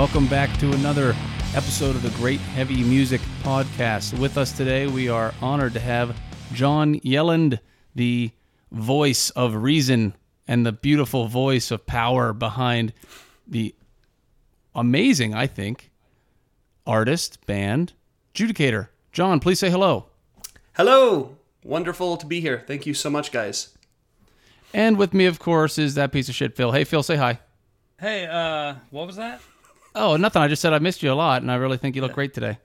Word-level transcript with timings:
Welcome 0.00 0.28
back 0.28 0.58
to 0.60 0.72
another 0.72 1.14
episode 1.54 1.94
of 1.94 2.02
the 2.02 2.08
Great 2.16 2.40
Heavy 2.40 2.82
Music 2.82 3.20
Podcast. 3.42 4.18
With 4.18 4.38
us 4.38 4.50
today, 4.50 4.86
we 4.86 5.10
are 5.10 5.34
honored 5.42 5.74
to 5.74 5.78
have 5.78 6.18
John 6.54 6.98
Yelland, 7.00 7.60
the 7.94 8.30
voice 8.72 9.28
of 9.28 9.54
reason 9.56 10.14
and 10.48 10.64
the 10.64 10.72
beautiful 10.72 11.26
voice 11.26 11.70
of 11.70 11.84
power 11.84 12.32
behind 12.32 12.94
the 13.46 13.74
amazing, 14.74 15.34
I 15.34 15.46
think, 15.46 15.90
artist, 16.86 17.44
band, 17.44 17.92
Judicator. 18.34 18.88
John, 19.12 19.38
please 19.38 19.60
say 19.60 19.68
hello. 19.68 20.06
Hello. 20.76 21.36
Wonderful 21.62 22.16
to 22.16 22.24
be 22.24 22.40
here. 22.40 22.64
Thank 22.66 22.86
you 22.86 22.94
so 22.94 23.10
much, 23.10 23.32
guys. 23.32 23.76
And 24.72 24.96
with 24.96 25.12
me, 25.12 25.26
of 25.26 25.38
course, 25.38 25.76
is 25.76 25.94
that 25.96 26.10
piece 26.10 26.30
of 26.30 26.34
shit, 26.34 26.56
Phil. 26.56 26.72
Hey, 26.72 26.84
Phil, 26.84 27.02
say 27.02 27.16
hi. 27.16 27.38
Hey, 28.00 28.24
uh, 28.24 28.76
what 28.88 29.06
was 29.06 29.16
that? 29.16 29.42
Oh, 29.94 30.16
nothing. 30.16 30.42
I 30.42 30.48
just 30.48 30.62
said 30.62 30.72
I 30.72 30.78
missed 30.78 31.02
you 31.02 31.12
a 31.12 31.14
lot, 31.14 31.42
and 31.42 31.50
I 31.50 31.56
really 31.56 31.76
think 31.76 31.96
you 31.96 32.02
look 32.02 32.12
great 32.12 32.34
today. 32.34 32.58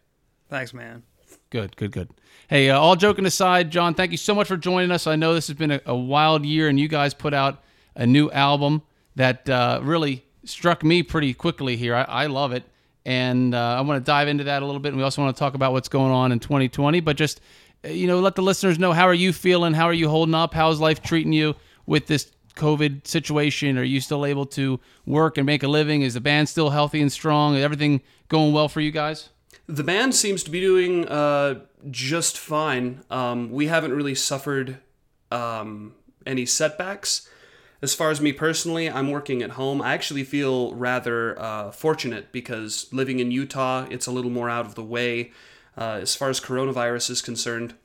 Thanks, 0.50 0.74
man. 0.74 1.04
Good, 1.50 1.76
good, 1.76 1.92
good. 1.92 2.10
Hey, 2.48 2.70
uh, 2.70 2.80
all 2.80 2.96
joking 2.96 3.26
aside, 3.26 3.72
John, 3.72 3.94
thank 3.96 4.12
you 4.12 4.18
so 4.18 4.36
much 4.36 4.48
for 4.48 4.58
joining 4.58 4.92
us. 4.92 5.08
I 5.08 5.16
know 5.16 5.34
this 5.34 5.48
has 5.48 5.58
been 5.58 5.72
a, 5.72 5.82
a 5.86 5.96
wild 5.96 6.46
year, 6.46 6.70
and 6.70 6.80
you 6.80 6.88
guys 6.88 7.14
put 7.14 7.34
out 7.34 7.64
a 7.95 8.06
new 8.06 8.30
album 8.32 8.84
that 9.16 9.50
uh, 9.50 9.80
really 9.82 10.23
struck 10.44 10.84
me 10.84 11.02
pretty 11.02 11.34
quickly 11.34 11.76
here. 11.76 11.95
I, 11.95 12.04
I 12.04 12.26
love 12.28 12.52
it, 12.52 12.64
and 13.06 13.56
uh, 13.56 13.78
I 13.78 13.82
want 13.82 14.04
to 14.04 14.08
dive 14.08 14.28
into 14.28 14.44
that 14.45 14.62
a 14.62 14.66
little 14.66 14.80
bit. 14.80 14.89
And 14.89 14.98
we 14.98 15.04
also 15.04 15.23
want 15.23 15.36
to 15.36 15.39
talk 15.39 15.56
about 15.56 15.72
what's 15.72 15.89
going 15.89 16.12
on 16.12 16.32
in 16.32 16.39
2020, 16.39 17.00
but 17.00 17.17
just 17.17 17.42
uh, 17.84 17.89
you 17.89 18.08
know, 18.08 18.20
let 18.20 18.36
the 18.36 18.42
listeners 18.44 18.78
know 18.78 18.94
how 18.94 19.06
are 19.06 19.14
you 19.14 19.34
feeling? 19.34 19.73
How 19.73 19.86
are 19.86 19.94
you 19.94 20.10
holding 20.10 20.36
up? 20.36 20.54
How's 20.54 20.80
life 20.80 21.02
treating 21.02 21.34
you 21.34 21.56
with 21.86 22.06
this 22.08 22.32
COVID 22.56 23.06
situation? 23.08 23.78
Are 23.78 23.84
you 23.84 24.02
still 24.02 24.25
able 24.25 24.45
to 24.48 24.80
work 25.06 25.38
and 25.38 25.45
make 25.45 25.64
a 25.64 25.67
living? 25.67 26.02
Is 26.02 26.14
the 26.14 26.22
band 26.22 26.50
still 26.50 26.70
healthy 26.70 27.02
and 27.02 27.11
strong? 27.11 27.56
Is 27.56 27.64
everything 27.64 28.02
going 28.30 28.53
well 28.53 28.70
for 28.70 28.81
you 28.81 28.92
guys? 28.92 29.30
The 29.67 29.84
band 29.84 30.14
seems 30.14 30.44
to 30.44 30.52
be 30.52 30.59
doing 30.59 31.08
uh, 31.08 31.61
just 31.89 32.38
fine. 32.38 33.03
Um, 33.09 33.52
we 33.52 33.67
haven't 33.67 33.94
really 33.94 34.16
suffered 34.16 34.78
um, 35.31 35.95
any 36.26 36.45
setbacks. 36.45 37.28
As 37.81 37.94
far 37.94 38.09
as 38.09 38.22
me 38.22 38.31
personally, 38.31 38.89
I'm 38.89 39.11
working 39.11 39.42
at 39.42 39.52
home. 39.52 39.81
I 39.81 39.94
actually 39.94 40.23
feel 40.23 40.73
rather 40.73 41.39
uh, 41.39 41.72
fortunate 41.72 42.31
because 42.31 42.88
living 42.92 43.20
in 43.20 43.31
Utah, 43.31 43.86
it's 43.89 44.08
a 44.08 44.11
little 44.11 44.31
more 44.31 44.50
out 44.50 44.66
of 44.66 44.76
the 44.76 44.83
way. 44.83 45.31
Uh, 45.78 46.00
as 46.02 46.16
far 46.16 46.30
as 46.30 46.39
coronavirus 46.39 47.09
is 47.09 47.22
concerned, 47.22 47.76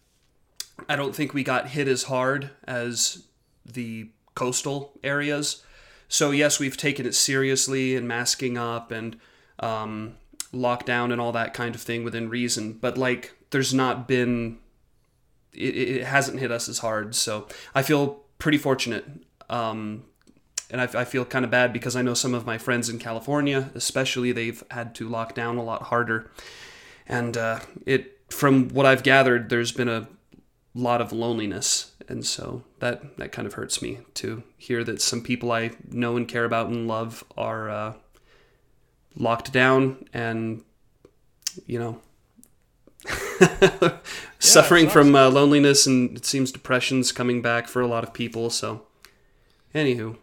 I 0.89 0.97
don't 0.97 1.15
think 1.15 1.35
we 1.35 1.43
got 1.43 1.69
hit 1.69 1.89
as 1.89 2.05
hard 2.05 2.51
as 2.65 3.25
the 3.67 4.11
coastal 4.35 4.93
areas. 5.03 5.63
So 6.09 6.31
yes, 6.31 6.59
we've 6.59 6.77
taken 6.77 7.07
it 7.07 7.15
seriously 7.15 7.95
and 7.97 8.09
masking 8.09 8.59
up 8.59 8.91
and 8.91 9.17
um, 9.61 10.17
lockdown 10.53 11.13
and 11.13 11.21
all 11.21 11.33
that 11.33 11.55
kind 11.55 11.75
of 11.75 11.81
thing 11.81 12.05
within 12.05 12.29
reason. 12.29 12.73
But 12.73 12.99
like, 12.99 13.33
there's 13.51 13.73
not 13.73 14.09
been, 14.09 14.59
it, 15.53 15.77
it 15.77 16.05
hasn't 16.05 16.41
hit 16.41 16.51
us 16.51 16.69
as 16.69 16.79
hard. 16.79 17.15
So 17.15 17.47
I 17.75 17.83
feel 17.83 18.25
pretty 18.39 18.59
fortunate. 18.59 19.05
Um, 19.49 20.05
and 20.71 20.81
I, 20.81 20.85
I 21.01 21.05
feel 21.05 21.25
kind 21.25 21.45
of 21.45 21.51
bad 21.51 21.73
because 21.73 21.97
I 21.97 22.03
know 22.03 22.15
some 22.15 22.35
of 22.35 22.47
my 22.47 22.59
friends 22.59 22.89
in 22.89 22.99
California, 22.99 23.71
especially, 23.75 24.33
they've 24.33 24.63
had 24.71 24.95
to 24.97 25.09
lock 25.09 25.35
down 25.35 25.59
a 25.59 25.65
lot 25.65 25.83
harder. 25.83 26.31
And 27.07 27.37
uh, 27.37 27.61
it, 27.87 28.21
from 28.31 28.69
what 28.69 28.87
I've 28.87 29.03
gathered, 29.03 29.49
there's 29.49 29.73
been 29.73 29.89
a 29.89 30.09
lot 30.75 31.01
of 31.01 31.13
loneliness. 31.13 31.93
And 32.09 32.25
so 32.25 32.65
that 32.79 33.17
that 33.19 33.33
kind 33.33 33.47
of 33.47 33.55
hurts 33.55 33.81
me 33.81 33.99
to 34.15 34.43
hear 34.57 34.85
that 34.85 35.01
some 35.01 35.23
people 35.23 35.53
I 35.53 35.71
know 35.89 36.17
and 36.17 36.27
care 36.27 36.45
about 36.45 36.69
and 36.69 36.89
love 36.89 37.25
are 37.37 37.71
uh, 37.71 37.93
locked 39.17 39.53
down 39.53 40.05
and 40.13 40.63
you 41.67 41.79
know 41.79 42.01
suffering 44.39 44.89
from 44.89 45.15
uh, 45.15 45.31
loneliness 45.31 45.87
and 45.87 46.17
it 46.17 46.25
seems 46.25 46.53
depression's 46.53 47.13
coming 47.13 47.43
back 47.43 47.69
for 47.69 47.81
a 47.81 47.87
lot 47.87 48.05
of 48.05 48.13
people. 48.13 48.51
So 48.51 48.83
anywho. 49.75 50.17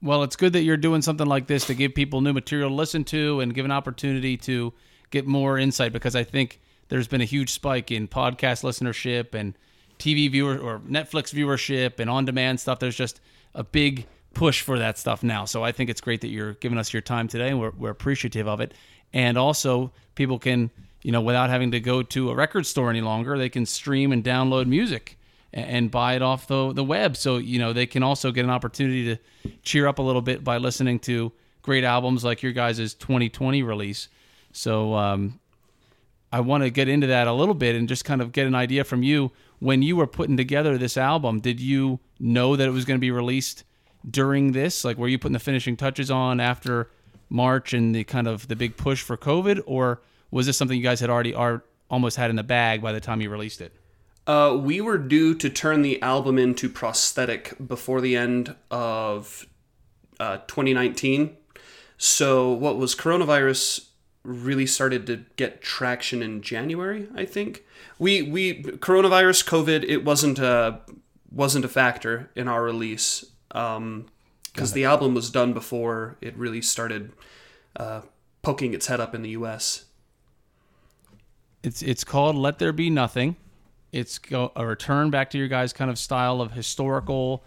Well 0.00 0.22
it's 0.22 0.36
good 0.36 0.52
that 0.52 0.62
you're 0.62 0.76
doing 0.76 1.02
something 1.02 1.26
like 1.26 1.48
this 1.48 1.66
to 1.66 1.74
give 1.74 1.94
people 1.94 2.20
new 2.20 2.32
material 2.32 2.70
to 2.70 2.74
listen 2.74 3.04
to 3.04 3.40
and 3.40 3.54
give 3.54 3.64
an 3.64 3.72
opportunity 3.72 4.36
to 4.38 4.72
get 5.10 5.26
more 5.26 5.58
insight 5.58 5.90
because 5.90 6.14
i 6.14 6.22
think 6.22 6.60
there's 6.88 7.08
been 7.08 7.20
a 7.20 7.26
huge 7.26 7.50
spike 7.50 7.90
in 7.90 8.08
podcast 8.08 8.62
listenership 8.62 9.34
and 9.34 9.54
TV 9.98 10.30
viewer 10.30 10.58
or 10.58 10.80
Netflix 10.80 11.34
viewership 11.34 12.00
and 12.00 12.08
on 12.08 12.24
demand 12.24 12.60
stuff. 12.60 12.78
There's 12.78 12.96
just 12.96 13.20
a 13.54 13.64
big 13.64 14.06
push 14.34 14.62
for 14.62 14.78
that 14.78 14.98
stuff 14.98 15.22
now. 15.22 15.44
So 15.44 15.64
I 15.64 15.72
think 15.72 15.90
it's 15.90 16.00
great 16.00 16.20
that 16.20 16.28
you're 16.28 16.54
giving 16.54 16.78
us 16.78 16.92
your 16.92 17.02
time 17.02 17.28
today 17.28 17.48
and 17.48 17.60
we're, 17.60 17.70
we're 17.70 17.90
appreciative 17.90 18.46
of 18.46 18.60
it. 18.60 18.72
And 19.12 19.36
also, 19.38 19.92
people 20.14 20.38
can, 20.38 20.70
you 21.02 21.12
know, 21.12 21.20
without 21.20 21.50
having 21.50 21.70
to 21.72 21.80
go 21.80 22.02
to 22.02 22.30
a 22.30 22.34
record 22.34 22.66
store 22.66 22.90
any 22.90 23.00
longer, 23.00 23.38
they 23.38 23.48
can 23.48 23.66
stream 23.66 24.12
and 24.12 24.22
download 24.22 24.66
music 24.66 25.18
and, 25.52 25.90
buy 25.90 26.14
it 26.14 26.22
off 26.22 26.46
the, 26.46 26.72
the 26.74 26.84
web. 26.84 27.16
So, 27.16 27.38
you 27.38 27.58
know, 27.58 27.72
they 27.72 27.86
can 27.86 28.02
also 28.02 28.30
get 28.30 28.44
an 28.44 28.50
opportunity 28.50 29.16
to 29.16 29.50
cheer 29.62 29.86
up 29.86 29.98
a 29.98 30.02
little 30.02 30.20
bit 30.20 30.44
by 30.44 30.58
listening 30.58 30.98
to 31.00 31.32
great 31.62 31.84
albums 31.84 32.22
like 32.22 32.42
your 32.42 32.52
guys' 32.52 32.94
2020 32.94 33.62
release. 33.62 34.08
So, 34.52 34.94
um, 34.94 35.40
I 36.32 36.40
want 36.40 36.62
to 36.64 36.70
get 36.70 36.88
into 36.88 37.06
that 37.06 37.26
a 37.26 37.32
little 37.32 37.54
bit 37.54 37.74
and 37.74 37.88
just 37.88 38.04
kind 38.04 38.20
of 38.20 38.32
get 38.32 38.46
an 38.46 38.54
idea 38.54 38.84
from 38.84 39.02
you 39.02 39.32
when 39.60 39.82
you 39.82 39.96
were 39.96 40.06
putting 40.06 40.36
together 40.36 40.78
this 40.78 40.96
album, 40.96 41.40
did 41.40 41.60
you 41.60 42.00
know 42.18 42.56
that 42.56 42.66
it 42.66 42.70
was 42.70 42.84
going 42.84 42.98
to 42.98 43.00
be 43.00 43.10
released 43.10 43.64
during 44.08 44.52
this? 44.52 44.84
Like, 44.84 44.96
were 44.96 45.08
you 45.08 45.18
putting 45.18 45.32
the 45.32 45.38
finishing 45.38 45.76
touches 45.76 46.10
on 46.10 46.40
after 46.40 46.90
March 47.28 47.72
and 47.72 47.94
the 47.94 48.04
kind 48.04 48.26
of 48.26 48.48
the 48.48 48.56
big 48.56 48.76
push 48.76 49.02
for 49.02 49.16
COVID, 49.16 49.62
or 49.66 50.00
was 50.30 50.46
this 50.46 50.56
something 50.56 50.76
you 50.76 50.82
guys 50.82 51.00
had 51.00 51.10
already 51.10 51.34
are 51.34 51.64
almost 51.90 52.16
had 52.16 52.30
in 52.30 52.36
the 52.36 52.42
bag 52.42 52.82
by 52.82 52.92
the 52.92 53.00
time 53.00 53.20
you 53.20 53.30
released 53.30 53.60
it? 53.60 53.72
Uh, 54.26 54.56
we 54.60 54.80
were 54.80 54.98
due 54.98 55.34
to 55.34 55.48
turn 55.48 55.82
the 55.82 56.00
album 56.02 56.38
into 56.38 56.68
prosthetic 56.68 57.54
before 57.66 58.00
the 58.00 58.14
end 58.14 58.54
of 58.70 59.46
uh, 60.20 60.36
2019. 60.46 61.36
So, 61.96 62.52
what 62.52 62.76
was 62.76 62.94
coronavirus 62.94 63.87
really 64.22 64.66
started 64.66 65.06
to 65.06 65.24
get 65.36 65.62
traction 65.62 66.22
in 66.22 66.42
January, 66.42 67.08
I 67.14 67.24
think. 67.24 67.64
We 67.98 68.22
we 68.22 68.62
coronavirus 68.62 69.46
COVID 69.46 69.84
it 69.88 70.04
wasn't 70.04 70.38
a 70.38 70.80
wasn't 71.30 71.64
a 71.64 71.68
factor 71.68 72.30
in 72.34 72.48
our 72.48 72.62
release 72.62 73.24
um 73.52 74.06
because 74.52 74.72
the 74.72 74.84
album 74.84 75.14
was 75.14 75.30
done 75.30 75.52
before 75.52 76.16
it 76.20 76.36
really 76.36 76.60
started 76.60 77.12
uh, 77.76 78.00
poking 78.42 78.74
its 78.74 78.88
head 78.88 78.98
up 78.98 79.14
in 79.14 79.22
the 79.22 79.30
U.S. 79.30 79.84
It's 81.62 81.82
it's 81.82 82.04
called 82.04 82.34
"Let 82.36 82.58
There 82.58 82.72
Be 82.72 82.90
Nothing." 82.90 83.36
It's 83.92 84.20
a 84.32 84.66
return 84.66 85.10
back 85.10 85.30
to 85.30 85.38
your 85.38 85.48
guys' 85.48 85.72
kind 85.72 85.90
of 85.90 85.98
style 85.98 86.40
of 86.40 86.52
historical 86.52 87.44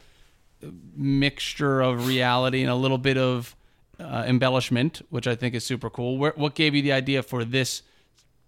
uh, 0.63 0.67
mixture 0.95 1.81
of 1.81 2.07
reality 2.07 2.61
and 2.61 2.71
a 2.71 2.75
little 2.75 2.97
bit 2.97 3.17
of 3.17 3.55
uh, 4.01 4.23
embellishment, 4.25 5.01
which 5.09 5.27
I 5.27 5.35
think 5.35 5.55
is 5.55 5.63
super 5.63 5.89
cool. 5.89 6.17
Where, 6.17 6.33
what 6.35 6.55
gave 6.55 6.75
you 6.75 6.81
the 6.81 6.91
idea 6.91 7.23
for 7.23 7.45
this 7.45 7.83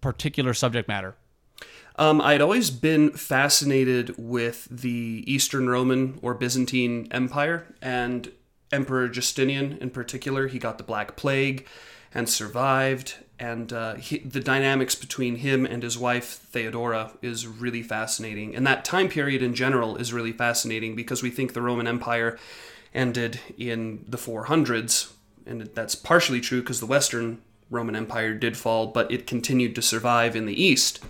particular 0.00 0.54
subject 0.54 0.88
matter? 0.88 1.14
Um, 1.96 2.20
I 2.20 2.32
had 2.32 2.40
always 2.40 2.70
been 2.70 3.10
fascinated 3.12 4.14
with 4.18 4.66
the 4.70 5.22
Eastern 5.26 5.68
Roman 5.68 6.18
or 6.22 6.34
Byzantine 6.34 7.06
Empire 7.12 7.66
and 7.80 8.32
Emperor 8.72 9.08
Justinian 9.08 9.78
in 9.80 9.90
particular. 9.90 10.48
He 10.48 10.58
got 10.58 10.78
the 10.78 10.84
Black 10.84 11.14
Plague 11.14 11.66
and 12.12 12.28
survived, 12.28 13.16
and 13.38 13.72
uh, 13.72 13.94
he, 13.94 14.18
the 14.18 14.40
dynamics 14.40 14.94
between 14.94 15.36
him 15.36 15.64
and 15.64 15.82
his 15.82 15.96
wife 15.96 16.26
Theodora 16.26 17.12
is 17.22 17.46
really 17.46 17.82
fascinating. 17.82 18.54
And 18.56 18.66
that 18.66 18.84
time 18.84 19.08
period 19.08 19.42
in 19.42 19.54
general 19.54 19.96
is 19.96 20.12
really 20.12 20.32
fascinating 20.32 20.96
because 20.96 21.22
we 21.22 21.30
think 21.30 21.52
the 21.52 21.62
Roman 21.62 21.86
Empire 21.86 22.38
ended 22.92 23.40
in 23.58 24.04
the 24.08 24.16
400s, 24.16 25.12
and 25.46 25.62
that's 25.74 25.94
partially 25.94 26.40
true 26.40 26.60
because 26.60 26.80
the 26.80 26.86
Western 26.86 27.40
Roman 27.70 27.96
Empire 27.96 28.34
did 28.34 28.56
fall, 28.56 28.86
but 28.86 29.10
it 29.10 29.26
continued 29.26 29.74
to 29.74 29.82
survive 29.82 30.36
in 30.36 30.46
the 30.46 30.62
East. 30.62 31.02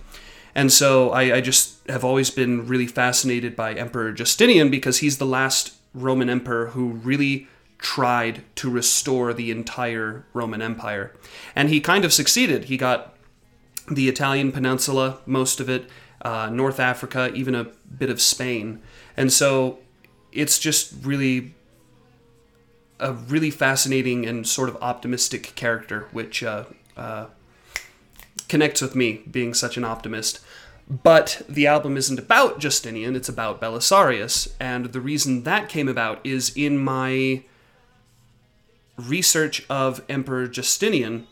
And 0.53 0.71
so 0.71 1.11
I, 1.11 1.35
I, 1.35 1.41
just 1.41 1.85
have 1.89 2.05
always 2.05 2.31
been 2.31 2.65
really 2.65 2.87
fascinated 2.87 3.57
by 3.57 3.73
Emperor 3.73 4.13
Justinian 4.13 4.69
because 4.69 4.99
he's 4.99 5.17
the 5.17 5.25
last 5.25 5.73
Roman 5.93 6.29
emperor 6.29 6.67
who 6.67 6.91
really 6.91 7.47
tried 7.77 8.43
to 8.55 8.69
restore 8.69 9.33
the 9.33 9.51
entire 9.51 10.25
Roman 10.33 10.61
Empire. 10.61 11.13
And 11.55 11.69
he 11.69 11.81
kind 11.81 12.05
of 12.05 12.13
succeeded. 12.13 12.65
He 12.65 12.77
got 12.77 13.15
the 13.91 14.07
Italian 14.07 14.53
peninsula, 14.53 15.19
most 15.25 15.59
of 15.59 15.69
it, 15.69 15.89
uh, 16.21 16.49
North 16.49 16.79
Africa, 16.79 17.31
even 17.33 17.53
a 17.53 17.65
bit 17.97 18.09
of 18.09 18.21
Spain. 18.21 18.81
And 19.17 19.31
so 19.31 19.79
it's 20.31 20.57
just 20.57 20.93
really 21.03 21.53
a 22.99 23.13
really 23.13 23.51
fascinating 23.51 24.25
and 24.25 24.47
sort 24.47 24.69
of 24.69 24.77
optimistic 24.81 25.53
character, 25.55 26.07
which 26.11 26.43
uh, 26.43 26.65
uh, 26.95 27.27
connects 28.47 28.81
with 28.81 28.95
me, 28.95 29.23
being 29.29 29.53
such 29.53 29.77
an 29.77 29.83
optimist. 29.83 30.39
But 30.87 31.41
the 31.49 31.65
album 31.65 31.97
isn't 31.97 32.19
about 32.19 32.59
Justinian, 32.59 33.15
it's 33.15 33.29
about 33.29 33.59
Belisarius. 33.59 34.53
And 34.59 34.87
the 34.87 35.01
reason 35.01 35.43
that 35.43 35.67
came 35.67 35.87
about 35.87 36.19
is 36.23 36.55
in 36.55 36.77
my 36.77 37.43
research 38.97 39.65
of 39.69 40.03
Emperor 40.07 40.47
Justinian, 40.47 41.27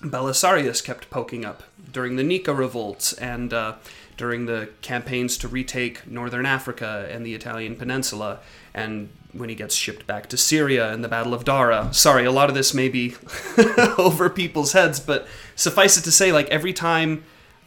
Belisarius 0.00 0.82
kept 0.82 1.10
poking 1.10 1.44
up 1.44 1.64
during 1.92 2.16
the 2.16 2.22
Nika 2.22 2.54
revolts 2.54 3.12
and 3.14 3.52
uh, 3.52 3.74
during 4.16 4.46
the 4.46 4.68
campaigns 4.80 5.36
to 5.38 5.48
retake 5.48 6.06
northern 6.06 6.46
Africa 6.46 7.08
and 7.10 7.26
the 7.26 7.34
Italian 7.34 7.76
peninsula, 7.76 8.40
and 8.74 9.08
when 9.38 9.48
he 9.48 9.54
gets 9.54 9.74
shipped 9.74 10.06
back 10.06 10.28
to 10.28 10.36
Syria 10.36 10.92
in 10.92 11.02
the 11.02 11.08
Battle 11.08 11.34
of 11.34 11.44
Dara. 11.44 11.88
Sorry, 11.92 12.24
a 12.24 12.32
lot 12.32 12.48
of 12.48 12.54
this 12.54 12.74
may 12.74 12.88
be 12.88 13.14
over 13.98 14.28
people's 14.28 14.72
heads, 14.72 15.00
but 15.00 15.26
suffice 15.56 15.96
it 15.96 16.04
to 16.04 16.12
say, 16.12 16.32
like 16.32 16.48
every 16.48 16.72
time 16.72 17.24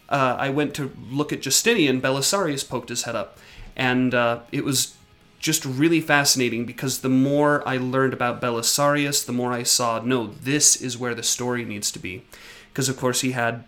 uh, 0.10 0.36
I 0.38 0.50
went 0.50 0.74
to 0.76 0.92
look 1.10 1.32
at 1.32 1.42
Justinian, 1.42 2.02
Belisarius 2.02 2.68
poked 2.68 2.90
his 2.90 3.04
head 3.04 3.16
up, 3.16 3.38
and 3.76 4.14
uh, 4.14 4.42
it 4.52 4.64
was 4.64 4.96
just 5.40 5.66
really 5.66 6.00
fascinating 6.00 6.66
because 6.66 7.00
the 7.00 7.10
more 7.10 7.68
I 7.68 7.78
learned 7.78 8.14
about 8.14 8.42
Belisarius, 8.42 9.26
the 9.26 9.32
more 9.34 9.52
I 9.52 9.64
saw, 9.64 10.00
no, 10.00 10.28
this 10.28 10.76
is 10.76 10.98
where 10.98 11.16
the 11.16 11.24
story 11.24 11.66
needs 11.66 11.92
to 11.92 12.00
be. 12.00 12.24
Because, 12.72 12.88
of 12.88 12.98
course, 12.98 13.22
he 13.22 13.32
had 13.32 13.66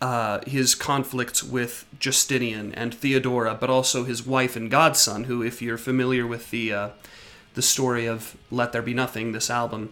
uh, 0.00 0.40
his 0.46 0.74
conflicts 0.74 1.42
with 1.42 1.86
Justinian 1.98 2.74
and 2.74 2.94
Theodora, 2.94 3.54
but 3.54 3.70
also 3.70 4.04
his 4.04 4.26
wife 4.26 4.56
and 4.56 4.70
godson, 4.70 5.24
who, 5.24 5.42
if 5.42 5.60
you're 5.60 5.78
familiar 5.78 6.26
with 6.26 6.50
the, 6.50 6.72
uh, 6.72 6.88
the 7.54 7.62
story 7.62 8.06
of 8.06 8.36
Let 8.50 8.72
There 8.72 8.82
Be 8.82 8.94
Nothing, 8.94 9.32
this 9.32 9.50
album, 9.50 9.90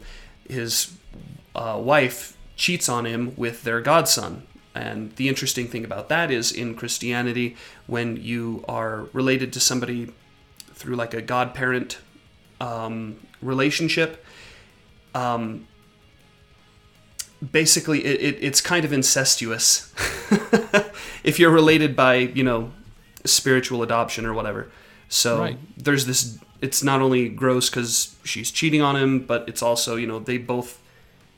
his 0.49 0.97
uh, 1.55 1.79
wife 1.83 2.37
cheats 2.57 2.89
on 2.89 3.05
him 3.05 3.35
with 3.37 3.65
their 3.65 3.81
godson. 3.81 4.47
And 4.75 5.15
the 5.17 5.29
interesting 5.29 5.67
thing 5.67 5.85
about 5.85 6.09
that 6.09 6.31
is 6.31 6.53
in 6.53 6.75
Christianity, 6.75 7.57
when 7.87 8.17
you 8.17 8.65
are 8.69 9.09
related 9.13 9.53
to 9.55 9.61
somebody 9.61 10.13
through 10.73 10.97
like 10.97 11.15
a 11.15 11.21
godparent 11.21 11.99
um, 12.61 13.17
relationship. 13.43 14.25
Um, 15.15 15.67
basically, 17.53 18.05
it, 18.05 18.21
it, 18.21 18.39
it's 18.43 18.61
kind 18.61 18.85
of 18.85 18.93
incestuous 18.93 19.93
if 21.25 21.39
you're 21.39 21.51
related 21.51 21.95
by 21.97 22.17
you 22.17 22.43
know 22.43 22.73
spiritual 23.25 23.83
adoption 23.83 24.25
or 24.27 24.33
whatever. 24.33 24.71
So 25.09 25.39
Right. 25.41 25.59
there's 25.77 26.07
this. 26.07 26.39
It's 26.61 26.83
not 26.83 27.01
only 27.01 27.29
gross 27.29 27.71
because 27.71 28.17
she's 28.25 28.51
cheating 28.51 28.83
on 28.83 28.97
him, 28.97 29.21
but 29.21 29.49
it's 29.49 29.63
also 29.63 29.97
you 29.97 30.07
know 30.07 30.19
they 30.19 30.39
both 30.39 30.81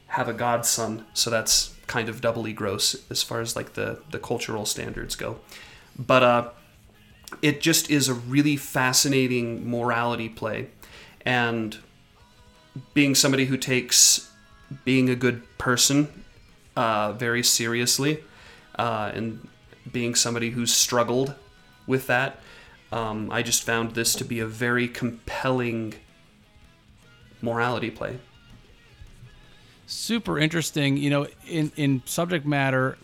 have 0.09 0.29
a 0.29 0.33
godson, 0.33 1.05
so 1.15 1.31
that's 1.31 1.75
kind 1.87 2.09
of 2.09 2.21
doubly 2.21 2.53
gross 2.53 2.97
as 3.11 3.23
far 3.23 3.41
as 3.41 3.55
like 3.55 3.75
the 3.75 4.01
the 4.11 4.19
cultural 4.19 4.65
standards 4.67 5.15
go. 5.17 5.39
But 5.99 6.23
uh, 6.23 6.49
it 7.43 7.61
just 7.61 7.91
is 7.91 8.09
a 8.09 8.15
really 8.15 8.57
fascinating 8.57 9.69
morality 9.71 10.29
play 10.29 10.69
and 11.25 11.79
being 12.95 13.15
somebody 13.15 13.45
who 13.47 13.57
takes 13.57 14.30
being 14.85 15.11
a 15.11 15.17
good 15.17 15.43
person 15.59 16.25
uh, 16.77 17.13
very 17.13 17.43
seriously 17.43 18.23
uh, 18.79 19.11
and 19.15 19.49
being 19.91 20.15
somebody 20.15 20.51
who's 20.51 20.73
struggled 20.73 21.35
with 21.87 22.07
that 22.07 22.41
um, 22.93 23.31
i 23.31 23.43
just 23.43 23.63
found 23.63 23.95
this 23.95 24.15
to 24.15 24.25
be 24.25 24.41
a 24.41 24.47
very 24.47 24.89
compelling 24.89 25.95
morality 27.43 27.91
play. 27.91 28.19
Super 29.87 30.39
interesting 30.39 30.97
you 30.97 31.11
know 31.11 31.27
in 31.49 31.73
in 31.77 32.03
subject 32.05 32.47
matter 32.47 32.97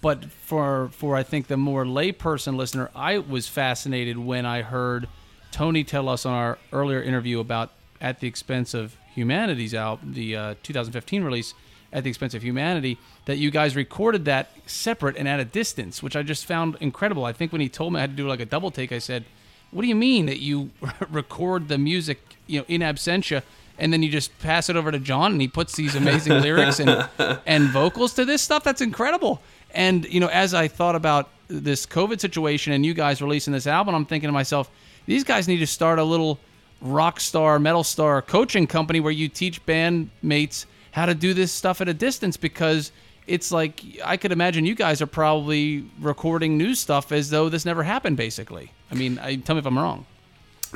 but 0.00 0.24
for 0.24 0.88
for 0.92 1.14
i 1.14 1.22
think 1.22 1.46
the 1.46 1.56
more 1.56 1.84
layperson 1.84 2.56
listener 2.56 2.90
i 2.96 3.18
was 3.18 3.46
fascinated 3.46 4.18
when 4.18 4.44
i 4.44 4.62
heard 4.62 5.08
tony 5.52 5.84
tell 5.84 6.08
us 6.08 6.26
on 6.26 6.32
our 6.32 6.58
earlier 6.72 7.00
interview 7.00 7.38
about 7.38 7.70
at 8.00 8.18
the 8.18 8.26
expense 8.26 8.74
of 8.74 8.96
humanity's 9.20 9.74
album 9.74 10.12
the 10.12 10.36
uh, 10.36 10.54
2015 10.62 11.22
release 11.22 11.54
at 11.92 12.04
the 12.04 12.10
expense 12.10 12.34
of 12.34 12.42
humanity 12.42 12.98
that 13.26 13.36
you 13.36 13.50
guys 13.50 13.74
recorded 13.74 14.24
that 14.24 14.50
separate 14.66 15.16
and 15.16 15.28
at 15.28 15.40
a 15.40 15.44
distance 15.44 16.02
which 16.02 16.16
i 16.16 16.22
just 16.22 16.46
found 16.46 16.76
incredible 16.80 17.24
i 17.24 17.32
think 17.32 17.52
when 17.52 17.60
he 17.60 17.68
told 17.68 17.92
me 17.92 17.98
i 17.98 18.00
had 18.00 18.10
to 18.10 18.16
do 18.16 18.28
like 18.28 18.40
a 18.40 18.46
double 18.46 18.70
take 18.70 18.92
i 18.92 18.98
said 18.98 19.24
what 19.70 19.82
do 19.82 19.88
you 19.88 19.94
mean 19.94 20.26
that 20.26 20.40
you 20.40 20.70
record 21.10 21.68
the 21.68 21.78
music 21.78 22.18
you 22.46 22.58
know 22.58 22.64
in 22.68 22.80
absentia 22.80 23.42
and 23.80 23.92
then 23.92 24.02
you 24.02 24.10
just 24.10 24.38
pass 24.40 24.68
it 24.68 24.76
over 24.76 24.92
to 24.92 24.98
John 24.98 25.32
and 25.32 25.40
he 25.40 25.48
puts 25.48 25.74
these 25.74 25.96
amazing 25.96 26.34
lyrics 26.42 26.78
and 26.78 27.08
and 27.46 27.68
vocals 27.70 28.12
to 28.14 28.24
this 28.24 28.42
stuff. 28.42 28.62
That's 28.62 28.82
incredible. 28.82 29.40
And 29.74 30.04
you 30.04 30.20
know, 30.20 30.28
as 30.28 30.54
I 30.54 30.68
thought 30.68 30.94
about 30.94 31.30
this 31.48 31.86
COVID 31.86 32.20
situation 32.20 32.72
and 32.72 32.84
you 32.84 32.94
guys 32.94 33.20
releasing 33.20 33.52
this 33.52 33.66
album, 33.66 33.94
I'm 33.94 34.04
thinking 34.04 34.28
to 34.28 34.32
myself, 34.32 34.70
these 35.06 35.24
guys 35.24 35.48
need 35.48 35.58
to 35.58 35.66
start 35.66 35.98
a 35.98 36.04
little 36.04 36.38
rock 36.80 37.20
star, 37.20 37.58
metal 37.58 37.84
star 37.84 38.22
coaching 38.22 38.66
company 38.66 39.00
where 39.00 39.12
you 39.12 39.28
teach 39.28 39.64
bandmates 39.66 40.66
how 40.92 41.06
to 41.06 41.14
do 41.14 41.34
this 41.34 41.52
stuff 41.52 41.80
at 41.80 41.88
a 41.88 41.94
distance 41.94 42.36
because 42.36 42.90
it's 43.26 43.52
like 43.52 43.82
I 44.04 44.16
could 44.16 44.32
imagine 44.32 44.66
you 44.66 44.74
guys 44.74 45.00
are 45.00 45.06
probably 45.06 45.84
recording 46.00 46.56
new 46.58 46.74
stuff 46.74 47.12
as 47.12 47.30
though 47.30 47.48
this 47.48 47.64
never 47.64 47.82
happened 47.82 48.16
basically. 48.16 48.72
I 48.90 48.94
mean, 48.94 49.18
I, 49.18 49.36
tell 49.36 49.54
me 49.54 49.60
if 49.60 49.66
I'm 49.66 49.78
wrong. 49.78 50.06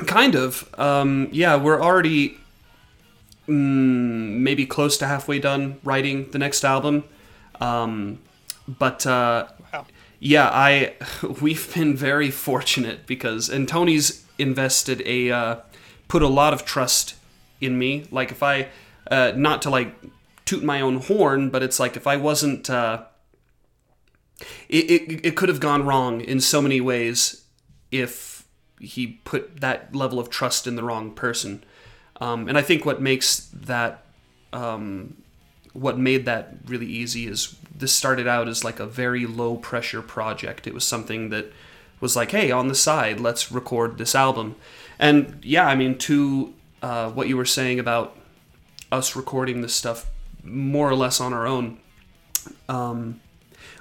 Kind 0.07 0.35
of. 0.37 0.73
Um, 0.79 1.29
yeah, 1.33 1.57
we're 1.57 1.81
already 1.83 2.37
mm, 3.49 4.39
maybe 4.39 4.67
close 4.67 4.97
to 4.99 5.07
halfway 5.07 5.39
done 5.39 5.79
writing 5.85 6.31
the 6.31 6.39
next 6.39 6.65
album. 6.65 7.05
Um, 7.61 8.19
but 8.67 9.07
uh, 9.07 9.49
Wow. 9.73 9.87
yeah, 10.21 10.49
I 10.53 10.95
we've 11.41 11.73
been 11.75 11.97
very 11.97 12.31
fortunate 12.31 13.07
because 13.07 13.49
and 13.49 13.69
Tony's 13.69 14.25
invested 14.39 15.03
a 15.07 15.31
uh, 15.31 15.57
put 16.09 16.23
a 16.23 16.29
lot 16.29 16.53
of 16.53 16.65
trust 16.65 17.15
in 17.61 17.79
me. 17.79 18.07
Like 18.11 18.31
if 18.31 18.43
I 18.43 18.69
uh, 19.11 19.33
not 19.37 19.63
to 19.63 19.71
like 19.71 19.95
toot 20.45 20.63
my 20.63 20.81
own 20.81 20.97
horn, 20.97 21.51
but 21.51 21.63
it's 21.63 21.81
like 21.81 21.97
if 21.97 22.07
I 22.07 22.17
wasn't. 22.17 22.69
Uh, 22.71 23.05
it, 24.69 24.91
it, 24.91 25.27
it 25.27 25.37
could 25.37 25.49
have 25.49 25.61
gone 25.61 25.87
wrong 25.87 26.21
in 26.21 26.41
so 26.41 26.61
many 26.61 26.81
ways 26.81 27.45
if 27.93 28.47
he 28.81 29.21
put 29.25 29.61
that 29.61 29.95
level 29.95 30.19
of 30.19 30.29
trust 30.29 30.67
in 30.67 30.77
the 30.77 30.83
wrong 30.83 31.13
person. 31.13 31.63
Um, 32.21 32.49
and 32.49 32.59
I 32.59 32.63
think 32.63 32.85
what 32.85 33.01
makes 33.01 33.49
that, 33.53 34.05
um, 34.53 35.17
what 35.73 35.99
made 35.99 36.25
that 36.27 36.57
really 36.67 36.87
easy 36.87 37.27
is 37.27 37.57
this 37.75 37.93
started 37.93 38.27
out 38.27 38.49
as 38.49 38.65
like 38.65 38.81
a 38.81 38.87
very 38.87 39.27
low 39.27 39.57
pressure 39.57 40.03
project. 40.03 40.67
It 40.67 40.75
was 40.75 40.85
something 40.85 41.31
that 41.31 41.53
was 42.01 42.17
like, 42.17 42.33
hey, 42.33 42.51
on 42.51 42.69
the 42.69 42.75
side, 42.75 43.21
let's 43.21 43.51
record 43.51 43.99
this 43.99 44.15
album. 44.15 44.57
And 44.99 45.41
yeah, 45.43 45.67
I 45.67 45.75
mean, 45.75 45.99
to 45.99 46.55
uh, 46.83 47.11
what 47.11 47.29
you 47.29 47.37
were 47.37 47.45
saying 47.45 47.79
about 47.79 48.17
us 48.93 49.17
recording 49.17 49.61
this 49.61 49.75
stuff 49.75 50.11
more 50.43 50.89
or 50.89 50.95
less 50.95 51.21
on 51.21 51.33
our 51.33 51.47
own, 51.47 51.79
um, 52.69 53.21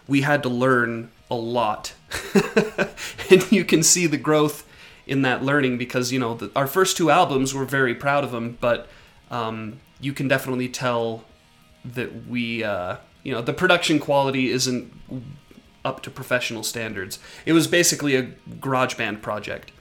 we 0.08 0.22
had 0.22 0.44
to 0.44 0.50
learn 0.50 1.12
a 1.30 1.36
lot. 1.36 1.94
and 3.30 3.52
you 3.52 3.66
can 3.66 3.84
see 3.84 4.08
the 4.08 4.18
growth 4.18 4.68
in 5.06 5.22
that 5.24 5.44
learning 5.44 5.78
because, 5.78 6.12
you 6.12 6.20
know, 6.20 6.36
the, 6.36 6.52
our 6.56 6.68
first 6.68 6.96
two 6.96 7.10
albums, 7.10 7.54
we're 7.54 7.66
very 7.66 7.94
proud 7.94 8.24
of 8.24 8.32
them, 8.32 8.58
but 8.62 8.88
um, 9.30 9.80
you 10.00 10.14
can 10.14 10.28
definitely 10.28 10.70
tell 10.70 11.24
that 11.84 12.28
we, 12.28 12.64
uh, 12.64 12.98
you 13.24 13.34
know, 13.34 13.42
the 13.42 13.54
production 13.54 14.00
quality 14.00 14.50
isn't 14.50 14.94
up 15.84 16.02
to 16.02 16.10
professional 16.10 16.64
standards. 16.64 17.20
It 17.46 17.54
was 17.54 17.68
basically 17.68 18.16
a 18.16 18.30
garage 18.62 18.96
band 18.96 19.22
project. 19.22 19.72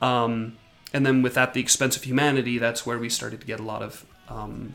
Um, 0.00 0.56
and 0.92 1.04
then 1.04 1.22
with 1.22 1.36
At 1.36 1.54
the 1.54 1.60
Expense 1.60 1.96
of 1.96 2.04
Humanity, 2.04 2.58
that's 2.58 2.86
where 2.86 2.98
we 2.98 3.08
started 3.08 3.40
to 3.40 3.46
get 3.46 3.60
a 3.60 3.62
lot 3.62 3.82
of. 3.82 4.06
Um, 4.28 4.74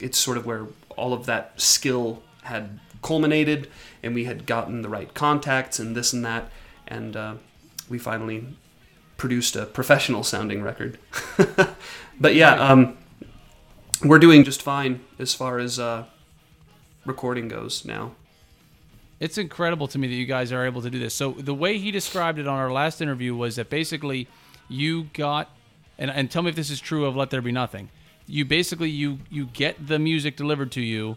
it's 0.00 0.18
sort 0.18 0.36
of 0.36 0.46
where 0.46 0.66
all 0.96 1.12
of 1.12 1.26
that 1.26 1.60
skill 1.60 2.22
had 2.42 2.80
culminated, 3.02 3.68
and 4.02 4.14
we 4.14 4.24
had 4.24 4.46
gotten 4.46 4.82
the 4.82 4.88
right 4.88 5.12
contacts 5.14 5.78
and 5.78 5.96
this 5.96 6.12
and 6.12 6.24
that, 6.24 6.50
and 6.86 7.16
uh, 7.16 7.34
we 7.88 7.98
finally 7.98 8.46
produced 9.16 9.56
a 9.56 9.66
professional 9.66 10.22
sounding 10.22 10.62
record. 10.62 10.98
but 12.20 12.34
yeah, 12.34 12.52
um, 12.54 12.96
we're 14.04 14.18
doing 14.18 14.44
just 14.44 14.62
fine 14.62 15.00
as 15.18 15.34
far 15.34 15.58
as 15.58 15.78
uh, 15.78 16.04
recording 17.04 17.48
goes 17.48 17.84
now. 17.84 18.12
It's 19.20 19.36
incredible 19.36 19.88
to 19.88 19.98
me 19.98 20.06
that 20.06 20.14
you 20.14 20.26
guys 20.26 20.52
are 20.52 20.64
able 20.64 20.82
to 20.82 20.90
do 20.90 20.98
this. 21.00 21.12
So 21.12 21.32
the 21.32 21.54
way 21.54 21.78
he 21.78 21.90
described 21.90 22.38
it 22.38 22.46
on 22.46 22.56
our 22.56 22.70
last 22.70 23.00
interview 23.00 23.34
was 23.34 23.56
that 23.56 23.68
basically 23.68 24.28
you 24.68 25.04
got 25.12 25.50
and, 25.98 26.10
and 26.10 26.30
tell 26.30 26.42
me 26.42 26.50
if 26.50 26.56
this 26.56 26.70
is 26.70 26.80
true 26.80 27.06
of 27.06 27.16
Let 27.16 27.30
There 27.30 27.42
Be 27.42 27.52
Nothing. 27.52 27.90
You 28.26 28.44
basically 28.44 28.90
you 28.90 29.18
you 29.30 29.46
get 29.46 29.86
the 29.86 29.98
music 29.98 30.36
delivered 30.36 30.72
to 30.72 30.80
you 30.80 31.16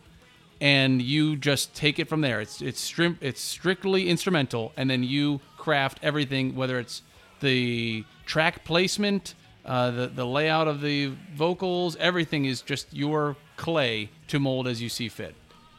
and 0.60 1.01
you 1.01 1.36
just 1.36 1.74
take 1.75 2.00
it 2.00 2.08
from 2.08 2.22
there. 2.22 2.41
It's 2.41 2.62
it's 2.62 2.81
strim, 2.81 3.17
it's 3.22 3.41
strictly 3.41 4.10
instrumental 4.10 4.72
and 4.77 4.89
then 4.89 5.03
you 5.03 5.41
craft 5.58 6.00
everything 6.01 6.55
whether 6.55 6.79
it's 6.79 7.01
the 7.41 8.05
track 8.25 8.63
placement, 8.63 9.36
uh, 9.65 9.91
the 9.91 10.08
the 10.08 10.25
layout 10.25 10.67
of 10.67 10.81
the 10.81 11.12
vocals, 11.36 11.96
everything 11.98 12.46
is 12.46 12.62
just 12.62 12.93
your 12.93 13.36
clay 13.58 14.10
to 14.27 14.39
mold 14.39 14.67
as 14.67 14.81
you 14.81 14.89
see 14.89 15.10
fit. 15.10 15.36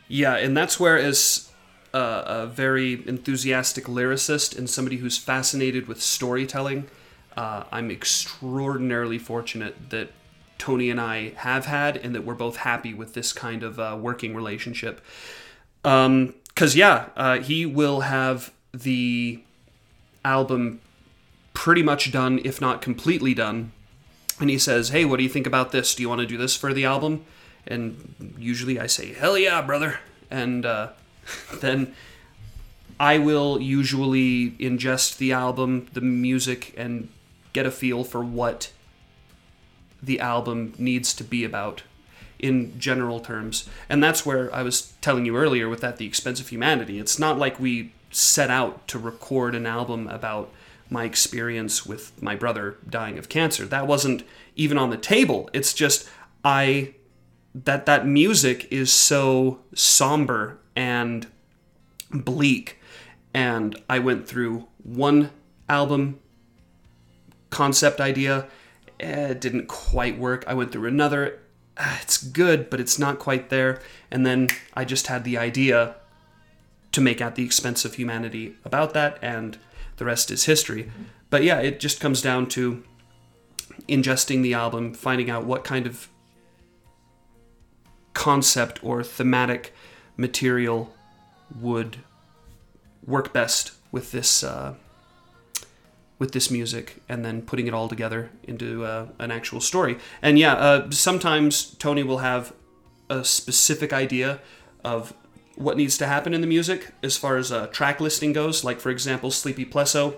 Yeah, 0.09 0.37
and 0.37 0.55
that's 0.55 0.79
where, 0.79 0.99
as 0.99 1.51
uh, 1.95 2.23
a 2.27 2.47
very 2.47 3.07
enthusiastic 3.09 3.85
lyricist 3.85 4.57
and 4.57 4.69
somebody 4.69 4.99
who's 4.99 5.17
fascinated 5.17 5.89
with 5.89 6.03
storytelling, 6.03 6.89
uh, 7.37 7.65
I'm 7.73 7.91
extraordinarily 7.91 9.19
fortunate 9.19 9.91
that 9.91 10.11
Tony 10.59 10.91
and 10.91 11.01
I 11.01 11.31
have 11.37 11.67
had, 11.67 11.97
and 11.97 12.15
that 12.15 12.25
we're 12.25 12.35
both 12.35 12.59
happy 12.59 12.95
with 12.95 13.15
this 13.15 13.33
kind 13.33 13.63
of 13.63 13.81
uh, 13.81 13.99
working 14.01 14.35
relationship. 14.35 15.01
Because, 15.83 16.77
yeah, 16.77 17.09
uh, 17.17 17.39
he 17.41 17.67
will 17.67 18.01
have 18.01 18.53
the 18.73 19.43
album 20.25 20.81
pretty 21.53 21.83
much 21.83 22.13
done, 22.13 22.41
if 22.45 22.61
not 22.61 22.81
completely 22.81 23.35
done. 23.35 23.73
And 24.41 24.51
he 24.51 24.59
says, 24.59 24.91
Hey, 24.91 25.05
what 25.05 25.17
do 25.17 25.23
you 25.23 25.29
think 25.29 25.47
about 25.47 25.73
this? 25.73 25.95
Do 25.95 26.03
you 26.03 26.09
want 26.09 26.21
to 26.21 26.27
do 26.27 26.37
this 26.37 26.57
for 26.57 26.73
the 26.73 26.85
album? 26.85 27.25
And 27.67 28.35
usually 28.39 28.79
I 28.81 28.87
say, 28.87 29.13
Hell 29.13 29.37
yeah, 29.37 29.63
brother. 29.63 30.01
And 30.31 30.65
uh, 30.65 30.91
then 31.61 31.95
I 32.99 33.19
will 33.19 33.61
usually 33.61 34.53
ingest 34.53 35.19
the 35.19 35.33
album, 35.33 35.89
the 35.93 36.01
music, 36.01 36.73
and 36.77 37.09
get 37.53 37.67
a 37.67 37.71
feel 37.71 38.05
for 38.05 38.25
what 38.25 38.71
the 40.03 40.21
album 40.21 40.75
needs 40.79 41.15
to 41.15 41.25
be 41.25 41.45
about 41.45 41.83
in 42.39 42.79
general 42.79 43.21
terms. 43.21 43.69
And 43.89 44.03
that's 44.03 44.27
where 44.27 44.53
I 44.55 44.63
was 44.63 44.93
telling 45.01 45.25
you 45.25 45.37
earlier 45.37 45.69
with 45.69 45.81
that 45.81 45.97
The 45.97 46.07
Expense 46.07 46.41
of 46.41 46.49
Humanity. 46.49 46.99
It's 46.99 47.19
not 47.19 47.39
like 47.39 47.61
we 47.61 47.93
set 48.11 48.51
out 48.51 48.87
to 48.89 48.99
record 48.99 49.55
an 49.55 49.65
album 49.65 50.09
about 50.09 50.51
my 50.91 51.05
experience 51.05 51.87
with 51.87 52.21
my 52.23 52.35
brother 52.35 52.77
dying 52.89 53.17
of 53.17 53.29
cancer. 53.29 53.65
That 53.65 53.87
wasn't 53.87 54.25
even 54.57 54.77
on 54.77 54.91
the 54.91 54.97
table. 54.97 55.49
It's 55.53 55.73
just 55.73 56.09
I 56.45 56.95
that 57.55 57.87
that 57.87 58.07
music 58.07 58.67
is 58.71 58.93
so 58.93 59.61
somber 59.75 60.59
and 60.75 61.27
bleak 62.11 62.81
and 63.35 63.81
I 63.89 63.99
went 63.99 64.27
through 64.27 64.67
one 64.83 65.31
album 65.69 66.19
concept 67.53 68.01
idea 68.01 68.49
it 68.99 69.41
didn't 69.41 69.67
quite 69.67 70.19
work. 70.19 70.45
I 70.47 70.55
went 70.55 70.73
through 70.73 70.87
another. 70.87 71.41
ah, 71.77 71.99
It's 72.03 72.23
good, 72.23 72.71
but 72.71 72.81
it's 72.81 72.99
not 72.99 73.19
quite 73.19 73.51
there. 73.51 73.81
And 74.11 74.25
then 74.25 74.49
I 74.75 74.85
just 74.85 75.09
had 75.09 75.25
the 75.25 75.37
idea 75.39 75.97
to 76.93 77.01
make 77.01 77.21
At 77.21 77.35
the 77.35 77.45
Expense 77.45 77.85
of 77.85 77.95
Humanity 77.95 78.55
about 78.65 78.95
that, 78.95 79.19
and 79.23 79.59
the 79.97 80.05
rest 80.05 80.31
is 80.31 80.45
history. 80.45 80.91
But 81.31 81.43
yeah, 81.43 81.59
it 81.59 81.81
just 81.81 82.01
comes 82.01 82.21
down 82.21 82.47
to 82.51 82.85
ingesting 83.89 84.43
the 84.43 84.55
album, 84.55 84.93
finding 84.95 85.31
out 85.31 85.45
what 85.45 85.65
kind 85.65 85.87
of 85.87 86.09
concept 88.13 88.85
or 88.85 89.03
thematic 89.03 89.75
material 90.17 90.95
would 91.59 91.97
work 93.07 93.33
best 93.33 93.73
with 93.91 94.13
this 94.13 94.45
uh, 94.45 94.75
with 96.23 96.31
this 96.31 96.53
music 96.53 97.03
and 97.09 97.25
then 97.25 97.43
putting 97.43 97.67
it 97.67 97.75
all 97.75 97.89
together 97.89 98.31
into 98.45 98.85
uh, 98.85 99.09
an 99.19 99.33
actual 99.33 99.61
story. 99.61 99.99
And 100.23 100.39
yeah, 100.39 100.55
uh, 100.55 100.89
sometimes 100.93 101.75
Tony 101.81 102.05
will 102.05 102.19
have 102.19 102.53
a 103.11 103.25
specific 103.25 103.93
idea 103.93 104.39
of 104.85 105.15
what 105.57 105.77
needs 105.77 105.99
to 105.99 106.07
happen 106.07 106.33
in 106.33 106.41
the 106.41 106.47
music 106.47 106.93
as 107.03 107.17
far 107.17 107.37
as 107.39 107.51
uh, 107.51 107.67
track 107.79 108.01
listing 108.01 108.33
goes. 108.33 108.63
Like, 108.63 108.79
for 108.79 108.91
example, 108.91 109.33
Sleepy 109.33 109.65
Plessow, 109.65 110.15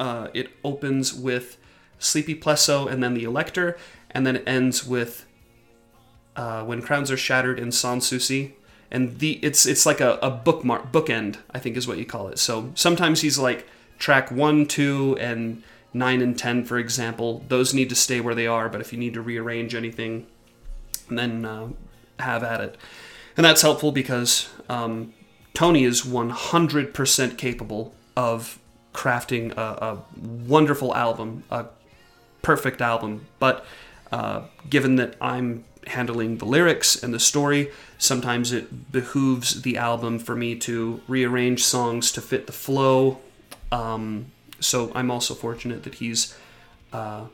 uh, 0.00 0.26
it 0.34 0.48
opens 0.64 1.14
with 1.14 1.58
Sleepy 2.00 2.34
Plessow 2.34 2.90
and 2.90 3.00
then 3.00 3.14
the 3.14 3.22
Elector, 3.22 3.78
and 4.10 4.26
then 4.26 4.34
it 4.34 4.42
ends 4.48 4.84
with 4.84 5.26
uh, 6.34 6.64
When 6.64 6.82
Crowns 6.82 7.08
Are 7.12 7.16
Shattered 7.16 7.60
in 7.60 7.70
Sans 7.70 8.04
Souci. 8.04 8.56
And 8.90 9.20
the 9.20 9.38
it's 9.42 9.64
it's 9.64 9.86
like 9.86 10.00
a, 10.00 10.18
a 10.20 10.30
bookmark 10.32 10.90
bookend, 10.90 11.36
I 11.54 11.60
think 11.60 11.76
is 11.76 11.86
what 11.86 11.98
you 11.98 12.04
call 12.04 12.26
it. 12.26 12.40
So 12.40 12.72
sometimes 12.74 13.20
he's 13.20 13.38
like 13.38 13.64
track 14.00 14.32
one, 14.32 14.66
two, 14.66 15.16
and 15.20 15.62
nine 15.94 16.20
and 16.20 16.36
ten, 16.36 16.64
for 16.64 16.78
example. 16.78 17.44
Those 17.46 17.72
need 17.72 17.88
to 17.90 17.94
stay 17.94 18.20
where 18.20 18.34
they 18.34 18.48
are, 18.48 18.68
but 18.68 18.80
if 18.80 18.92
you 18.92 18.98
need 18.98 19.14
to 19.14 19.22
rearrange 19.22 19.76
anything, 19.76 20.26
then 21.08 21.44
uh, 21.44 21.68
have 22.18 22.42
at 22.42 22.60
it. 22.60 22.76
And 23.36 23.44
that's 23.46 23.62
helpful 23.62 23.92
because 23.92 24.48
um, 24.68 25.14
Tony 25.54 25.84
is 25.84 26.02
100% 26.02 27.38
capable 27.38 27.94
of 28.16 28.58
crafting 28.92 29.56
a, 29.56 29.60
a 29.60 29.98
wonderful 30.18 30.94
album, 30.94 31.44
a 31.50 31.66
perfect 32.42 32.80
album. 32.80 33.26
But 33.38 33.64
uh, 34.10 34.42
given 34.68 34.96
that 34.96 35.14
I'm 35.20 35.64
handling 35.86 36.38
the 36.38 36.44
lyrics 36.44 37.02
and 37.02 37.14
the 37.14 37.20
story, 37.20 37.70
sometimes 37.98 38.52
it 38.52 38.92
behooves 38.92 39.62
the 39.62 39.76
album 39.76 40.18
for 40.18 40.34
me 40.36 40.56
to 40.56 41.00
rearrange 41.08 41.62
songs 41.64 42.12
to 42.12 42.20
fit 42.20 42.46
the 42.46 42.52
flow. 42.52 43.20
Um, 43.72 44.32
so 44.60 44.92
I'm 44.94 45.10
also 45.10 45.34
fortunate 45.34 45.84
that 45.84 45.96
he's 45.96 46.36
uh, 46.92 47.26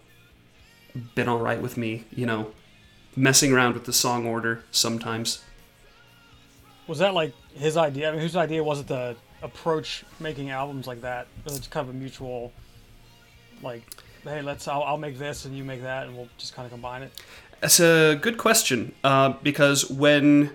been 1.14 1.28
all 1.28 1.38
right 1.38 1.60
with 1.60 1.76
me, 1.76 2.04
you 2.10 2.26
know, 2.26 2.52
messing 3.16 3.52
around 3.52 3.74
with 3.74 3.84
the 3.84 3.92
song 3.92 4.26
order 4.26 4.62
sometimes. 4.70 5.42
Was 6.86 6.98
that 6.98 7.14
like 7.14 7.32
his 7.54 7.76
idea? 7.76 8.08
I 8.08 8.12
mean, 8.12 8.20
whose 8.20 8.36
idea 8.36 8.62
was 8.62 8.80
it 8.80 8.88
to 8.88 9.16
approach 9.42 10.04
making 10.20 10.50
albums 10.50 10.86
like 10.86 11.00
that? 11.02 11.26
Was 11.44 11.58
it 11.58 11.68
kind 11.70 11.88
of 11.88 11.94
a 11.94 11.98
mutual, 11.98 12.52
like, 13.62 13.82
hey, 14.22 14.42
let's 14.42 14.68
I'll, 14.68 14.82
I'll 14.82 14.98
make 14.98 15.18
this 15.18 15.46
and 15.46 15.56
you 15.56 15.64
make 15.64 15.82
that, 15.82 16.06
and 16.06 16.16
we'll 16.16 16.28
just 16.38 16.54
kind 16.54 16.66
of 16.66 16.72
combine 16.72 17.02
it. 17.02 17.12
That's 17.60 17.80
a 17.80 18.18
good 18.20 18.38
question 18.38 18.94
uh, 19.02 19.30
because 19.42 19.90
when 19.90 20.54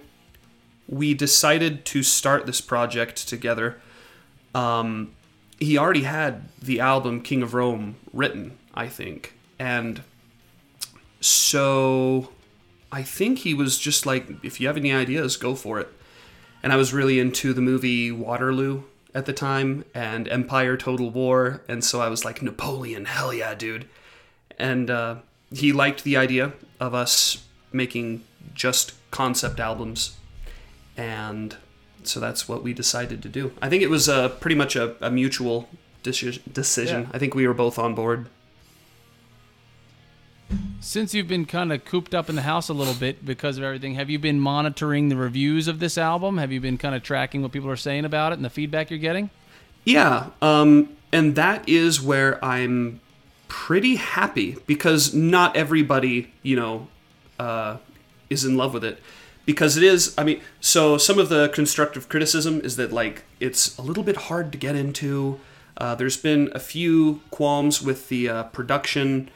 we 0.87 1.13
decided 1.13 1.83
to 1.85 2.03
start 2.03 2.45
this 2.45 2.61
project 2.61 3.27
together, 3.27 3.81
um, 4.53 5.11
he 5.61 5.77
already 5.77 6.01
had 6.01 6.49
the 6.59 6.79
album 6.79 7.21
King 7.21 7.43
of 7.43 7.53
Rome 7.53 7.95
written, 8.11 8.57
I 8.73 8.87
think. 8.87 9.35
And 9.59 10.01
so 11.19 12.29
I 12.91 13.03
think 13.03 13.39
he 13.39 13.53
was 13.53 13.77
just 13.77 14.07
like, 14.07 14.27
if 14.43 14.59
you 14.59 14.65
have 14.65 14.75
any 14.75 14.91
ideas, 14.91 15.37
go 15.37 15.53
for 15.53 15.79
it. 15.79 15.87
And 16.63 16.73
I 16.73 16.77
was 16.77 16.93
really 16.93 17.19
into 17.19 17.53
the 17.53 17.61
movie 17.61 18.11
Waterloo 18.11 18.83
at 19.13 19.27
the 19.27 19.33
time 19.33 19.85
and 19.93 20.27
Empire 20.27 20.77
Total 20.77 21.11
War. 21.11 21.61
And 21.67 21.83
so 21.83 22.01
I 22.01 22.09
was 22.09 22.25
like, 22.25 22.41
Napoleon, 22.41 23.05
hell 23.05 23.31
yeah, 23.31 23.53
dude. 23.53 23.87
And 24.57 24.89
uh, 24.89 25.17
he 25.51 25.71
liked 25.71 26.03
the 26.03 26.17
idea 26.17 26.53
of 26.79 26.95
us 26.95 27.45
making 27.71 28.23
just 28.55 28.93
concept 29.11 29.59
albums. 29.59 30.17
And 30.97 31.55
so 32.03 32.19
that's 32.19 32.47
what 32.47 32.63
we 32.63 32.73
decided 32.73 33.21
to 33.23 33.29
do. 33.29 33.51
I 33.61 33.69
think 33.69 33.83
it 33.83 33.89
was 33.89 34.09
uh, 34.09 34.29
pretty 34.29 34.55
much 34.55 34.75
a, 34.75 34.95
a 35.05 35.09
mutual 35.11 35.69
deci- 36.03 36.41
decision. 36.51 37.03
Yeah. 37.03 37.09
I 37.13 37.19
think 37.19 37.35
we 37.35 37.47
were 37.47 37.53
both 37.53 37.77
on 37.79 37.95
board. 37.95 38.27
Since 40.79 41.13
you've 41.13 41.27
been 41.27 41.45
kind 41.45 41.71
of 41.71 41.85
cooped 41.85 42.13
up 42.13 42.29
in 42.29 42.35
the 42.35 42.41
house 42.41 42.67
a 42.67 42.73
little 42.73 42.93
bit 42.93 43.25
because 43.25 43.57
of 43.57 43.63
everything, 43.63 43.95
have 43.95 44.09
you 44.09 44.19
been 44.19 44.39
monitoring 44.39 45.09
the 45.09 45.15
reviews 45.15 45.67
of 45.67 45.79
this 45.79 45.97
album? 45.97 46.37
Have 46.39 46.51
you 46.51 46.59
been 46.59 46.77
kind 46.77 46.95
of 46.95 47.03
tracking 47.03 47.41
what 47.41 47.51
people 47.51 47.69
are 47.69 47.77
saying 47.77 48.03
about 48.03 48.31
it 48.31 48.35
and 48.35 48.45
the 48.45 48.49
feedback 48.49 48.89
you're 48.89 48.99
getting? 48.99 49.29
Yeah, 49.85 50.31
um, 50.41 50.89
and 51.13 51.35
that 51.35 51.67
is 51.69 52.01
where 52.01 52.43
I'm 52.43 52.99
pretty 53.47 53.95
happy 53.95 54.57
because 54.65 55.13
not 55.13 55.55
everybody, 55.55 56.31
you 56.41 56.55
know, 56.55 56.87
uh, 57.39 57.77
is 58.29 58.43
in 58.45 58.57
love 58.57 58.73
with 58.73 58.83
it. 58.83 58.99
Because 59.45 59.75
it 59.75 59.83
is, 59.83 60.13
I 60.17 60.23
mean, 60.23 60.41
so 60.59 60.97
some 60.97 61.17
of 61.17 61.29
the 61.29 61.49
constructive 61.49 62.07
criticism 62.09 62.61
is 62.61 62.75
that, 62.75 62.91
like, 62.91 63.23
it's 63.39 63.77
a 63.77 63.81
little 63.81 64.03
bit 64.03 64.15
hard 64.15 64.51
to 64.51 64.57
get 64.57 64.75
into. 64.75 65.39
Uh, 65.77 65.95
there's 65.95 66.17
been 66.17 66.51
a 66.53 66.59
few 66.59 67.21
qualms 67.31 67.81
with 67.81 68.09
the 68.09 68.29
uh, 68.29 68.43
production. 68.43 69.29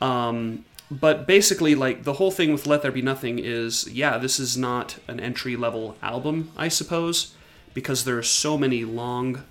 Um, 0.00 0.64
but 0.90 1.26
basically, 1.26 1.74
like, 1.74 2.02
the 2.02 2.14
whole 2.14 2.32
thing 2.32 2.52
with 2.52 2.66
Let 2.66 2.82
There 2.82 2.92
Be 2.92 3.00
Nothing 3.00 3.38
is 3.38 3.88
yeah, 3.88 4.18
this 4.18 4.40
is 4.40 4.56
not 4.56 4.98
an 5.06 5.20
entry 5.20 5.56
level 5.56 5.96
album, 6.02 6.50
I 6.56 6.68
suppose, 6.68 7.34
because 7.74 8.04
there 8.04 8.18
are 8.18 8.22
so 8.22 8.58
many 8.58 8.84
long, 8.84 9.44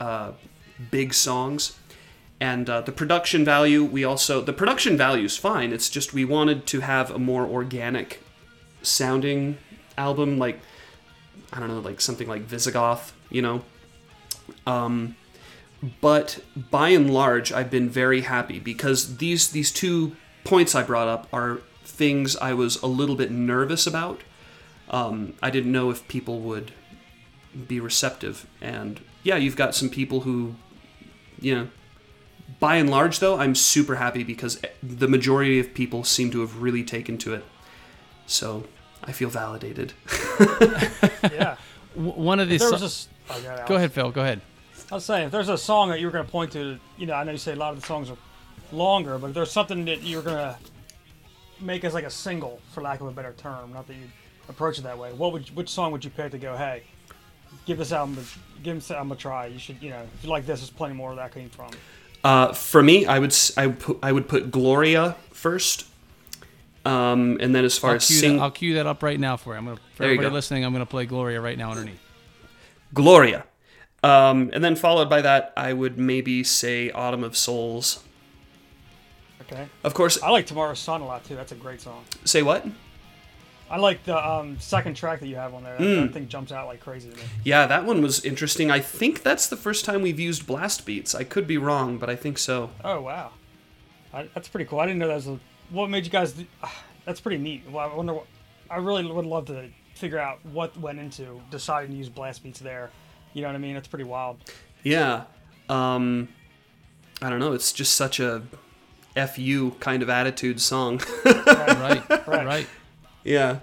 uh, 0.00 0.32
big 0.90 1.14
songs. 1.14 1.76
And 2.40 2.70
uh, 2.70 2.82
the 2.82 2.92
production 2.92 3.44
value, 3.44 3.82
we 3.82 4.04
also, 4.04 4.40
the 4.40 4.52
production 4.52 4.96
value 4.96 5.24
is 5.24 5.36
fine. 5.36 5.72
It's 5.72 5.90
just 5.90 6.14
we 6.14 6.24
wanted 6.24 6.66
to 6.68 6.80
have 6.80 7.10
a 7.10 7.18
more 7.18 7.44
organic 7.44 8.22
sounding 8.88 9.58
album, 9.96 10.38
like, 10.38 10.60
I 11.52 11.60
don't 11.60 11.68
know, 11.68 11.80
like 11.80 12.00
something 12.00 12.28
like 12.28 12.42
Visigoth, 12.42 13.12
you 13.30 13.42
know? 13.42 13.62
Um, 14.66 15.16
but 16.00 16.40
by 16.56 16.88
and 16.90 17.12
large, 17.12 17.52
I've 17.52 17.70
been 17.70 17.88
very 17.88 18.22
happy 18.22 18.58
because 18.58 19.18
these 19.18 19.50
these 19.52 19.70
two 19.70 20.16
points 20.44 20.74
I 20.74 20.82
brought 20.82 21.08
up 21.08 21.28
are 21.32 21.60
things 21.84 22.36
I 22.36 22.52
was 22.52 22.80
a 22.82 22.86
little 22.86 23.16
bit 23.16 23.30
nervous 23.30 23.86
about. 23.86 24.22
Um, 24.90 25.34
I 25.42 25.50
didn't 25.50 25.70
know 25.70 25.90
if 25.90 26.06
people 26.08 26.40
would 26.40 26.72
be 27.66 27.78
receptive, 27.78 28.46
and 28.60 29.00
yeah, 29.22 29.36
you've 29.36 29.56
got 29.56 29.74
some 29.74 29.88
people 29.88 30.20
who, 30.20 30.54
you 31.40 31.54
know. 31.54 31.68
By 32.60 32.76
and 32.76 32.90
large, 32.90 33.20
though, 33.20 33.38
I'm 33.38 33.54
super 33.54 33.96
happy 33.96 34.24
because 34.24 34.60
the 34.82 35.06
majority 35.06 35.60
of 35.60 35.74
people 35.74 36.02
seem 36.02 36.30
to 36.32 36.40
have 36.40 36.60
really 36.60 36.82
taken 36.82 37.16
to 37.18 37.34
it. 37.34 37.44
So 38.26 38.64
I 39.08 39.12
feel 39.12 39.30
validated. 39.30 39.92
Yeah. 41.32 41.56
One 41.94 42.38
of 42.40 42.48
these. 42.48 42.60
so- 42.62 42.74
a 42.76 42.84
s- 42.84 43.08
oh, 43.30 43.40
yeah, 43.42 43.64
Go 43.66 43.74
ahead, 43.76 43.92
Phil. 43.92 44.10
Go 44.12 44.20
ahead. 44.22 44.40
I 44.90 44.94
was 44.94 45.04
saying, 45.04 45.26
if 45.26 45.32
there's 45.32 45.48
a 45.48 45.58
song 45.58 45.88
that 45.90 45.98
you 46.00 46.06
were 46.06 46.12
going 46.12 46.24
to 46.24 46.30
point 46.30 46.52
to, 46.52 46.78
you 46.96 47.06
know, 47.06 47.14
I 47.14 47.24
know 47.24 47.32
you 47.32 47.38
say 47.38 47.52
a 47.52 47.56
lot 47.56 47.72
of 47.74 47.80
the 47.80 47.86
songs 47.86 48.08
are 48.10 48.16
longer, 48.72 49.18
but 49.18 49.28
if 49.28 49.34
there's 49.34 49.50
something 49.50 49.84
that 49.86 50.02
you're 50.02 50.22
going 50.22 50.36
to 50.36 50.56
make 51.60 51.84
as 51.84 51.92
like 51.94 52.04
a 52.04 52.10
single, 52.10 52.60
for 52.72 52.82
lack 52.82 53.00
of 53.00 53.08
a 53.08 53.10
better 53.10 53.34
term, 53.36 53.72
not 53.72 53.86
that 53.88 53.94
you 53.94 54.04
approach 54.48 54.78
it 54.78 54.82
that 54.82 54.96
way, 54.96 55.12
what 55.12 55.32
would 55.32 55.48
which 55.56 55.68
song 55.68 55.90
would 55.92 56.04
you 56.04 56.10
pick 56.10 56.30
to 56.32 56.38
go? 56.38 56.56
Hey, 56.56 56.84
give 57.66 57.78
this 57.78 57.92
album, 57.92 58.16
a, 58.18 58.62
give 58.62 58.76
this 58.76 58.90
album 58.90 59.12
a 59.12 59.16
try. 59.16 59.46
You 59.46 59.58
should, 59.58 59.82
you 59.82 59.90
know, 59.90 60.00
if 60.18 60.24
you 60.24 60.30
like 60.30 60.46
this, 60.46 60.60
there's 60.60 60.70
plenty 60.70 60.94
more 60.94 61.08
where 61.08 61.16
that 61.16 61.34
came 61.34 61.50
from. 61.50 61.70
Uh, 62.24 62.52
for 62.52 62.82
me, 62.82 63.06
I 63.06 63.18
would 63.18 63.30
s- 63.30 63.52
I 63.58 63.66
would 63.66 63.78
put, 63.80 63.98
I 64.02 64.12
would 64.12 64.28
put 64.28 64.50
Gloria 64.50 65.16
first, 65.32 65.86
um, 66.84 67.38
and 67.40 67.54
then 67.54 67.64
as 67.64 67.76
far 67.78 67.90
I'll 67.90 67.96
as 67.96 68.04
sing 68.04 68.36
that, 68.36 68.42
I'll 68.42 68.50
cue 68.50 68.74
that 68.74 68.86
up 68.86 69.02
right 69.02 69.18
now 69.20 69.36
for 69.36 69.52
you. 69.52 69.58
I'm 69.58 69.64
gonna 69.66 69.76
for 69.76 69.82
There 69.98 70.06
everybody 70.08 70.28
go. 70.30 70.34
listening. 70.34 70.64
I'm 70.64 70.72
gonna 70.72 70.86
play 70.86 71.06
Gloria 71.06 71.40
right 71.40 71.58
now 71.58 71.70
underneath. 71.72 72.00
Gloria, 72.94 73.44
um, 74.02 74.50
and 74.52 74.64
then 74.64 74.74
followed 74.76 75.10
by 75.10 75.20
that, 75.22 75.52
I 75.56 75.72
would 75.72 75.98
maybe 75.98 76.42
say 76.44 76.90
Autumn 76.90 77.24
of 77.24 77.36
Souls. 77.36 78.02
Okay. 79.42 79.66
Of 79.82 79.94
course, 79.94 80.22
I 80.22 80.30
like 80.30 80.46
Tomorrow's 80.46 80.78
Sun 80.78 81.00
a 81.00 81.06
lot 81.06 81.24
too. 81.24 81.34
That's 81.36 81.52
a 81.52 81.56
great 81.56 81.80
song. 81.80 82.04
say 82.24 82.42
what? 82.42 82.66
I 83.70 83.76
like 83.76 84.02
the 84.04 84.16
um, 84.16 84.58
second 84.60 84.94
track 84.94 85.20
that 85.20 85.26
you 85.26 85.36
have 85.36 85.52
on 85.52 85.62
there. 85.62 85.76
That, 85.76 85.84
Mm. 85.84 86.06
that 86.06 86.12
thing 86.14 86.28
jumps 86.28 86.52
out 86.52 86.66
like 86.68 86.80
crazy 86.80 87.10
to 87.10 87.16
me. 87.16 87.22
Yeah, 87.44 87.66
that 87.66 87.84
one 87.84 88.00
was 88.00 88.24
interesting. 88.24 88.70
I 88.70 88.80
think 88.80 89.22
that's 89.22 89.46
the 89.46 89.58
first 89.58 89.84
time 89.84 90.00
we've 90.00 90.18
used 90.18 90.46
blast 90.46 90.86
beats. 90.86 91.14
I 91.14 91.24
could 91.24 91.46
be 91.46 91.58
wrong, 91.58 91.98
but 91.98 92.08
I 92.08 92.16
think 92.16 92.38
so. 92.38 92.70
Oh 92.82 93.02
wow, 93.02 93.32
I, 94.12 94.28
that's 94.34 94.48
pretty 94.48 94.64
cool. 94.64 94.80
I 94.80 94.86
didn't 94.86 94.98
know 95.00 95.08
that 95.08 95.14
was 95.16 95.26
a. 95.28 95.38
What 95.70 95.90
made 95.90 96.04
you 96.04 96.10
guys? 96.10 96.32
Do, 96.32 96.46
that's 97.04 97.20
pretty 97.20 97.38
neat. 97.38 97.62
Well, 97.70 97.90
I 97.90 97.94
wonder. 97.94 98.14
What, 98.14 98.26
I 98.70 98.76
really 98.76 99.04
would 99.04 99.26
love 99.26 99.46
to 99.46 99.68
figure 99.94 100.18
out 100.18 100.44
what 100.46 100.76
went 100.78 100.98
into 100.98 101.40
deciding 101.50 101.90
to 101.90 101.96
use 101.96 102.08
blast 102.08 102.42
beats 102.42 102.60
there. 102.60 102.90
You 103.34 103.42
know 103.42 103.48
what 103.48 103.54
I 103.56 103.58
mean? 103.58 103.76
It's 103.76 103.88
pretty 103.88 104.04
wild. 104.04 104.38
Yeah. 104.82 105.24
Um, 105.68 106.28
I 107.20 107.30
don't 107.30 107.40
know. 107.40 107.52
It's 107.52 107.72
just 107.72 107.94
such 107.94 108.20
a 108.20 108.42
fu 109.34 109.70
kind 109.80 110.02
of 110.02 110.08
attitude 110.10 110.60
song. 110.60 111.00
Right, 111.24 112.08
Right. 112.26 112.46
right. 112.46 112.66
yeah. 113.24 113.58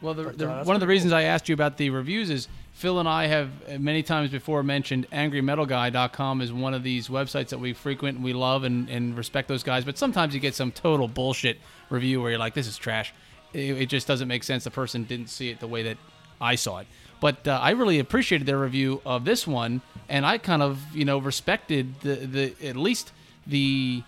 Well, 0.00 0.14
the, 0.14 0.24
the, 0.30 0.50
uh, 0.50 0.64
one 0.64 0.74
of 0.76 0.80
the 0.80 0.86
pretty 0.86 0.96
reasons 0.96 1.12
I 1.12 1.22
asked 1.22 1.48
you 1.48 1.52
about 1.54 1.76
the 1.76 1.90
reviews 1.90 2.30
is 2.30 2.48
Phil 2.80 2.98
and 2.98 3.06
I 3.06 3.26
have 3.26 3.50
uh, 3.68 3.78
many 3.78 4.02
times 4.02 4.30
before 4.30 4.62
mentioned 4.62 5.06
angrymetalguy.com 5.10 6.40
is 6.40 6.50
one 6.50 6.72
of 6.72 6.82
these 6.82 7.08
websites 7.08 7.50
that 7.50 7.58
we 7.60 7.74
frequent 7.74 8.16
and 8.16 8.24
we 8.24 8.32
love 8.32 8.64
and, 8.64 8.88
and 8.88 9.18
respect 9.18 9.48
those 9.48 9.62
guys. 9.62 9.84
But 9.84 9.98
sometimes 9.98 10.32
you 10.32 10.40
get 10.40 10.54
some 10.54 10.72
total 10.72 11.06
bullshit 11.06 11.58
review 11.90 12.22
where 12.22 12.30
you're 12.30 12.38
like, 12.38 12.54
this 12.54 12.66
is 12.66 12.78
trash. 12.78 13.12
It, 13.52 13.82
it 13.82 13.86
just 13.90 14.06
doesn't 14.06 14.28
make 14.28 14.44
sense. 14.44 14.64
The 14.64 14.70
person 14.70 15.04
didn't 15.04 15.28
see 15.28 15.50
it 15.50 15.60
the 15.60 15.66
way 15.66 15.82
that 15.82 15.98
I 16.40 16.54
saw 16.54 16.78
it. 16.78 16.86
But 17.20 17.46
uh, 17.46 17.60
I 17.62 17.72
really 17.72 17.98
appreciated 17.98 18.46
their 18.46 18.58
review 18.58 19.02
of 19.04 19.26
this 19.26 19.46
one, 19.46 19.82
and 20.08 20.24
I 20.24 20.38
kind 20.38 20.62
of 20.62 20.80
you 20.96 21.04
know 21.04 21.18
respected 21.18 22.00
the 22.00 22.14
the 22.14 22.66
at 22.66 22.76
least 22.76 23.12
the 23.46 24.02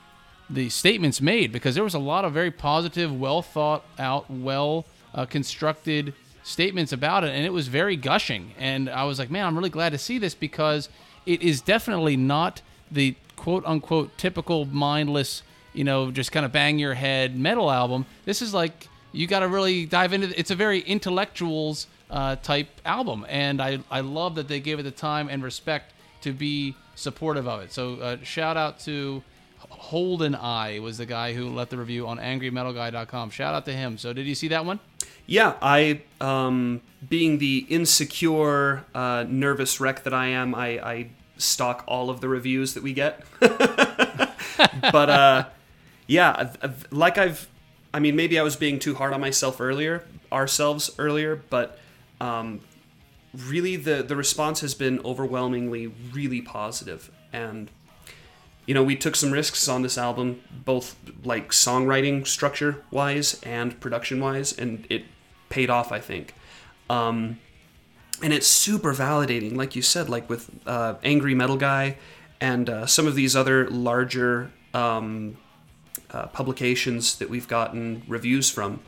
the 0.49 0.71
statements 0.71 1.21
made 1.21 1.53
because 1.53 1.75
there 1.75 1.85
was 1.85 1.93
a 1.93 1.99
lot 1.99 2.25
of 2.25 2.33
very 2.33 2.51
positive, 2.51 3.15
well 3.15 3.43
thought 3.43 3.85
out, 3.99 4.31
well 4.31 4.87
uh, 5.15 5.27
constructed 5.27 6.15
statements 6.43 6.93
about 6.93 7.25
it, 7.25 7.31
and 7.31 7.45
it 7.45 7.53
was 7.53 7.69
very 7.69 7.97
gushing. 7.97 8.53
And 8.59 8.89
I 8.89 9.05
was 9.05 9.19
like, 9.19 9.31
man, 9.31 9.47
I'm 9.47 9.57
really 9.57 9.71
glad 9.71 9.91
to 9.91 9.99
see 9.99 10.19
this 10.19 10.35
because 10.35 10.89
it 11.27 11.43
is 11.43 11.61
definitely 11.61 12.17
not 12.17 12.63
the 12.91 13.15
quote 13.37 13.65
unquote 13.67 14.17
typical 14.19 14.65
mindless, 14.67 15.43
you 15.73 15.85
know, 15.85 16.11
just 16.11 16.33
kind 16.33 16.45
of 16.45 16.53
bang 16.53 16.79
your 16.79 16.95
head 16.95 17.37
metal 17.37 17.71
album. 17.71 18.07
This 18.25 18.43
is 18.43 18.53
like 18.53 18.89
you 19.13 19.27
got 19.27 19.41
to 19.41 19.49
really 19.49 19.87
dive 19.87 20.13
into. 20.13 20.39
It's 20.39 20.51
a 20.51 20.57
very 20.57 20.81
intellectuals 20.81 21.87
uh, 22.11 22.37
type 22.37 22.69
album, 22.85 23.27
and 23.29 23.61
I 23.61 23.81
I 23.91 24.01
love 24.01 24.35
that 24.35 24.49
they 24.49 24.61
gave 24.61 24.79
it 24.79 24.83
the 24.83 24.91
time 24.91 25.29
and 25.29 25.43
respect 25.43 25.93
to 26.23 26.33
be 26.33 26.77
supportive 26.95 27.49
of 27.49 27.63
it. 27.63 27.73
So 27.73 27.97
uh, 27.97 28.17
shout 28.23 28.57
out 28.57 28.81
to 28.81 29.23
Holdeneye 29.71 30.81
was 30.81 30.99
the 30.99 31.07
guy 31.07 31.33
who 31.33 31.49
left 31.49 31.71
the 31.71 31.79
review 31.79 32.07
on 32.07 32.19
angrymetalguy.com. 32.19 33.31
Shout 33.31 33.55
out 33.55 33.65
to 33.67 33.73
him. 33.73 33.99
So 33.99 34.13
did 34.13 34.27
you 34.27 34.35
see 34.35 34.49
that 34.49 34.65
one? 34.65 34.81
Yeah, 35.27 35.55
I, 35.63 36.03
um, 36.21 36.83
being 37.09 37.39
the 37.39 37.67
insecure, 37.69 38.85
uh, 38.95 39.25
nervous 39.29 39.81
wreck 39.81 40.03
that 40.05 40.15
I 40.15 40.27
am, 40.29 40.55
I, 40.55 40.67
I 40.79 41.11
stock 41.37 41.85
all 41.87 42.11
of 42.11 42.21
the 42.21 42.29
reviews 42.29 42.75
that 42.75 42.83
we 42.83 42.93
get. 42.93 43.25
but 43.41 45.11
uh, 45.11 45.47
yeah, 46.07 46.53
like 46.91 47.19
I've, 47.19 47.49
I 47.95 48.01
mean, 48.01 48.17
maybe 48.17 48.39
I 48.39 48.43
was 48.43 48.57
being 48.57 48.79
too 48.79 48.95
hard 48.95 49.13
on 49.13 49.21
myself 49.21 49.61
earlier, 49.61 50.05
ourselves 50.31 50.91
earlier, 50.99 51.43
but 51.51 51.79
um, 52.21 52.61
really 53.35 53.77
the 53.77 54.03
the 54.03 54.17
response 54.17 54.61
has 54.61 54.75
been 54.75 55.01
overwhelmingly 55.05 55.87
really 56.13 56.43
positive 56.43 57.11
and 57.33 57.71
you 58.67 58.75
know 58.75 58.83
we 58.83 58.95
took 58.95 59.17
some 59.17 59.31
risks 59.31 59.69
on 59.69 59.83
this 59.83 59.97
album 59.97 60.41
both 60.65 60.97
like 61.25 61.51
songwriting 61.51 62.27
structure 62.27 62.85
wise 62.91 63.41
and 63.43 63.79
production 63.81 64.21
wise 64.21 64.53
and 64.53 64.87
it 64.91 65.05
paid 65.53 65.71
off 65.71 65.93
i 65.93 66.01
think. 66.01 66.35
Um, 66.91 67.39
and 68.23 68.33
it's 68.33 68.47
super 68.47 68.93
validating 68.93 69.57
like 69.57 69.77
you 69.77 69.83
said 69.83 70.09
like 70.09 70.29
with 70.29 70.51
uh, 70.67 70.95
angry 71.03 71.35
metal 71.35 71.57
guy 71.57 71.97
and 72.41 72.69
uh, 72.69 72.87
some 72.87 73.07
of 73.07 73.15
these 73.15 73.37
other 73.37 73.71
larger 73.71 74.51
um, 74.75 75.37
uh, 76.11 76.27
publications 76.27 77.17
that 77.19 77.31
we've 77.31 77.49
gotten 77.49 78.03
reviews 78.09 78.51
from. 78.51 78.81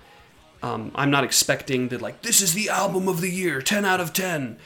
Um, 0.62 0.90
I'm 0.94 1.10
not 1.10 1.24
expecting 1.24 1.88
that 1.88 2.02
like 2.02 2.22
this 2.22 2.40
is 2.40 2.54
the 2.54 2.68
album 2.68 3.08
of 3.08 3.20
the 3.20 3.30
year, 3.30 3.62
10 3.62 3.84
out 3.84 4.00
of 4.00 4.12
10. 4.12 4.58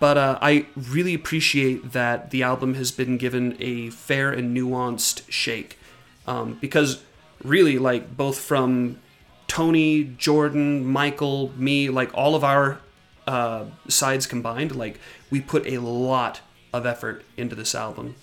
But 0.00 0.16
uh, 0.16 0.38
I 0.40 0.66
really 0.74 1.14
appreciate 1.14 1.92
that 1.92 2.30
the 2.30 2.42
album 2.42 2.74
has 2.74 2.90
been 2.90 3.18
given 3.18 3.56
a 3.60 3.90
fair 3.90 4.32
and 4.32 4.56
nuanced 4.56 5.22
shake, 5.28 5.78
um, 6.26 6.56
because 6.60 7.02
really, 7.42 7.78
like 7.78 8.16
both 8.16 8.38
from 8.38 8.98
Tony, 9.46 10.04
Jordan, 10.04 10.86
Michael, 10.86 11.52
me, 11.56 11.88
like 11.88 12.10
all 12.14 12.34
of 12.34 12.44
our 12.44 12.80
uh, 13.26 13.64
sides 13.88 14.26
combined, 14.26 14.74
like 14.74 14.98
we 15.30 15.40
put 15.40 15.66
a 15.66 15.78
lot 15.78 16.40
of 16.72 16.86
effort 16.86 17.24
into 17.36 17.54
this 17.54 17.74
album. 17.74 18.16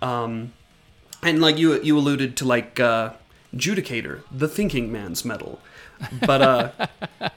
Um, 0.00 0.52
and 1.22 1.40
like 1.40 1.58
you, 1.58 1.80
you 1.82 1.96
alluded 1.96 2.36
to 2.38 2.44
like 2.44 2.80
uh, 2.80 3.12
Judicator, 3.54 4.22
the 4.30 4.48
thinking 4.48 4.90
man's 4.90 5.24
metal 5.24 5.60
but 6.24 6.42
uh, 6.42 6.70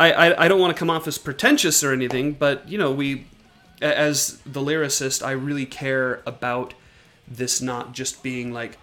I, 0.00 0.12
I 0.12 0.44
I 0.44 0.48
don't 0.48 0.60
want 0.60 0.74
to 0.74 0.78
come 0.78 0.90
off 0.90 1.06
as 1.06 1.18
pretentious 1.18 1.82
or 1.84 1.92
anything, 1.92 2.32
but 2.32 2.68
you 2.68 2.78
know 2.78 2.92
we, 2.92 3.26
as 3.80 4.40
the 4.46 4.60
lyricist, 4.60 5.24
I 5.24 5.32
really 5.32 5.66
care 5.66 6.22
about 6.26 6.74
this 7.28 7.60
not 7.60 7.92
just 7.92 8.22
being 8.22 8.52
like 8.52 8.78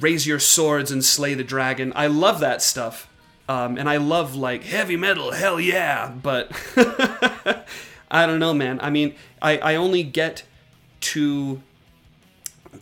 raise 0.00 0.26
your 0.26 0.38
swords 0.38 0.90
and 0.90 1.04
slay 1.04 1.34
the 1.34 1.44
dragon. 1.44 1.92
I 1.96 2.06
love 2.06 2.40
that 2.40 2.62
stuff, 2.62 3.08
um, 3.48 3.78
and 3.78 3.88
I 3.88 3.96
love 3.96 4.34
like 4.34 4.64
heavy 4.64 4.96
metal, 4.96 5.32
hell 5.32 5.60
yeah. 5.60 6.10
But 6.10 6.50
I 8.10 8.26
don't 8.26 8.38
know, 8.38 8.54
man. 8.54 8.80
I 8.80 8.90
mean, 8.90 9.14
I 9.40 9.58
I 9.58 9.74
only 9.74 10.02
get 10.02 10.44
to 11.00 11.62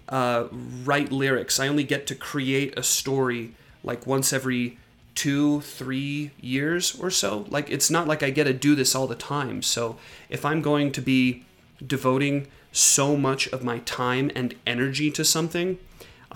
uh, 0.09 0.47
write 0.51 1.13
lyrics. 1.13 1.61
I 1.61 1.69
only 1.69 1.85
get 1.85 2.07
to 2.09 2.15
create 2.15 2.79
a 2.79 2.83
story 2.83 3.55
like 3.83 4.07
once 4.07 4.33
every 4.33 4.79
two, 5.15 5.63
three 5.63 6.31
years 6.41 6.99
or 7.01 7.11
so. 7.11 7.47
Like 7.49 7.71
it's 7.71 7.91
not 7.91 8.07
like 8.07 8.23
I 8.23 8.31
get 8.31 8.45
to 8.45 8.53
do 8.53 8.75
this 8.75 8.95
all 8.95 9.07
the 9.07 9.15
time. 9.15 9.63
So 9.63 9.97
if 10.29 10.45
I'm 10.45 10.63
going 10.63 10.93
to 10.93 11.01
be 11.01 11.45
devoting 11.85 12.49
so 12.71 13.17
much 13.17 13.49
of 13.49 13.65
my 13.65 13.79
time 13.81 14.31
and 14.35 14.55
energy 14.67 15.11
to 15.13 15.25
something, 15.25 15.79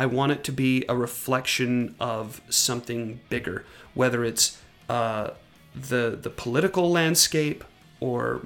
I 0.01 0.07
want 0.07 0.33
it 0.33 0.43
to 0.45 0.53
be 0.53 0.87
a 0.89 0.97
reflection 0.97 1.95
of 2.01 2.41
something 2.49 3.21
bigger, 3.29 3.67
whether 3.93 4.25
it's 4.25 4.59
uh, 4.89 5.33
the 5.75 6.19
the 6.21 6.31
political 6.31 6.91
landscape 6.91 7.65
or 8.01 8.41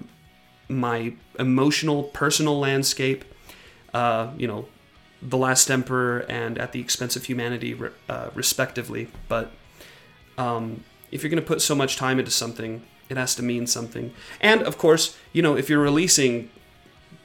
my 0.68 1.14
emotional, 1.38 2.02
personal 2.02 2.58
landscape. 2.58 3.24
Uh, 3.92 4.32
you 4.36 4.48
know, 4.48 4.66
the 5.22 5.38
Last 5.38 5.70
Emperor 5.70 6.26
and 6.28 6.58
At 6.58 6.72
the 6.72 6.80
Expense 6.80 7.14
of 7.14 7.26
Humanity, 7.26 7.78
uh, 8.08 8.30
respectively. 8.34 9.06
But 9.28 9.52
um, 10.36 10.82
if 11.12 11.22
you're 11.22 11.30
going 11.30 11.40
to 11.40 11.46
put 11.46 11.62
so 11.62 11.76
much 11.76 11.94
time 11.94 12.18
into 12.18 12.32
something, 12.32 12.82
it 13.08 13.16
has 13.16 13.36
to 13.36 13.44
mean 13.44 13.68
something. 13.68 14.12
And 14.40 14.60
of 14.62 14.76
course, 14.76 15.16
you 15.32 15.40
know, 15.40 15.56
if 15.56 15.70
you're 15.70 15.78
releasing 15.90 16.50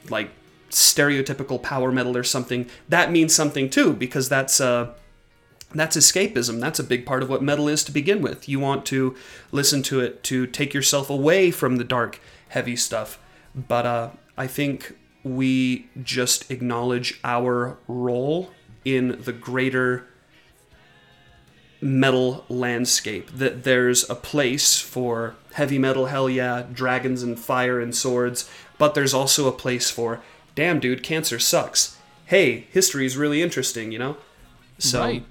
like 0.08 0.30
stereotypical 0.70 1.62
power 1.62 1.92
metal 1.92 2.16
or 2.16 2.24
something, 2.24 2.68
that 2.88 3.10
means 3.10 3.34
something 3.34 3.68
too, 3.68 3.92
because 3.92 4.28
that's 4.28 4.60
uh, 4.60 4.94
that's 5.74 5.96
escapism. 5.96 6.60
That's 6.60 6.78
a 6.78 6.84
big 6.84 7.06
part 7.06 7.22
of 7.22 7.28
what 7.28 7.42
metal 7.42 7.68
is 7.68 7.84
to 7.84 7.92
begin 7.92 8.22
with. 8.22 8.48
You 8.48 8.58
want 8.58 8.86
to 8.86 9.16
listen 9.52 9.82
to 9.84 10.00
it 10.00 10.22
to 10.24 10.46
take 10.46 10.74
yourself 10.74 11.10
away 11.10 11.50
from 11.50 11.76
the 11.76 11.84
dark, 11.84 12.20
heavy 12.48 12.76
stuff. 12.76 13.18
But 13.54 13.86
uh, 13.86 14.10
I 14.36 14.46
think 14.46 14.96
we 15.22 15.88
just 16.02 16.50
acknowledge 16.50 17.20
our 17.22 17.78
role 17.86 18.50
in 18.84 19.22
the 19.22 19.32
greater 19.32 20.06
metal 21.80 22.44
landscape. 22.48 23.30
That 23.30 23.64
there's 23.64 24.08
a 24.10 24.14
place 24.14 24.78
for 24.78 25.34
heavy 25.54 25.78
metal, 25.78 26.06
hell 26.06 26.28
yeah, 26.28 26.64
dragons 26.72 27.22
and 27.22 27.38
fire 27.38 27.80
and 27.80 27.94
swords, 27.94 28.50
but 28.78 28.94
there's 28.94 29.14
also 29.14 29.48
a 29.48 29.52
place 29.52 29.90
for, 29.90 30.20
damn 30.54 30.80
dude, 30.80 31.02
cancer 31.02 31.38
sucks. 31.38 31.96
Hey, 32.26 32.66
history 32.70 33.06
is 33.06 33.16
really 33.16 33.42
interesting, 33.42 33.92
you 33.92 33.98
know? 33.98 34.16
So, 34.78 35.00
right. 35.00 35.24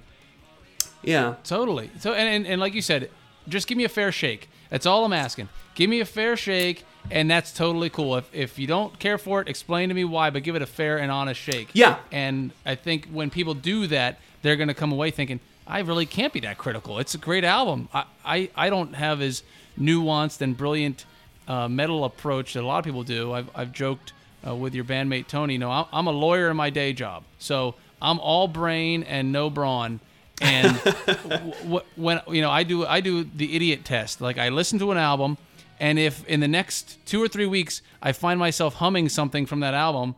Yeah. 1.03 1.35
Totally. 1.43 1.89
So 1.99 2.13
and, 2.13 2.27
and, 2.27 2.47
and 2.47 2.61
like 2.61 2.73
you 2.73 2.81
said, 2.81 3.09
just 3.47 3.67
give 3.67 3.77
me 3.77 3.83
a 3.83 3.89
fair 3.89 4.11
shake. 4.11 4.49
That's 4.69 4.85
all 4.85 5.05
I'm 5.05 5.13
asking. 5.13 5.49
Give 5.75 5.89
me 5.89 6.01
a 6.01 6.05
fair 6.05 6.35
shake, 6.35 6.83
and 7.09 7.31
that's 7.31 7.51
totally 7.51 7.89
cool. 7.89 8.17
If 8.17 8.33
if 8.33 8.59
you 8.59 8.67
don't 8.67 8.99
care 8.99 9.17
for 9.17 9.41
it, 9.41 9.47
explain 9.47 9.89
to 9.89 9.95
me 9.95 10.03
why, 10.03 10.29
but 10.29 10.43
give 10.43 10.55
it 10.55 10.61
a 10.61 10.67
fair 10.67 10.99
and 10.99 11.11
honest 11.11 11.39
shake. 11.39 11.69
Yeah. 11.73 11.97
And 12.11 12.51
I 12.65 12.75
think 12.75 13.07
when 13.07 13.29
people 13.29 13.53
do 13.53 13.87
that, 13.87 14.19
they're 14.41 14.57
gonna 14.57 14.73
come 14.73 14.91
away 14.91 15.09
thinking, 15.09 15.39
I 15.65 15.79
really 15.79 16.05
can't 16.05 16.33
be 16.33 16.41
that 16.41 16.57
critical. 16.57 16.99
It's 16.99 17.15
a 17.15 17.17
great 17.17 17.43
album. 17.43 17.89
I 17.93 18.03
I, 18.23 18.49
I 18.55 18.69
don't 18.69 18.93
have 18.93 19.21
as 19.21 19.41
nuanced 19.79 20.41
and 20.41 20.55
brilliant 20.55 21.05
uh, 21.47 21.67
metal 21.67 22.03
approach 22.03 22.53
that 22.53 22.63
a 22.63 22.67
lot 22.67 22.79
of 22.79 22.85
people 22.85 23.03
do. 23.03 23.33
I've 23.33 23.49
I've 23.55 23.71
joked 23.71 24.13
uh, 24.45 24.55
with 24.55 24.73
your 24.73 24.85
bandmate 24.85 25.27
Tony. 25.27 25.57
Know, 25.57 25.71
I'm, 25.71 25.85
I'm 25.91 26.07
a 26.07 26.11
lawyer 26.11 26.49
in 26.49 26.57
my 26.57 26.69
day 26.69 26.93
job, 26.93 27.23
so 27.37 27.75
I'm 28.01 28.19
all 28.19 28.47
brain 28.47 29.03
and 29.03 29.31
no 29.31 29.49
brawn 29.49 29.99
and 30.41 30.79
w- 31.63 31.81
when 31.95 32.21
you 32.29 32.41
know 32.41 32.49
I 32.49 32.63
do 32.63 32.85
I 32.85 33.01
do 33.01 33.23
the 33.23 33.55
idiot 33.55 33.85
test. 33.85 34.21
Like 34.21 34.37
I 34.37 34.49
listen 34.49 34.79
to 34.79 34.91
an 34.91 34.97
album, 34.97 35.37
and 35.79 35.99
if 35.99 36.25
in 36.27 36.39
the 36.39 36.47
next 36.47 37.05
two 37.05 37.21
or 37.21 37.27
three 37.27 37.45
weeks 37.45 37.81
I 38.01 38.11
find 38.11 38.39
myself 38.39 38.75
humming 38.75 39.09
something 39.09 39.45
from 39.45 39.59
that 39.61 39.73
album, 39.73 40.15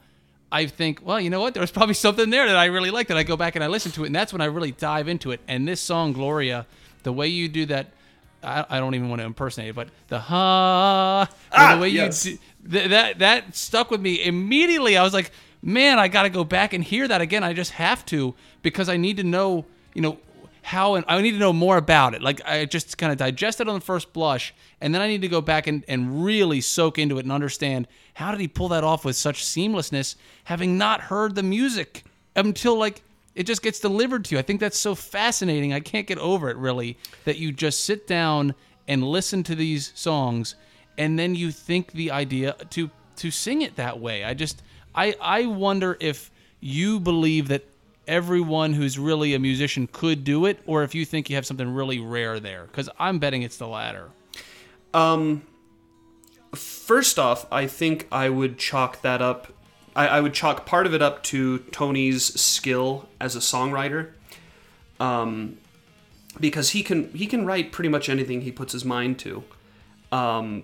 I 0.52 0.68
think, 0.68 1.00
well, 1.04 1.20
you 1.20 1.30
know 1.30 1.42
what? 1.42 1.54
There 1.54 1.62
was 1.62 1.72
probably 1.72 1.96
something 1.96 2.30
there 2.30 2.48
that 2.48 2.56
I 2.56 2.66
really 2.66 2.92
liked. 2.92 3.10
That 3.10 3.18
I 3.18 3.24
go 3.24 3.38
back 3.38 3.56
and 3.56 3.64
I 3.64 3.68
listen 3.68 3.92
to 3.94 4.04
it, 4.04 4.08
and 4.08 4.16
that's 4.16 4.34
when 4.34 4.42
I 4.42 4.46
really 4.46 4.72
dive 4.72 5.08
into 5.08 5.32
it. 5.32 5.40
And 5.48 5.68
this 5.68 5.82
song, 5.82 6.14
Gloria, 6.14 6.66
the 7.04 7.14
way 7.14 7.28
you 7.28 7.48
do 7.48 7.66
that. 7.68 7.88
I, 8.44 8.66
I 8.70 8.80
don't 8.80 8.96
even 8.96 9.10
want 9.10 9.20
to 9.22 9.26
impersonate 9.26 9.70
it, 9.70 9.76
but 9.76 9.90
the 10.08 10.20
ha, 10.20 11.30
Ah, 11.52 11.76
the 11.76 11.82
way 11.82 11.90
yes. 11.90 12.26
you 12.26 12.38
th- 12.70 12.90
that 12.90 13.20
that 13.20 13.56
stuck 13.56 13.92
with 13.92 14.02
me 14.02 14.24
immediately. 14.24 14.98
I 14.98 15.04
was 15.04 15.14
like, 15.14 15.32
man, 15.62 16.00
I 16.00 16.08
got 16.08 16.24
to 16.24 16.30
go 16.30 16.44
back 16.44 16.74
and 16.74 16.84
hear 16.84 17.08
that 17.08 17.22
again. 17.22 17.44
I 17.44 17.54
just 17.54 17.72
have 17.72 18.06
to 18.08 18.34
because 18.62 18.90
I 18.90 18.98
need 18.98 19.18
to 19.18 19.24
know, 19.24 19.66
you 19.94 20.02
know, 20.02 20.18
how 20.64 20.96
and 20.96 21.06
I 21.08 21.20
need 21.22 21.32
to 21.32 21.38
know 21.40 21.54
more 21.54 21.78
about 21.78 22.14
it. 22.14 22.22
Like 22.22 22.42
I 22.46 22.66
just 22.66 22.98
kind 22.98 23.12
of 23.12 23.18
digest 23.18 23.62
it 23.62 23.68
on 23.68 23.76
the 23.76 23.82
first 23.86 24.14
blush, 24.14 24.54
and 24.80 24.94
then 24.94 25.02
I 25.02 25.08
need 25.08 25.22
to 25.22 25.28
go 25.28 25.42
back 25.42 25.68
and, 25.68 25.84
and 25.88 26.24
really 26.24 26.62
soak 26.62 26.98
into 27.00 27.18
it 27.18 27.26
and 27.26 27.32
understand 27.32 27.88
how 28.14 28.32
did 28.32 28.40
he 28.40 28.48
pull 28.48 28.68
that 28.70 28.84
off 28.84 29.06
with 29.06 29.16
such 29.16 29.44
seamlessness, 29.44 30.16
having 30.46 30.78
not 30.78 31.02
heard 31.02 31.36
the 31.36 31.44
music 31.44 32.04
until 32.36 32.78
like 32.78 33.02
it 33.36 33.44
just 33.44 33.62
gets 33.62 33.80
delivered 33.80 34.26
to 34.26 34.36
you. 34.36 34.40
I 34.40 34.42
think 34.42 34.60
that's 34.60 34.78
so 34.78 34.96
fascinating. 34.96 35.74
I 35.74 35.80
can't 35.80 36.08
get 36.08 36.18
over 36.18 36.50
it 36.50 36.58
really 36.58 36.98
that 37.26 37.38
you 37.38 37.52
just 37.52 37.84
sit 37.84 38.08
down 38.08 38.56
and 38.88 39.04
listen 39.04 39.44
to 39.44 39.56
these 39.56 39.92
songs 39.96 40.56
and 40.98 41.18
then 41.18 41.36
you 41.36 41.52
think 41.52 41.94
the 41.94 42.12
idea 42.12 42.56
to 42.72 42.90
to 43.18 43.32
sing 43.32 43.62
it 43.62 43.76
that 43.76 44.00
way. 44.00 44.24
I 44.24 44.34
just 44.34 44.62
I 44.94 45.16
I 45.22 45.46
wonder 45.46 45.98
if 46.00 46.32
you 46.60 47.00
believe 47.00 47.48
that 47.48 47.66
everyone 48.08 48.74
who's 48.74 49.00
really 49.00 49.34
a 49.34 49.40
musician 49.40 49.88
could 49.92 50.24
do 50.24 50.46
it 50.46 50.60
or 50.66 50.84
if 50.84 50.94
you 50.94 51.06
think 51.06 51.30
you 51.30 51.36
have 51.36 51.46
something 51.46 51.74
really 51.74 52.00
rare 52.00 52.40
there 52.40 52.68
cuz 52.74 52.90
I'm 53.00 53.20
betting 53.20 53.44
it's 53.44 53.58
the 53.58 53.68
latter. 53.68 54.10
Um 54.94 55.44
First 56.54 57.18
off, 57.18 57.46
I 57.50 57.66
think 57.66 58.08
I 58.12 58.28
would 58.28 58.58
chalk 58.58 59.02
that 59.04 59.22
up. 59.22 59.54
I, 59.96 60.08
I 60.08 60.22
would 60.22 60.34
chalk 60.34 60.66
part 60.66 60.86
of 60.86 60.94
it 60.94 61.02
up 61.02 61.24
to 61.24 61.60
Tony's 61.72 62.40
skill 62.40 63.08
as 63.20 63.36
a 63.36 63.40
songwriter, 63.40 64.12
um, 65.00 65.58
because 66.40 66.72
he 66.72 66.84
can 66.84 67.12
he 67.14 67.28
can 67.28 67.46
write 67.46 67.72
pretty 67.72 67.90
much 67.90 68.10
anything 68.10 68.42
he 68.42 68.52
puts 68.52 68.74
his 68.74 68.86
mind 68.86 69.20
to. 69.20 69.44
Um, 70.12 70.64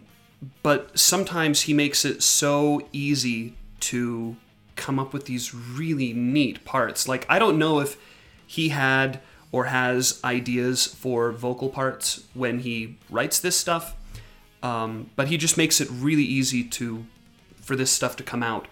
but 0.63 0.97
sometimes 0.97 1.61
he 1.61 1.73
makes 1.73 2.05
it 2.05 2.21
so 2.21 2.87
easy 2.93 3.55
to 3.79 4.35
come 4.75 4.99
up 4.99 5.13
with 5.13 5.25
these 5.25 5.53
really 5.53 6.13
neat 6.13 6.63
parts. 6.63 7.07
Like 7.07 7.25
I 7.29 7.39
don't 7.39 7.57
know 7.57 7.79
if 7.79 7.97
he 8.45 8.69
had 8.69 9.19
or 9.51 9.65
has 9.65 10.19
ideas 10.23 10.85
for 10.85 11.31
vocal 11.31 11.69
parts 11.69 12.23
when 12.33 12.59
he 12.59 12.97
writes 13.09 13.39
this 13.39 13.57
stuff, 13.57 13.95
um, 14.61 15.09
but 15.15 15.27
he 15.27 15.37
just 15.37 15.57
makes 15.57 15.81
it 15.81 15.89
really 15.91 16.23
easy 16.23 16.63
to 16.63 17.05
for 17.61 17.75
this 17.75 17.91
stuff 17.91 18.15
to 18.15 18.23
come 18.23 18.43
out. 18.43 18.67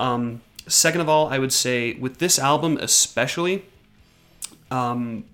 Um, 0.00 0.40
second 0.66 1.02
of 1.02 1.08
all, 1.08 1.28
I 1.28 1.38
would 1.38 1.52
say 1.52 1.92
with 1.92 2.18
this 2.18 2.38
album 2.38 2.78
especially, 2.80 3.66
um, 4.70 5.24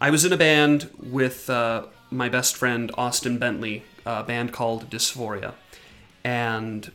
I 0.00 0.10
was 0.10 0.24
in 0.24 0.32
a 0.32 0.36
band 0.36 0.88
with 1.02 1.50
uh, 1.50 1.86
my 2.10 2.28
best 2.28 2.56
friend 2.56 2.92
Austin 2.96 3.38
Bentley, 3.38 3.82
a 4.06 4.22
band 4.22 4.52
called 4.52 4.88
Dysphoria, 4.88 5.54
and 6.22 6.92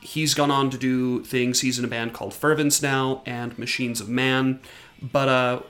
he's 0.00 0.34
gone 0.34 0.50
on 0.50 0.68
to 0.70 0.76
do 0.76 1.24
things. 1.24 1.60
He's 1.60 1.78
in 1.78 1.84
a 1.86 1.88
band 1.88 2.12
called 2.12 2.34
Fervence 2.34 2.82
now 2.82 3.22
and 3.24 3.58
Machines 3.58 4.00
of 4.00 4.10
Man, 4.10 4.60
but 5.00 5.28
uh, 5.28 5.60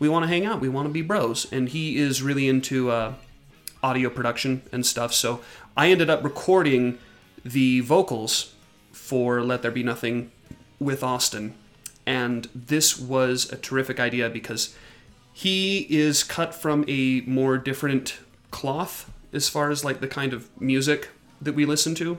we 0.00 0.08
want 0.08 0.24
to 0.24 0.28
hang 0.28 0.44
out. 0.46 0.60
We 0.60 0.68
want 0.68 0.86
to 0.86 0.92
be 0.92 1.02
bros, 1.02 1.46
and 1.52 1.68
he 1.68 1.96
is 1.96 2.22
really 2.22 2.48
into 2.48 2.90
uh, 2.90 3.14
audio 3.84 4.10
production 4.10 4.62
and 4.72 4.84
stuff. 4.84 5.14
So 5.14 5.42
I 5.76 5.90
ended 5.90 6.10
up 6.10 6.24
recording 6.24 6.98
the 7.44 7.80
vocals 7.80 8.54
for 9.10 9.42
"Let 9.42 9.62
There 9.62 9.72
Be 9.72 9.82
Nothing" 9.82 10.30
with 10.78 11.02
Austin, 11.02 11.54
and 12.06 12.48
this 12.54 12.96
was 12.96 13.50
a 13.50 13.56
terrific 13.56 13.98
idea 13.98 14.30
because 14.30 14.76
he 15.32 15.86
is 15.90 16.22
cut 16.22 16.54
from 16.54 16.84
a 16.86 17.22
more 17.22 17.58
different 17.58 18.18
cloth 18.52 19.10
as 19.32 19.48
far 19.48 19.70
as 19.70 19.84
like 19.84 20.00
the 20.00 20.06
kind 20.06 20.32
of 20.32 20.48
music 20.60 21.08
that 21.42 21.54
we 21.54 21.64
listen 21.66 21.94
to. 21.96 22.18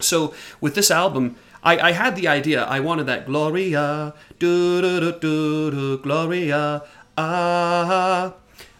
So 0.00 0.34
with 0.60 0.74
this 0.74 0.90
album, 0.90 1.36
I, 1.62 1.78
I 1.78 1.92
had 1.92 2.16
the 2.16 2.26
idea. 2.26 2.64
I 2.64 2.80
wanted 2.80 3.06
that 3.06 3.26
Gloria, 3.26 4.14
do 4.40 4.80
do 4.80 5.00
do 5.00 5.12
do 5.20 5.70
do 5.70 5.98
Gloria, 5.98 6.82
ah. 7.16 8.34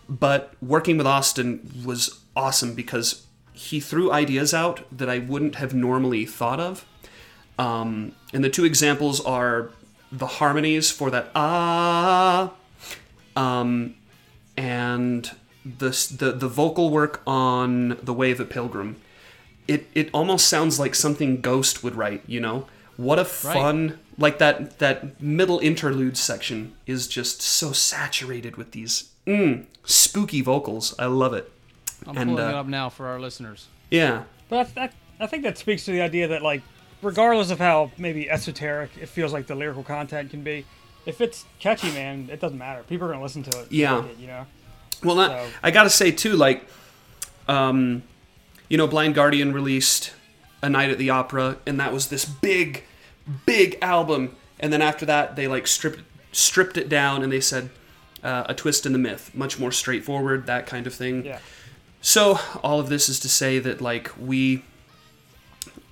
But 0.09 0.55
working 0.61 0.99
with 0.99 1.07
Austin 1.07 1.71
was 1.85 2.21
awesome 2.35 2.75
because 2.75 3.27
he 3.53 3.79
threw 3.79 4.11
ideas 4.11 4.53
out 4.53 4.85
that 4.91 5.09
I 5.09 5.19
wouldn't 5.19 5.55
have 5.63 5.73
normally 5.73 6.27
thought 6.27 6.59
of. 6.59 6.85
Um, 7.59 8.13
and 8.33 8.43
the 8.43 8.51
two 8.51 8.65
examples 8.65 9.21
are 9.25 9.71
the 10.11 10.27
harmonies 10.27 10.91
for 10.91 11.11
that 11.11 11.31
ah, 11.35 12.53
um, 13.37 13.95
and 14.57 15.31
the, 15.65 15.91
the 16.17 16.33
the 16.33 16.49
vocal 16.49 16.91
work 16.91 17.23
on 17.27 17.99
the 18.03 18.13
Way 18.13 18.31
of 18.31 18.41
a 18.41 18.45
Pilgrim. 18.45 18.97
It 19.69 19.87
it 19.95 20.11
almost 20.13 20.49
sounds 20.49 20.81
like 20.81 20.95
something 20.95 21.41
Ghost 21.41 21.83
would 21.85 21.95
write. 21.95 22.23
You 22.27 22.41
know, 22.41 22.67
what 22.97 23.19
a 23.19 23.25
fun 23.25 23.99
like 24.19 24.39
that 24.39 24.79
that 24.79 25.21
middle 25.21 25.59
interlude 25.61 26.17
section 26.17 26.75
is 26.87 27.07
just 27.07 27.41
so 27.41 27.73
saturated 27.73 28.57
with 28.57 28.73
these 28.73 29.11
mm, 29.27 29.65
spooky 29.85 30.41
vocals. 30.41 30.95
I 30.99 31.07
love 31.07 31.33
it. 31.35 31.51
I'm 32.07 32.17
And, 32.17 32.31
pulling 32.31 32.45
uh, 32.45 32.49
it 32.49 32.55
up 32.55 32.67
now 32.67 32.89
for 32.89 33.07
our 33.07 33.21
listeners. 33.21 33.69
Yeah, 33.91 34.25
But 34.49 34.71
I, 34.77 34.85
I, 34.85 34.91
I 35.21 35.27
think 35.27 35.45
that 35.45 35.59
speaks 35.59 35.85
to 35.85 35.93
the 35.93 36.01
idea 36.01 36.27
that, 36.29 36.43
like, 36.43 36.63
regardless 37.03 37.51
of 37.51 37.59
how 37.59 37.91
maybe 37.99 38.31
esoteric 38.31 38.91
it 39.01 39.07
feels 39.09 39.33
like 39.33 39.47
the 39.47 39.55
lyrical 39.55 39.83
content 39.83 40.31
can 40.31 40.43
be, 40.43 40.65
if 41.05 41.21
it's 41.21 41.45
catchy, 41.59 41.91
man, 41.93 42.29
it 42.31 42.41
doesn't 42.41 42.59
matter. 42.59 42.83
People 42.85 43.09
are 43.09 43.11
gonna 43.13 43.23
listen 43.23 43.43
to 43.43 43.61
it. 43.61 43.67
Yeah. 43.71 44.05
it, 44.05 44.19
you 44.19 44.27
know. 44.29 44.47
Well, 45.03 45.17
not, 45.17 45.31
So- 45.31 45.49
I 45.63 45.71
gotta 45.71 45.91
say 45.91 46.13
too, 46.13 46.37
like, 46.37 46.67
um, 47.49 48.03
you 48.69 48.79
know, 48.79 48.87
Blind 48.87 49.15
Guardian 49.15 49.53
released 49.53 50.13
A 50.63 50.71
Night 50.71 50.91
at 50.91 50.99
the 50.99 51.11
Opera, 51.11 51.59
and 51.67 51.79
that 51.81 51.93
was 51.93 52.09
this 52.09 52.25
big, 52.25 52.85
big 53.45 53.77
album. 53.83 54.37
And 54.61 54.73
then 54.73 54.81
after 54.81 55.05
that, 55.07 55.37
they 55.37 55.49
like 55.49 55.67
stripped 55.67 56.01
stripped 56.35 56.77
it 56.79 56.89
down, 56.89 57.23
and 57.23 57.31
they 57.33 57.41
said 57.41 57.69
uh, 58.23 58.45
a 58.49 58.55
twist 58.55 58.87
in 58.87 58.93
the 58.93 58.99
myth, 58.99 59.33
much 59.35 59.59
more 59.59 59.73
straightforward, 59.73 60.47
that 60.47 60.67
kind 60.67 60.87
of 60.87 60.95
thing. 60.95 61.25
Yeah. 61.25 61.41
So 62.01 62.39
all 62.63 62.81
of 62.81 62.89
this 62.89 63.09
is 63.09 63.19
to 63.21 63.29
say 63.29 63.59
that 63.59 63.81
like 63.81 64.11
we 64.19 64.65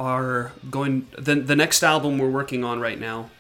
are 0.01 0.53
going 0.71 1.07
the 1.17 1.37
the 1.37 1.55
next 1.55 1.85
album 1.85 2.19
we're 2.19 2.31
working 2.31 2.65
on 2.65 2.81
right 2.81 2.99
now. 2.99 3.31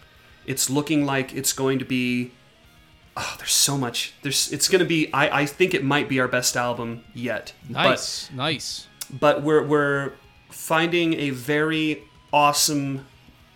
It's 0.47 0.71
looking 0.71 1.07
like 1.07 1.35
it's 1.35 1.53
going 1.53 1.79
to 1.81 1.85
be 1.85 2.33
oh, 3.17 3.35
there's 3.39 3.53
so 3.53 3.77
much. 3.77 4.15
There's 4.23 4.53
it's 4.53 4.69
going 4.69 4.81
to 4.81 4.87
be 4.87 5.13
I 5.13 5.41
I 5.41 5.47
think 5.47 5.75
it 5.75 5.83
might 5.83 6.09
be 6.09 6.21
our 6.21 6.29
best 6.29 6.57
album 6.57 7.03
yet. 7.15 7.55
Nice, 7.69 8.31
nice. 8.31 8.87
But 9.11 9.19
but 9.19 9.43
we're 9.43 9.65
we're 9.65 10.13
finding 10.51 11.15
a 11.15 11.31
very 11.31 12.03
awesome 12.33 13.07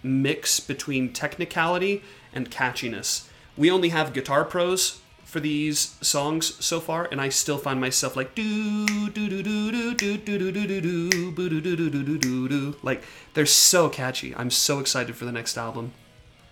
mix 0.02 0.58
between 0.58 1.12
technicality 1.12 2.02
and 2.32 2.50
catchiness. 2.50 3.28
We 3.56 3.70
only 3.70 3.90
have 3.90 4.12
guitar 4.12 4.44
pros 4.44 5.00
for 5.34 5.40
these 5.40 5.96
songs 6.00 6.64
so 6.64 6.78
far, 6.78 7.08
and 7.10 7.20
I 7.20 7.28
still 7.28 7.58
find 7.58 7.80
myself 7.80 8.14
like 8.14 8.36
do 8.36 8.86
do 8.86 9.28
do 9.28 9.42
do 9.42 9.72
do 9.72 9.94
do 9.94 10.16
do 10.16 10.38
do 10.38 10.52
do 10.52 10.68
do 10.68 10.80
do 10.80 11.30
boo 11.32 11.48
do 11.48 11.60
do 11.60 11.74
do 11.74 11.90
do 11.90 12.04
do 12.04 12.18
do 12.18 12.48
do 12.48 12.76
like 12.84 13.02
they're 13.34 13.44
so 13.44 13.88
catchy. 13.88 14.32
I'm 14.36 14.48
so 14.48 14.78
excited 14.78 15.16
for 15.16 15.24
the 15.24 15.32
next 15.32 15.58
album. 15.58 15.90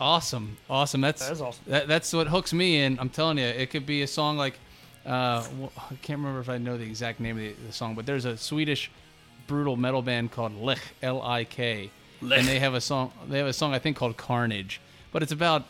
Awesome, 0.01 0.57
awesome. 0.68 1.01
That's 1.01 1.25
That 1.25 1.33
is 1.33 1.40
awesome. 1.40 1.62
That, 1.68 1.87
that's 1.87 2.12
what 2.12 2.27
hooks 2.27 2.53
me 2.53 2.81
in. 2.83 2.99
I'm 2.99 3.09
telling 3.09 3.38
you, 3.38 3.45
it 3.45 3.71
could 3.71 3.87
be 3.87 4.03
a 4.03 4.09
song 4.09 4.37
like, 4.37 4.59
uh, 5.07 5.42
wh- 5.42 5.92
I 5.92 5.95
can't 6.03 6.18
remember 6.18 6.40
if 6.40 6.49
I 6.49 6.59
know 6.59 6.77
the 6.77 6.83
exact 6.83 7.21
name 7.21 7.37
of 7.37 7.42
the, 7.45 7.55
the 7.68 7.73
song, 7.73 7.95
but 7.95 8.05
there's 8.05 8.25
a 8.25 8.37
Swedish 8.37 8.90
brutal 9.47 9.77
metal 9.77 10.03
band 10.03 10.33
called 10.33 10.61
Lik, 10.61 10.81
L-I-K, 11.05 11.88
and 12.21 12.49
they 12.49 12.59
have 12.59 12.75
a 12.75 12.81
song. 12.81 13.12
They 13.29 13.38
have 13.38 13.47
a 13.47 13.53
song 13.53 13.75
I 13.75 13.79
think 13.79 13.97
called 13.97 14.16
Carnage, 14.16 14.81
but 15.12 15.23
it's 15.23 15.31
about 15.31 15.66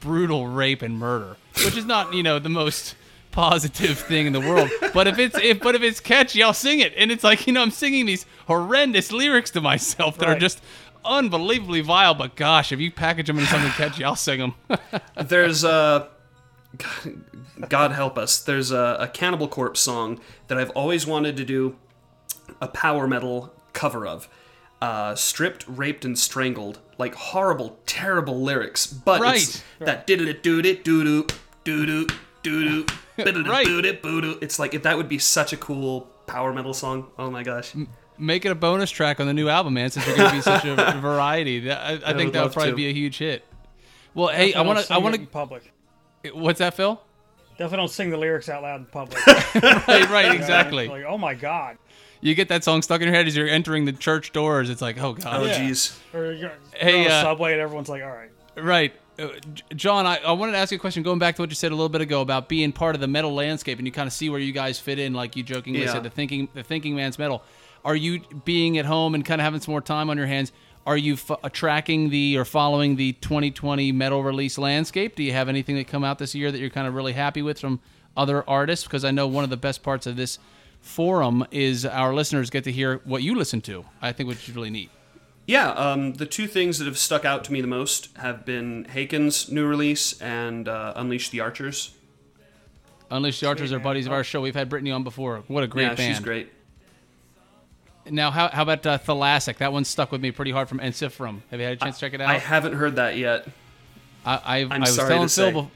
brutal 0.00 0.46
rape 0.46 0.82
and 0.82 0.98
murder, 0.98 1.36
which 1.64 1.76
is 1.76 1.84
not 1.84 2.14
you 2.14 2.22
know 2.22 2.38
the 2.38 2.48
most 2.48 2.94
positive 3.30 3.98
thing 3.98 4.26
in 4.26 4.32
the 4.32 4.40
world. 4.40 4.70
But 4.92 5.06
if 5.06 5.18
it's 5.18 5.36
if 5.38 5.60
but 5.60 5.74
if 5.74 5.82
it's 5.82 6.00
catchy, 6.00 6.42
I'll 6.42 6.54
sing 6.54 6.80
it. 6.80 6.92
And 6.96 7.10
it's 7.10 7.24
like 7.24 7.46
you 7.46 7.52
know 7.52 7.62
I'm 7.62 7.70
singing 7.70 8.06
these 8.06 8.26
horrendous 8.46 9.12
lyrics 9.12 9.50
to 9.52 9.60
myself 9.60 10.18
that 10.18 10.28
are 10.28 10.38
just 10.38 10.60
unbelievably 11.04 11.82
vile. 11.82 12.14
But 12.14 12.36
gosh, 12.36 12.72
if 12.72 12.80
you 12.80 12.90
package 12.90 13.26
them 13.26 13.38
into 13.38 13.50
something 13.50 13.70
catchy, 13.72 14.04
I'll 14.04 14.16
sing 14.16 14.40
them. 14.40 14.54
There's 15.24 15.64
uh, 15.64 16.08
a. 16.08 17.10
God 17.68 17.90
help 17.90 18.18
us. 18.18 18.40
There's 18.40 18.70
a, 18.70 18.98
a 19.00 19.08
Cannibal 19.08 19.48
Corpse 19.48 19.80
song 19.80 20.20
that 20.46 20.58
I've 20.58 20.70
always 20.70 21.06
wanted 21.06 21.36
to 21.38 21.44
do 21.44 21.76
a 22.60 22.68
power 22.68 23.08
metal 23.08 23.52
cover 23.72 24.06
of. 24.06 24.28
Uh, 24.80 25.14
stripped, 25.16 25.64
raped, 25.66 26.04
and 26.04 26.16
strangled. 26.18 26.78
Like 26.98 27.14
horrible, 27.14 27.78
terrible 27.86 28.40
lyrics. 28.40 28.86
But 28.86 29.20
it's 29.36 29.62
Right. 29.80 29.86
that 29.86 30.06
did 30.06 30.20
it 30.20 30.42
doo 30.42 30.60
it 30.60 30.84
doo 30.84 31.02
doo 31.04 31.26
doo 31.64 31.86
doo 31.86 32.06
doo 32.42 32.84
doo 33.16 33.42
Right. 33.50 33.66
doo 33.66 33.82
doo 33.82 34.38
It's 34.40 34.58
like 34.60 34.74
if 34.74 34.84
that 34.84 34.96
would 34.96 35.08
be 35.08 35.18
such 35.18 35.52
a 35.52 35.56
cool 35.56 36.02
power 36.26 36.52
metal 36.52 36.74
song. 36.74 37.08
Oh 37.18 37.30
my 37.30 37.42
gosh. 37.42 37.74
Make 38.16 38.44
it 38.44 38.50
a 38.50 38.54
bonus 38.54 38.90
track 38.90 39.18
on 39.20 39.26
the 39.26 39.32
new 39.34 39.48
album, 39.48 39.74
man. 39.74 39.90
Since 39.90 40.06
you're 40.06 40.16
going 40.16 40.30
to 40.30 40.34
be 40.36 40.42
such 40.42 40.64
a 40.64 40.74
variety, 41.00 41.60
That- 41.60 41.78
I, 41.80 41.92
I, 42.10 42.14
think 42.14 42.26
would 42.26 42.32
that 42.34 42.44
would 42.44 42.52
probably 42.52 42.70
to. 42.72 42.76
be 42.76 42.88
a 42.88 42.92
huge 42.92 43.18
hit. 43.18 43.44
Well, 44.14 44.28
hey, 44.28 44.54
I 44.54 44.62
want 44.62 44.78
to. 44.84 44.92
I 44.94 44.98
want 44.98 45.14
to. 45.16 45.26
public. 45.26 45.72
What's 46.32 46.58
that, 46.58 46.74
Phil? 46.74 47.00
Definitely 47.52 47.76
don't 47.78 47.88
sing 47.90 48.10
the 48.10 48.16
lyrics 48.16 48.48
out 48.48 48.62
loud 48.62 48.80
in 48.80 48.86
public. 48.86 49.18
Right, 49.26 50.08
right, 50.10 50.34
exactly. 50.34 50.86
like, 50.88 51.04
oh 51.04 51.18
my 51.18 51.34
god. 51.34 51.78
You 52.20 52.34
get 52.34 52.48
that 52.48 52.64
song 52.64 52.82
stuck 52.82 53.00
in 53.00 53.06
your 53.06 53.14
head 53.14 53.26
as 53.26 53.36
you're 53.36 53.48
entering 53.48 53.84
the 53.84 53.92
church 53.92 54.32
doors. 54.32 54.70
It's 54.70 54.82
like, 54.82 55.00
oh 55.00 55.12
god. 55.14 55.40
Oh 55.42 55.44
Yeah. 55.46 55.58
jeez. 55.60 55.96
Or 56.14 56.32
you're, 56.32 56.52
Hey, 56.74 57.04
on 57.06 57.10
uh, 57.12 57.22
subway 57.22 57.52
and 57.52 57.60
everyone's 57.60 57.88
like, 57.88 58.02
all 58.02 58.08
right. 58.10 58.30
Right. 58.56 58.92
Uh, 59.18 59.28
John, 59.74 60.06
I, 60.06 60.18
I 60.18 60.32
wanted 60.32 60.52
to 60.52 60.58
ask 60.58 60.70
you 60.72 60.76
a 60.76 60.80
question 60.80 61.02
going 61.02 61.18
back 61.18 61.36
to 61.36 61.42
what 61.42 61.48
you 61.50 61.54
said 61.56 61.72
a 61.72 61.74
little 61.74 61.88
bit 61.88 62.00
ago 62.00 62.20
about 62.20 62.48
being 62.48 62.72
part 62.72 62.94
of 62.94 63.00
the 63.00 63.08
metal 63.08 63.34
landscape 63.34 63.78
and 63.78 63.86
you 63.86 63.92
kind 63.92 64.06
of 64.06 64.12
see 64.12 64.30
where 64.30 64.40
you 64.40 64.52
guys 64.52 64.78
fit 64.78 64.98
in, 64.98 65.12
like 65.14 65.36
you 65.36 65.42
jokingly 65.42 65.82
Yeah. 65.82 65.92
said, 65.92 66.02
the 66.04 66.10
thinking 66.10 66.48
the 66.54 66.62
thinking 66.62 66.94
man's 66.96 67.18
metal. 67.18 67.42
Are 67.84 67.96
you 67.96 68.20
being 68.44 68.78
at 68.78 68.84
home 68.84 69.14
and 69.14 69.24
kind 69.24 69.40
of 69.40 69.44
having 69.44 69.60
some 69.60 69.72
more 69.72 69.80
time 69.80 70.10
on 70.10 70.16
your 70.16 70.26
hands? 70.26 70.50
Are 70.86 70.96
you 70.96 71.14
f- 71.14 71.30
uh, 71.30 71.48
tracking 71.50 72.10
the 72.10 72.36
or 72.38 72.44
following 72.44 72.96
the 72.96 73.12
2020 73.14 73.92
metal 73.92 74.22
release 74.22 74.56
landscape? 74.58 75.14
Do 75.16 75.22
you 75.22 75.32
have 75.32 75.48
anything 75.48 75.76
that 75.76 75.86
come 75.86 76.02
out 76.02 76.18
this 76.18 76.34
year 76.34 76.50
that 76.50 76.58
you're 76.58 76.70
kind 76.70 76.86
of 76.88 76.94
really 76.94 77.12
happy 77.12 77.42
with 77.42 77.60
from 77.60 77.80
other 78.16 78.48
artists? 78.48 78.84
Because 78.86 79.04
I 79.04 79.10
know 79.10 79.26
one 79.26 79.44
of 79.44 79.50
the 79.50 79.56
best 79.56 79.82
parts 79.82 80.06
of 80.06 80.16
this 80.16 80.38
forum 80.80 81.46
is 81.50 81.84
our 81.84 82.14
listeners 82.14 82.50
get 82.50 82.64
to 82.64 82.72
hear 82.72 83.00
what 83.04 83.22
you 83.22 83.34
listen 83.34 83.60
to. 83.62 83.84
I 84.00 84.12
think 84.12 84.28
which 84.28 84.48
is 84.48 84.54
really 84.54 84.70
neat. 84.70 84.90
Yeah, 85.46 85.70
um, 85.70 86.12
the 86.12 86.26
two 86.26 86.46
things 86.46 86.78
that 86.78 86.84
have 86.84 86.98
stuck 86.98 87.24
out 87.24 87.42
to 87.44 87.52
me 87.52 87.62
the 87.62 87.66
most 87.66 88.10
have 88.18 88.44
been 88.44 88.84
Haken's 88.84 89.50
new 89.50 89.66
release 89.66 90.20
and 90.20 90.68
uh, 90.68 90.92
Unleash 90.94 91.30
the 91.30 91.40
Archers. 91.40 91.94
Unleash 93.10 93.40
the 93.40 93.48
Archers 93.48 93.72
are 93.72 93.78
buddies 93.78 94.06
of 94.06 94.12
our 94.12 94.22
show. 94.22 94.42
We've 94.42 94.54
had 94.54 94.68
Brittany 94.68 94.90
on 94.90 95.04
before. 95.04 95.44
What 95.48 95.64
a 95.64 95.66
great 95.66 95.84
yeah, 95.84 95.94
band. 95.94 96.16
she's 96.16 96.24
great. 96.24 96.52
Now, 98.10 98.30
how, 98.30 98.48
how 98.48 98.62
about 98.62 98.84
uh, 98.84 98.98
Thalassic? 98.98 99.56
That 99.58 99.72
one 99.72 99.84
stuck 99.84 100.12
with 100.12 100.20
me 100.20 100.30
pretty 100.32 100.50
hard 100.50 100.68
from 100.68 100.80
Ensiferum. 100.80 101.40
Have 101.50 101.60
you 101.60 101.66
had 101.66 101.74
a 101.74 101.76
chance 101.76 101.96
to 101.96 102.00
check 102.00 102.12
it 102.12 102.20
out? 102.20 102.28
I 102.28 102.38
haven't 102.38 102.74
heard 102.74 102.96
that 102.96 103.16
yet. 103.16 103.48
I, 104.26 104.34
I, 104.34 104.56
I 104.58 104.68
I'm 104.70 104.80
was 104.80 104.94
sorry 104.94 105.08
telling 105.08 105.28
to 105.28 105.34
Phil. 105.34 105.70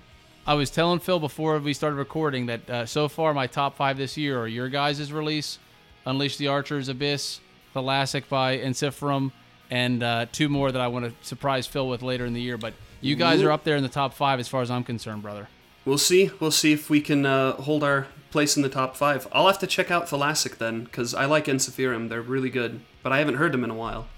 I 0.45 0.55
was 0.55 0.71
telling 0.71 0.99
Phil 0.99 1.21
before 1.21 1.57
we 1.61 1.73
started 1.73 1.95
recording 1.95 2.47
that 2.47 2.69
uh, 2.69 2.85
so 2.85 3.07
far 3.09 3.33
my 3.33 3.47
top 3.47 3.77
five 3.77 3.97
this 3.97 4.17
year 4.17 4.41
are 4.41 4.49
your 4.49 4.69
guys' 4.69 5.13
release, 5.13 5.61
Unleash 6.05 6.37
the 6.37 6.49
Archers, 6.49 6.89
Abyss, 6.89 7.39
Thalassic 7.77 8.29
by 8.29 8.59
Ensiferum, 8.59 9.31
and 9.71 10.03
uh, 10.03 10.27
two 10.33 10.49
more 10.49 10.73
that 10.73 10.81
I 10.81 10.89
want 10.89 11.05
to 11.05 11.27
surprise 11.27 11.69
Phil 11.69 11.89
with 11.89 12.03
later 12.03 12.27
in 12.27 12.33
the 12.33 12.41
year. 12.41 12.59
But 12.59 12.75
you 13.01 13.15
guys 13.15 13.41
are 13.41 13.53
up 13.53 13.63
there 13.63 13.77
in 13.77 13.85
the 13.85 13.89
top 13.89 14.15
five 14.15 14.41
as 14.41 14.49
far 14.49 14.63
as 14.63 14.71
I'm 14.71 14.83
concerned, 14.83 15.23
brother. 15.23 15.49
We'll 15.85 15.97
see. 15.97 16.33
We'll 16.41 16.51
see 16.51 16.73
if 16.73 16.91
we 16.91 17.01
can 17.01 17.25
uh, 17.25 17.53
hold 17.53 17.85
our 17.85 18.09
place 18.33 18.57
in 18.57 18.65
the 18.65 18.69
top 18.69 18.97
five. 18.97 19.29
I'll 19.31 19.47
have 19.47 19.61
to 19.61 19.67
check 19.69 19.93
out 19.93 20.09
Thalassic 20.09 20.59
then, 20.59 20.83
because 20.83 21.15
I 21.15 21.25
like 21.25 21.45
Ensiferum. 21.45 22.09
They're 22.09 22.21
really 22.21 22.51
good, 22.51 22.81
but 23.05 23.13
I 23.13 23.19
haven't 23.19 23.37
heard 23.37 23.53
them 23.53 23.63
in 23.63 23.71
a 23.71 23.75
while. 23.75 24.09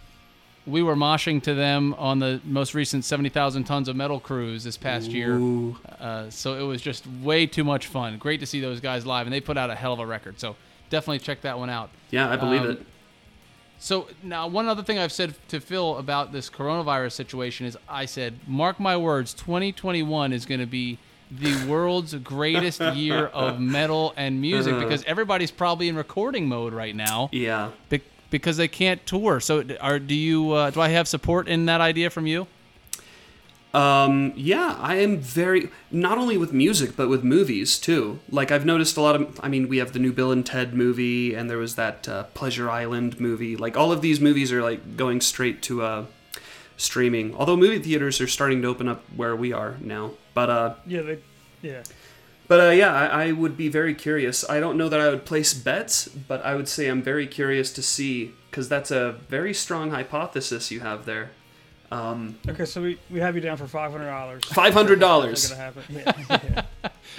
We 0.67 0.83
were 0.83 0.97
moshing 0.97 1.43
to 1.43 1.55
them 1.55 1.95
on 1.99 2.21
the 2.21 2.41
most 2.45 2.73
recent 2.75 3.05
70,000 3.05 3.65
tons 3.65 3.87
of 3.89 3.97
metal 3.97 4.19
cruise 4.19 4.65
this 4.65 4.79
past 4.79 5.11
year. 5.11 5.39
Uh, 6.01 6.31
so 6.31 6.55
it 6.55 6.63
was 6.67 6.81
just 6.81 7.07
way 7.23 7.47
too 7.47 7.65
much 7.65 7.87
fun. 7.87 8.17
Great 8.17 8.41
to 8.41 8.47
see 8.47 8.61
those 8.61 8.81
guys 8.81 9.05
live, 9.05 9.27
and 9.27 9.33
they 9.35 9.41
put 9.43 9.59
out 9.59 9.69
a 9.69 9.75
hell 9.75 9.93
of 9.93 9.99
a 9.99 10.07
record. 10.07 10.41
So 10.41 10.57
definitely 10.89 11.19
check 11.19 11.43
that 11.43 11.59
one 11.59 11.69
out. 11.69 11.91
Yeah, 12.11 12.31
I 12.31 12.37
believe 12.37 12.63
Um, 12.63 12.71
it. 12.71 12.87
So 13.79 14.09
now, 14.23 14.47
one 14.47 14.67
other 14.67 14.83
thing 14.83 14.99
I've 14.99 15.13
said 15.13 15.35
to 15.49 15.61
Phil 15.61 15.99
about 15.99 16.33
this 16.33 16.49
coronavirus 16.49 17.13
situation 17.13 17.67
is 17.67 17.77
I 17.87 18.07
said, 18.07 18.39
mark 18.47 18.81
my 18.81 18.97
words, 18.97 19.35
2021 19.35 20.33
is 20.33 20.47
going 20.47 20.61
to 20.61 20.67
be 20.67 20.97
the 21.31 21.67
world's 21.67 22.15
greatest 22.35 22.81
year 22.95 23.27
of 23.27 23.61
metal 23.61 24.15
and 24.17 24.41
music 24.41 24.73
Uh-huh. 24.73 24.85
because 24.85 25.05
everybody's 25.05 25.51
probably 25.51 25.89
in 25.89 25.97
recording 25.97 26.49
mode 26.49 26.73
right 26.73 26.95
now 26.97 27.29
Yeah. 27.33 27.71
be- 27.91 28.01
because 28.35 28.57
they 28.57 28.67
can't 28.67 29.07
tour. 29.07 29.39
So, 29.39 29.63
are 29.81 30.01
do 30.01 30.13
you? 30.13 30.51
Uh, 30.51 30.71
do 30.71 30.81
I 30.81 30.89
have 30.89 31.07
support 31.07 31.47
in 31.47 31.67
that 31.67 31.81
idea 31.81 32.11
from 32.11 32.27
you? 32.27 32.49
Um, 33.73 34.33
yeah, 34.35 34.77
I 34.81 34.97
am 34.97 35.19
very 35.19 35.69
not 35.93 36.19
only 36.19 36.37
with 36.37 36.53
music 36.53 36.97
but 36.97 37.09
with 37.09 37.23
movies 37.23 37.79
too. 37.79 38.19
Like 38.29 38.51
I've 38.51 38.67
noticed 38.67 38.97
a 38.97 39.01
lot 39.01 39.15
of. 39.15 39.39
I 39.41 39.49
mean, 39.49 39.69
we 39.69 39.77
have 39.77 39.93
the 39.93 40.01
new 40.01 40.13
Bill 40.13 40.33
and 40.33 40.45
Ted 40.45 40.75
movie, 40.75 41.33
and 41.33 41.49
there 41.49 41.59
was 41.59 41.77
that 41.77 42.09
uh, 42.09 42.25
Pleasure 42.35 42.69
Island 42.69 43.21
movie. 43.21 43.55
Like 43.57 43.77
all 43.77 43.93
of 43.93 44.03
these 44.03 44.19
movies 44.21 44.51
are 44.51 44.63
like 44.63 44.97
going 44.97 45.21
straight 45.21 45.63
to 45.63 45.83
uh, 45.83 46.07
streaming. 46.77 47.37
Although 47.37 47.57
movie 47.57 47.79
theaters 47.79 48.21
are 48.21 48.27
starting 48.27 48.63
to 48.63 48.69
open 48.69 48.89
up 48.89 49.05
where 49.15 49.37
we 49.37 49.53
are 49.53 49.77
now. 49.81 50.15
But 50.35 50.51
uh, 50.51 50.75
Yeah, 50.89 51.03
they, 51.03 51.19
yeah. 51.63 51.85
But 52.49 52.61
uh, 52.61 52.71
yeah, 52.71 52.93
I, 52.93 53.27
I 53.27 53.33
would 53.33 53.57
be 53.57 53.69
very 53.69 53.95
curious. 53.95 54.49
I 54.49 54.61
don't 54.61 54.77
know 54.77 54.89
that 54.89 55.01
I 55.01 55.09
would 55.09 55.25
place 55.25 55.55
bets, 55.55 56.09
but 56.09 56.45
I 56.45 56.55
would 56.55 56.69
say 56.69 56.89
I'm 56.89 57.03
very 57.03 57.27
curious 57.27 57.73
to 57.75 57.83
see 57.83 58.33
because 58.51 58.69
that's 58.69 58.91
a 58.91 59.13
very 59.29 59.53
strong 59.55 59.91
hypothesis 59.91 60.71
you 60.71 60.81
have 60.81 61.05
there. 61.07 61.31
Um, 61.91 62.37
Okay, 62.49 62.65
so 62.65 62.83
we, 62.83 62.99
we 63.11 63.21
have 63.21 63.35
you 63.35 63.41
down 63.41 63.57
for 63.57 63.67
five 63.69 63.93
hundred 63.93 64.07
dollars. 64.07 64.45
Five 64.47 64.73
hundred 64.75 65.01
dollars. 65.01 65.49
gonna 65.51 65.61
happen. 65.63 65.83
Yeah, 66.27 66.63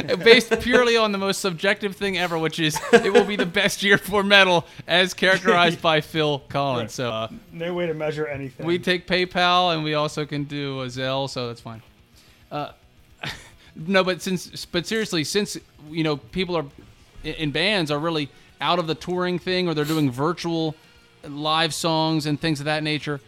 yeah. 0.09 0.15
Based 0.15 0.51
purely 0.59 0.97
on 0.97 1.11
the 1.13 1.17
most 1.17 1.39
subjective 1.39 1.95
thing 1.95 2.17
ever, 2.17 2.37
which 2.37 2.59
is 2.59 2.77
it 2.91 3.13
will 3.13 3.23
be 3.23 3.35
the 3.37 3.45
best 3.45 3.81
year 3.83 3.97
for 3.97 4.23
metal 4.23 4.65
as 4.87 5.13
characterized 5.13 5.81
by 5.81 6.01
Phil 6.01 6.39
Collins. 6.49 6.81
Right. 6.83 6.91
So. 6.91 7.09
Uh, 7.11 7.27
No 7.53 7.73
way 7.73 7.85
to 7.87 7.93
measure 7.93 8.27
anything. 8.27 8.65
We 8.65 8.77
take 8.79 9.07
PayPal 9.07 9.73
and 9.73 9.83
we 9.83 9.93
also 9.93 10.25
can 10.25 10.43
do 10.43 10.81
a 10.81 10.87
Zelle, 10.87 11.29
so 11.29 11.47
that's 11.47 11.61
fine. 11.61 11.81
Uh, 12.51 12.71
no, 13.75 14.03
but 14.03 14.21
since, 14.21 14.65
but 14.65 14.85
seriously, 14.85 15.23
since 15.23 15.57
you 15.89 16.03
know 16.03 16.17
people 16.17 16.55
are 16.57 16.65
in- 17.23 17.51
bands 17.51 17.91
are 17.91 17.99
really 17.99 18.29
out 18.61 18.79
of 18.79 18.87
the 18.87 18.95
touring 18.95 19.39
thing, 19.39 19.67
or 19.67 19.73
they're 19.73 19.85
doing 19.85 20.11
virtual 20.11 20.75
live 21.27 21.73
songs 21.73 22.25
and 22.25 22.39
things 22.39 22.59
of 22.59 22.65
that 22.65 22.83
nature. 22.83 23.19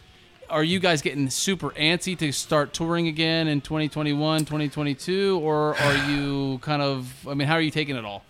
Are 0.49 0.63
you 0.63 0.79
guys 0.79 1.01
getting 1.01 1.29
super 1.29 1.71
antsy 1.71 2.17
to 2.19 2.31
start 2.31 2.73
touring 2.73 3.09
again 3.09 3.49
in 3.49 3.59
2021, 3.59 4.41
2022, 4.41 5.41
or 5.43 5.75
are 5.75 5.95
you 6.09 6.59
kind 6.59 6.81
of? 6.81 7.27
I 7.27 7.33
mean, 7.33 7.47
how 7.47 7.55
are 7.55 7.61
you 7.61 7.71
taking 7.71 7.95
it 7.97 8.05
all? 8.05 8.23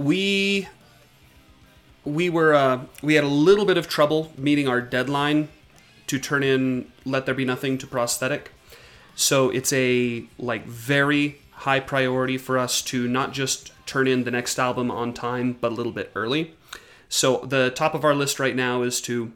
we 0.00 0.66
we 2.04 2.30
were 2.30 2.54
uh, 2.54 2.80
we 3.02 3.14
had 3.14 3.24
a 3.24 3.28
little 3.28 3.66
bit 3.66 3.76
of 3.76 3.86
trouble 3.86 4.32
meeting 4.36 4.66
our 4.66 4.80
deadline 4.80 5.48
to 6.06 6.18
turn 6.18 6.42
in 6.42 6.90
let 7.04 7.26
there 7.26 7.34
be 7.34 7.44
nothing 7.44 7.76
to 7.78 7.86
prosthetic 7.86 8.50
so 9.20 9.50
it's 9.50 9.70
a 9.74 10.24
like 10.38 10.64
very 10.64 11.38
high 11.52 11.78
priority 11.78 12.38
for 12.38 12.56
us 12.56 12.80
to 12.80 13.06
not 13.06 13.32
just 13.34 13.70
turn 13.84 14.08
in 14.08 14.24
the 14.24 14.30
next 14.30 14.58
album 14.58 14.90
on 14.90 15.12
time 15.12 15.52
but 15.60 15.70
a 15.70 15.74
little 15.74 15.92
bit 15.92 16.10
early. 16.14 16.54
So 17.10 17.38
the 17.38 17.70
top 17.70 17.94
of 17.94 18.02
our 18.02 18.14
list 18.14 18.40
right 18.40 18.56
now 18.56 18.80
is 18.80 18.98
to 19.02 19.32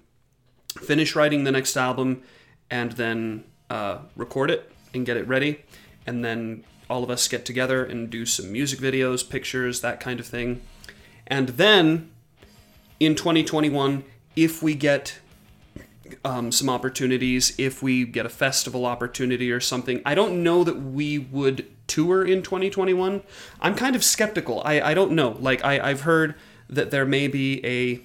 finish 0.80 1.14
writing 1.14 1.44
the 1.44 1.52
next 1.52 1.76
album 1.76 2.22
and 2.70 2.92
then 2.92 3.44
uh, 3.68 3.98
record 4.16 4.50
it 4.50 4.72
and 4.94 5.04
get 5.04 5.18
it 5.18 5.28
ready. 5.28 5.62
And 6.06 6.24
then 6.24 6.64
all 6.88 7.04
of 7.04 7.10
us 7.10 7.28
get 7.28 7.44
together 7.44 7.84
and 7.84 8.08
do 8.08 8.24
some 8.24 8.50
music 8.50 8.78
videos 8.78 9.28
pictures 9.28 9.82
that 9.82 10.00
kind 10.00 10.18
of 10.18 10.26
thing. 10.26 10.62
And 11.26 11.50
then 11.50 12.10
in 12.98 13.14
2021 13.14 14.02
if 14.34 14.62
we 14.62 14.74
get 14.74 15.18
um, 16.24 16.50
some 16.50 16.70
opportunities 16.70 17.54
if 17.58 17.82
we 17.82 18.04
get 18.04 18.24
a 18.24 18.30
festival 18.30 18.87
opportunity 18.87 19.52
or 19.52 19.60
something. 19.60 20.00
I 20.06 20.14
don't 20.14 20.42
know 20.42 20.64
that 20.64 20.80
we 20.80 21.18
would 21.18 21.70
tour 21.87 22.24
in 22.24 22.42
2021 22.42 23.22
i'm 23.60 23.74
kind 23.74 23.94
of 23.94 24.02
skeptical. 24.02 24.62
I, 24.64 24.80
I 24.80 24.94
don't 24.94 25.12
know. 25.12 25.37
Like 25.38 25.64
I, 25.64 25.90
i've 25.90 26.02
heard 26.02 26.34
that 26.68 26.90
there 26.90 27.04
may 27.04 27.28
be 27.28 27.64
a 27.64 28.00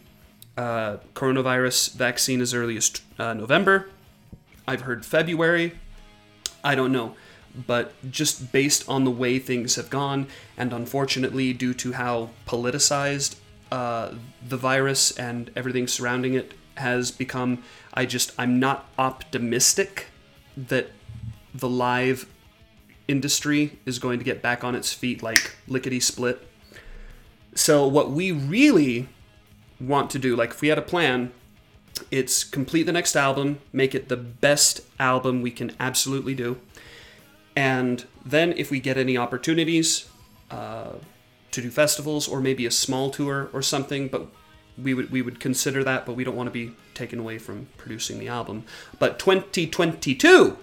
uh, 0.62 0.98
coronavirus 1.14 1.94
vaccine 1.94 2.42
as 2.42 2.54
early 2.54 2.76
as 2.76 2.92
uh, 3.18 3.34
november. 3.34 3.90
I've 4.68 4.82
heard 4.82 5.06
february. 5.06 5.80
I 6.64 6.76
don't 6.76 6.92
know. 6.92 7.16
But 7.56 7.94
just 8.12 8.52
based 8.52 8.88
on 8.88 9.06
the 9.06 9.12
way 9.12 9.40
things 9.40 9.76
have 9.76 9.90
gone, 9.90 10.28
and 10.56 10.72
unfortunately, 10.72 11.52
due 11.52 11.74
to 11.76 11.94
how 11.94 12.30
politicized 12.46 13.38
uh, 13.72 14.14
the 14.48 14.56
virus 14.58 15.18
and 15.18 15.50
everything 15.56 15.88
surrounding 15.88 16.36
it 16.36 16.54
has 16.76 17.10
become, 17.10 17.64
I 17.94 18.06
just, 18.06 18.32
I'm 18.38 18.60
not 18.60 18.88
optimistic 18.98 20.08
that 20.56 20.92
the 21.54 21.70
live 21.70 22.28
industry 23.08 23.80
is 23.86 24.00
going 24.00 24.20
to 24.20 24.26
get 24.26 24.42
back 24.42 24.64
on 24.64 24.76
its 24.76 24.94
feet 24.94 25.24
like 25.24 25.56
lickety 25.68 26.00
split. 26.00 26.48
So, 27.56 27.88
what 27.88 28.12
we 28.12 28.32
really 28.32 29.10
want 29.80 30.10
to 30.12 30.20
do, 30.20 30.36
like 30.36 30.52
if 30.52 30.62
we 30.62 30.68
had 30.68 30.78
a 30.78 30.84
plan, 30.84 31.32
it's 32.12 32.44
complete 32.44 32.84
the 32.84 32.92
next 32.92 33.16
album, 33.16 33.60
make 33.74 33.96
it 33.96 34.08
the 34.08 34.18
best 34.18 34.82
album 35.00 35.42
we 35.42 35.52
can 35.52 35.72
absolutely 35.80 36.36
do. 36.36 36.60
And 37.56 38.06
then, 38.24 38.54
if 38.56 38.70
we 38.70 38.80
get 38.80 38.98
any 38.98 39.18
opportunities 39.18 40.08
uh, 40.52 40.94
to 41.52 41.62
do 41.62 41.72
festivals 41.72 42.28
or 42.28 42.40
maybe 42.40 42.66
a 42.66 42.72
small 42.72 43.10
tour 43.10 43.50
or 43.52 43.62
something, 43.62 44.08
but 44.08 44.28
we 44.84 44.94
would 44.94 45.12
we 45.12 45.22
would 45.22 45.40
consider 45.40 45.84
that, 45.84 46.06
but 46.06 46.14
we 46.14 46.24
don't 46.24 46.36
want 46.36 46.48
to 46.48 46.52
be 46.52 46.74
taken 46.94 47.20
away 47.20 47.38
from 47.38 47.68
producing 47.78 48.20
the 48.20 48.28
album. 48.28 48.64
But 48.98 49.20
2022 49.20 50.58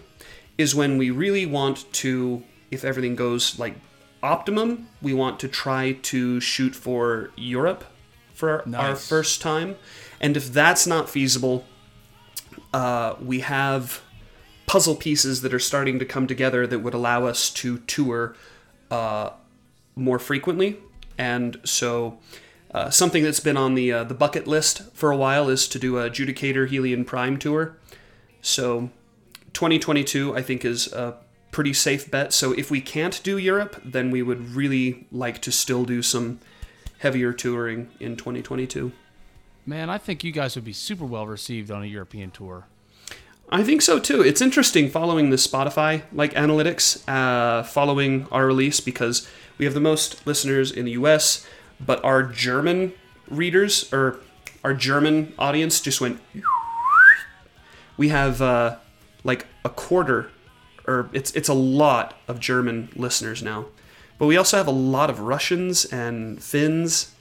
is 0.58 0.74
when 0.74 0.98
we 0.98 1.10
really 1.10 1.46
want 1.46 1.90
to, 1.92 2.42
if 2.70 2.84
everything 2.84 3.14
goes 3.14 3.58
like 3.58 3.74
optimum, 4.22 4.88
we 5.02 5.12
want 5.12 5.38
to 5.40 5.48
try 5.48 5.92
to 5.92 6.40
shoot 6.40 6.74
for 6.74 7.30
Europe 7.36 7.84
for 8.34 8.64
our 8.74 8.96
first 8.96 9.40
time. 9.40 9.76
And 10.20 10.36
if 10.36 10.52
that's 10.52 10.86
not 10.86 11.08
feasible, 11.08 11.64
uh, 12.72 13.14
we 13.22 13.40
have 13.40 14.02
puzzle 14.66 14.96
pieces 14.96 15.42
that 15.42 15.54
are 15.54 15.58
starting 15.58 15.98
to 15.98 16.04
come 16.04 16.26
together 16.26 16.66
that 16.66 16.80
would 16.80 16.94
allow 16.94 17.24
us 17.24 17.50
to 17.50 17.78
tour 17.78 18.34
uh, 18.90 19.30
more 19.94 20.18
frequently. 20.18 20.78
And 21.16 21.60
so, 21.64 22.18
uh, 22.72 22.90
something 22.90 23.22
that's 23.22 23.40
been 23.40 23.56
on 23.56 23.74
the 23.74 23.92
uh, 23.92 24.04
the 24.04 24.14
bucket 24.14 24.46
list 24.46 24.82
for 24.92 25.10
a 25.10 25.16
while 25.16 25.48
is 25.48 25.68
to 25.68 25.78
do 25.78 25.98
a 25.98 26.10
Judicator 26.10 26.68
Helion 26.68 27.06
Prime 27.06 27.38
tour. 27.38 27.76
So, 28.40 28.90
2022 29.52 30.36
I 30.36 30.42
think 30.42 30.64
is 30.64 30.92
a 30.92 31.16
pretty 31.56 31.72
safe 31.72 32.10
bet. 32.10 32.34
So 32.34 32.52
if 32.52 32.70
we 32.70 32.82
can't 32.82 33.18
do 33.22 33.38
Europe, 33.38 33.80
then 33.82 34.10
we 34.10 34.20
would 34.20 34.54
really 34.54 35.06
like 35.10 35.40
to 35.40 35.50
still 35.50 35.86
do 35.86 36.02
some 36.02 36.38
heavier 36.98 37.32
touring 37.32 37.88
in 37.98 38.14
2022. 38.14 38.92
Man, 39.64 39.88
I 39.88 39.96
think 39.96 40.22
you 40.22 40.32
guys 40.32 40.54
would 40.54 40.66
be 40.66 40.74
super 40.74 41.06
well 41.06 41.26
received 41.26 41.70
on 41.70 41.82
a 41.82 41.86
European 41.86 42.30
tour. 42.30 42.66
I 43.48 43.62
think 43.62 43.80
so 43.80 43.98
too. 43.98 44.20
It's 44.20 44.42
interesting 44.42 44.90
following 44.90 45.30
the 45.30 45.36
Spotify 45.36 46.02
like 46.12 46.34
analytics, 46.34 47.02
uh, 47.08 47.62
following 47.62 48.26
our 48.30 48.46
release 48.46 48.80
because 48.80 49.26
we 49.56 49.64
have 49.64 49.72
the 49.72 49.80
most 49.80 50.26
listeners 50.26 50.70
in 50.70 50.84
the 50.84 50.90
U.S., 50.92 51.46
but 51.80 52.02
our 52.04 52.22
German 52.22 52.92
readers 53.28 53.92
or 53.92 54.20
our 54.64 54.74
German 54.74 55.32
audience 55.38 55.80
just 55.80 56.00
went. 56.00 56.20
We 57.98 58.08
have 58.10 58.42
uh, 58.42 58.76
like 59.24 59.46
a 59.64 59.70
quarter, 59.70 60.30
or 60.86 61.08
it's 61.14 61.30
it's 61.32 61.48
a 61.48 61.54
lot 61.54 62.14
of 62.28 62.38
German 62.40 62.90
listeners 62.94 63.42
now, 63.42 63.66
but 64.18 64.26
we 64.26 64.36
also 64.36 64.58
have 64.58 64.66
a 64.66 64.70
lot 64.70 65.08
of 65.08 65.20
Russians 65.20 65.86
and 65.86 66.42
Finns, 66.42 67.12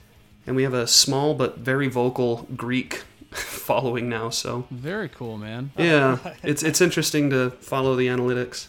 and 0.46 0.54
we 0.54 0.64
have 0.64 0.74
a 0.74 0.86
small 0.86 1.32
but 1.34 1.56
very 1.58 1.88
vocal 1.88 2.46
Greek 2.54 3.04
following 3.30 4.10
now. 4.10 4.28
So 4.28 4.66
Very 4.70 5.08
cool, 5.08 5.38
man. 5.38 5.70
yeah, 5.78 6.18
it's 6.42 6.62
it's 6.62 6.82
interesting 6.82 7.30
to 7.30 7.52
follow 7.52 7.96
the 7.96 8.08
analytics. 8.08 8.66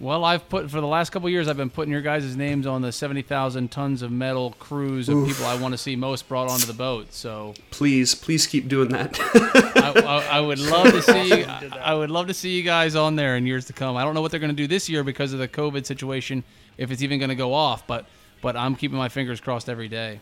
Well, 0.00 0.24
I've 0.24 0.48
put 0.48 0.70
for 0.70 0.80
the 0.80 0.86
last 0.86 1.10
couple 1.10 1.26
of 1.26 1.32
years, 1.32 1.46
I've 1.46 1.58
been 1.58 1.68
putting 1.68 1.92
your 1.92 2.00
guys' 2.00 2.34
names 2.34 2.66
on 2.66 2.80
the 2.80 2.90
seventy 2.90 3.20
thousand 3.20 3.70
tons 3.70 4.00
of 4.00 4.10
metal 4.10 4.54
cruise 4.58 5.10
of 5.10 5.26
people 5.26 5.44
I 5.44 5.56
want 5.60 5.72
to 5.72 5.78
see 5.78 5.94
most 5.94 6.26
brought 6.26 6.48
onto 6.48 6.64
the 6.64 6.72
boat. 6.72 7.12
So 7.12 7.52
Please, 7.70 8.14
please 8.14 8.46
keep 8.46 8.66
doing 8.66 8.88
that. 8.88 9.18
I, 9.20 9.92
I, 10.00 10.38
I 10.38 10.40
would 10.46 10.58
love 10.58 10.90
to 10.90 11.02
see. 11.02 11.28
did 11.28 11.46
that. 11.46 11.76
I 11.86 11.94
would 11.94 12.10
love 12.10 12.28
to 12.28 12.34
see 12.34 12.56
you 12.56 12.62
guys 12.62 12.96
on 12.96 13.16
there 13.16 13.36
in 13.36 13.46
years 13.46 13.66
to 13.66 13.74
come. 13.74 13.98
I 13.98 14.02
don't 14.02 14.14
know 14.14 14.22
what 14.22 14.30
they're 14.30 14.40
going 14.40 14.56
to 14.56 14.56
do 14.56 14.66
this 14.66 14.88
year 14.88 15.04
because 15.04 15.34
of 15.34 15.38
the 15.38 15.48
COVID 15.48 15.84
situation, 15.84 16.44
if 16.78 16.90
it's 16.90 17.02
even 17.02 17.18
going 17.18 17.28
to 17.28 17.34
go 17.34 17.52
off. 17.52 17.86
But 17.86 18.06
but 18.40 18.56
I'm 18.56 18.76
keeping 18.76 18.96
my 18.96 19.10
fingers 19.10 19.38
crossed 19.38 19.68
every 19.68 19.88
day. 19.88 20.20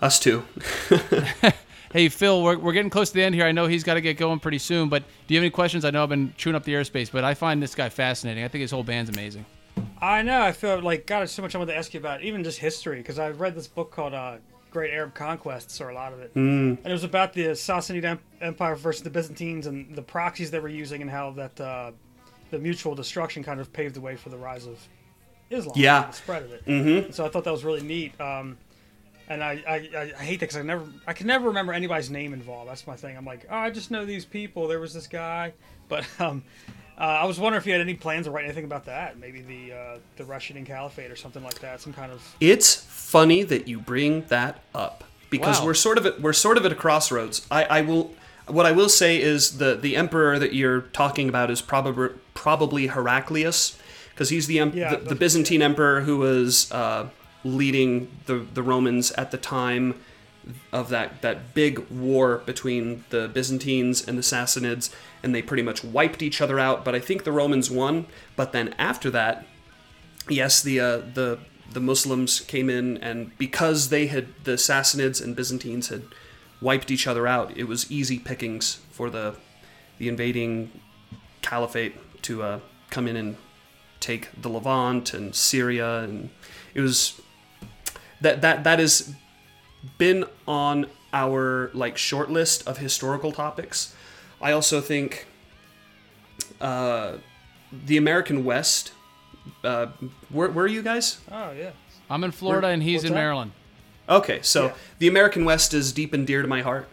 Us 0.00 0.18
too. 0.18 0.44
Hey 1.94 2.08
Phil, 2.08 2.42
we're, 2.42 2.58
we're 2.58 2.72
getting 2.72 2.90
close 2.90 3.10
to 3.10 3.14
the 3.14 3.22
end 3.22 3.36
here. 3.36 3.46
I 3.46 3.52
know 3.52 3.68
he's 3.68 3.84
got 3.84 3.94
to 3.94 4.00
get 4.00 4.16
going 4.16 4.40
pretty 4.40 4.58
soon. 4.58 4.88
But 4.88 5.04
do 5.28 5.32
you 5.32 5.38
have 5.38 5.44
any 5.44 5.50
questions? 5.50 5.84
I 5.84 5.90
know 5.92 6.02
I've 6.02 6.08
been 6.08 6.34
chewing 6.36 6.56
up 6.56 6.64
the 6.64 6.72
airspace, 6.74 7.08
but 7.08 7.22
I 7.22 7.34
find 7.34 7.62
this 7.62 7.76
guy 7.76 7.88
fascinating. 7.88 8.42
I 8.42 8.48
think 8.48 8.62
his 8.62 8.72
whole 8.72 8.82
band's 8.82 9.10
amazing. 9.10 9.46
I 10.02 10.22
know. 10.22 10.42
I 10.42 10.50
feel 10.50 10.80
like 10.82 11.06
God, 11.06 11.20
there's 11.20 11.30
so 11.30 11.40
much 11.40 11.54
I 11.54 11.58
want 11.58 11.70
to 11.70 11.76
ask 11.76 11.94
you 11.94 12.00
about, 12.00 12.22
even 12.22 12.42
just 12.42 12.58
history, 12.58 12.96
because 12.96 13.20
I've 13.20 13.38
read 13.38 13.54
this 13.54 13.68
book 13.68 13.92
called 13.92 14.12
uh, 14.12 14.38
Great 14.72 14.92
Arab 14.92 15.14
Conquests, 15.14 15.80
or 15.80 15.90
a 15.90 15.94
lot 15.94 16.12
of 16.12 16.18
it, 16.18 16.32
and 16.34 16.78
it 16.84 16.90
was 16.90 17.04
about 17.04 17.32
the 17.32 17.42
Sassanid 17.50 18.18
Empire 18.40 18.74
versus 18.74 19.04
the 19.04 19.10
Byzantines 19.10 19.68
and 19.68 19.94
the 19.94 20.02
proxies 20.02 20.50
they 20.50 20.58
were 20.58 20.68
using, 20.68 21.00
and 21.00 21.08
how 21.08 21.30
that 21.30 21.60
uh, 21.60 21.92
the 22.50 22.58
mutual 22.58 22.96
destruction 22.96 23.44
kind 23.44 23.60
of 23.60 23.72
paved 23.72 23.94
the 23.94 24.00
way 24.00 24.16
for 24.16 24.30
the 24.30 24.36
rise 24.36 24.66
of 24.66 24.80
Islam, 25.48 25.74
Yeah. 25.76 26.02
and 26.06 26.12
the 26.12 26.16
spread 26.16 26.42
of 26.42 26.52
it. 26.52 26.66
Mm-hmm. 26.66 27.12
So 27.12 27.24
I 27.24 27.28
thought 27.28 27.44
that 27.44 27.52
was 27.52 27.64
really 27.64 27.82
neat. 27.84 28.20
Um, 28.20 28.58
and 29.28 29.42
I, 29.42 29.62
I, 29.66 30.12
I 30.18 30.22
hate 30.22 30.40
that 30.40 30.46
because 30.46 30.56
I 30.56 30.62
never 30.62 30.84
I 31.06 31.12
can 31.12 31.26
never 31.26 31.48
remember 31.48 31.72
anybody's 31.72 32.10
name 32.10 32.32
involved. 32.32 32.68
That's 32.70 32.86
my 32.86 32.96
thing. 32.96 33.16
I'm 33.16 33.24
like, 33.24 33.46
oh, 33.50 33.56
I 33.56 33.70
just 33.70 33.90
know 33.90 34.04
these 34.04 34.24
people. 34.24 34.68
There 34.68 34.80
was 34.80 34.92
this 34.94 35.06
guy, 35.06 35.52
but 35.88 36.06
um, 36.20 36.42
uh, 36.98 37.00
I 37.00 37.24
was 37.24 37.38
wondering 37.40 37.60
if 37.60 37.66
you 37.66 37.72
had 37.72 37.80
any 37.80 37.94
plans 37.94 38.26
to 38.26 38.30
write 38.30 38.44
anything 38.44 38.64
about 38.64 38.84
that. 38.86 39.18
Maybe 39.18 39.40
the 39.42 39.72
uh, 39.72 39.98
the 40.16 40.24
Rashidun 40.24 40.66
Caliphate 40.66 41.10
or 41.10 41.16
something 41.16 41.42
like 41.42 41.58
that. 41.60 41.80
Some 41.80 41.92
kind 41.92 42.12
of 42.12 42.36
It's 42.40 42.74
funny 42.74 43.42
that 43.42 43.66
you 43.68 43.80
bring 43.80 44.22
that 44.26 44.62
up 44.74 45.04
because 45.30 45.60
Wow. 45.60 45.66
we're 45.66 45.74
sort 45.74 45.98
of 45.98 46.06
at, 46.06 46.20
we're 46.20 46.32
sort 46.32 46.56
of 46.56 46.64
at 46.66 46.72
a 46.72 46.76
crossroads. 46.76 47.46
I, 47.50 47.64
I 47.64 47.80
will 47.80 48.12
what 48.46 48.66
I 48.66 48.72
will 48.72 48.88
say 48.88 49.20
is 49.20 49.58
the 49.58 49.74
the 49.74 49.96
emperor 49.96 50.38
that 50.38 50.52
you're 50.52 50.82
talking 50.82 51.28
about 51.28 51.50
is 51.50 51.62
probably 51.62 52.10
probably 52.34 52.88
Heraclius 52.88 53.78
because 54.10 54.28
he's 54.28 54.46
the, 54.46 54.56
Yeah, 54.56 54.96
the 54.96 54.96
the 54.98 55.14
Byzantine 55.14 55.62
emperor 55.62 56.02
who 56.02 56.18
was 56.18 56.70
uh, 56.70 57.08
leading 57.44 58.10
the 58.26 58.46
the 58.54 58.62
Romans 58.62 59.12
at 59.12 59.30
the 59.30 59.38
time 59.38 59.94
of 60.72 60.88
that 60.88 61.22
that 61.22 61.54
big 61.54 61.78
war 61.90 62.38
between 62.46 63.04
the 63.10 63.28
Byzantines 63.28 64.06
and 64.06 64.18
the 64.18 64.22
Sassanids, 64.22 64.92
and 65.22 65.34
they 65.34 65.42
pretty 65.42 65.62
much 65.62 65.84
wiped 65.84 66.22
each 66.22 66.40
other 66.40 66.58
out. 66.58 66.84
But 66.84 66.94
I 66.94 67.00
think 67.00 67.24
the 67.24 67.32
Romans 67.32 67.70
won. 67.70 68.06
But 68.36 68.52
then 68.52 68.74
after 68.78 69.10
that, 69.10 69.46
yes, 70.28 70.62
the 70.62 70.80
uh, 70.80 70.98
the 70.98 71.38
the 71.72 71.80
Muslims 71.80 72.40
came 72.40 72.68
in, 72.70 72.98
and 72.98 73.36
because 73.38 73.88
they 73.88 74.06
had 74.06 74.28
the 74.44 74.52
Sassanids 74.52 75.22
and 75.22 75.34
Byzantines 75.34 75.88
had 75.88 76.02
wiped 76.60 76.90
each 76.90 77.06
other 77.06 77.26
out, 77.26 77.56
it 77.56 77.64
was 77.64 77.90
easy 77.90 78.18
pickings 78.18 78.80
for 78.90 79.10
the 79.10 79.36
the 79.98 80.08
invading 80.08 80.70
caliphate 81.42 81.94
to 82.22 82.42
uh, 82.42 82.60
come 82.90 83.06
in 83.06 83.16
and 83.16 83.36
take 84.00 84.28
the 84.40 84.48
Levant 84.48 85.14
and 85.14 85.34
Syria, 85.34 86.00
and 86.00 86.30
it 86.74 86.80
was 86.80 87.20
that 88.24 88.42
that 88.42 88.64
that 88.64 88.78
has 88.78 89.14
been 89.98 90.24
on 90.48 90.86
our 91.12 91.70
like 91.74 91.96
short 91.96 92.30
list 92.30 92.66
of 92.66 92.78
historical 92.78 93.32
topics. 93.32 93.94
I 94.42 94.52
also 94.52 94.80
think 94.80 95.26
uh, 96.60 97.18
the 97.86 97.96
American 97.96 98.44
West. 98.44 98.92
Uh, 99.62 99.86
where, 100.30 100.48
where 100.50 100.64
are 100.64 100.68
you 100.68 100.82
guys? 100.82 101.18
oh 101.30 101.52
yeah. 101.52 101.70
I'm 102.10 102.24
in 102.24 102.30
Florida 102.32 102.68
and 102.68 102.82
he's 102.82 103.04
in 103.04 103.12
that? 103.12 103.18
Maryland. 103.18 103.52
Okay, 104.08 104.40
so 104.42 104.66
Yeah. 104.66 104.72
the 104.98 105.08
American 105.08 105.44
West 105.44 105.72
is 105.74 105.92
deep 105.92 106.12
and 106.12 106.26
dear 106.26 106.42
to 106.42 106.48
my 106.48 106.62
heart. 106.62 106.88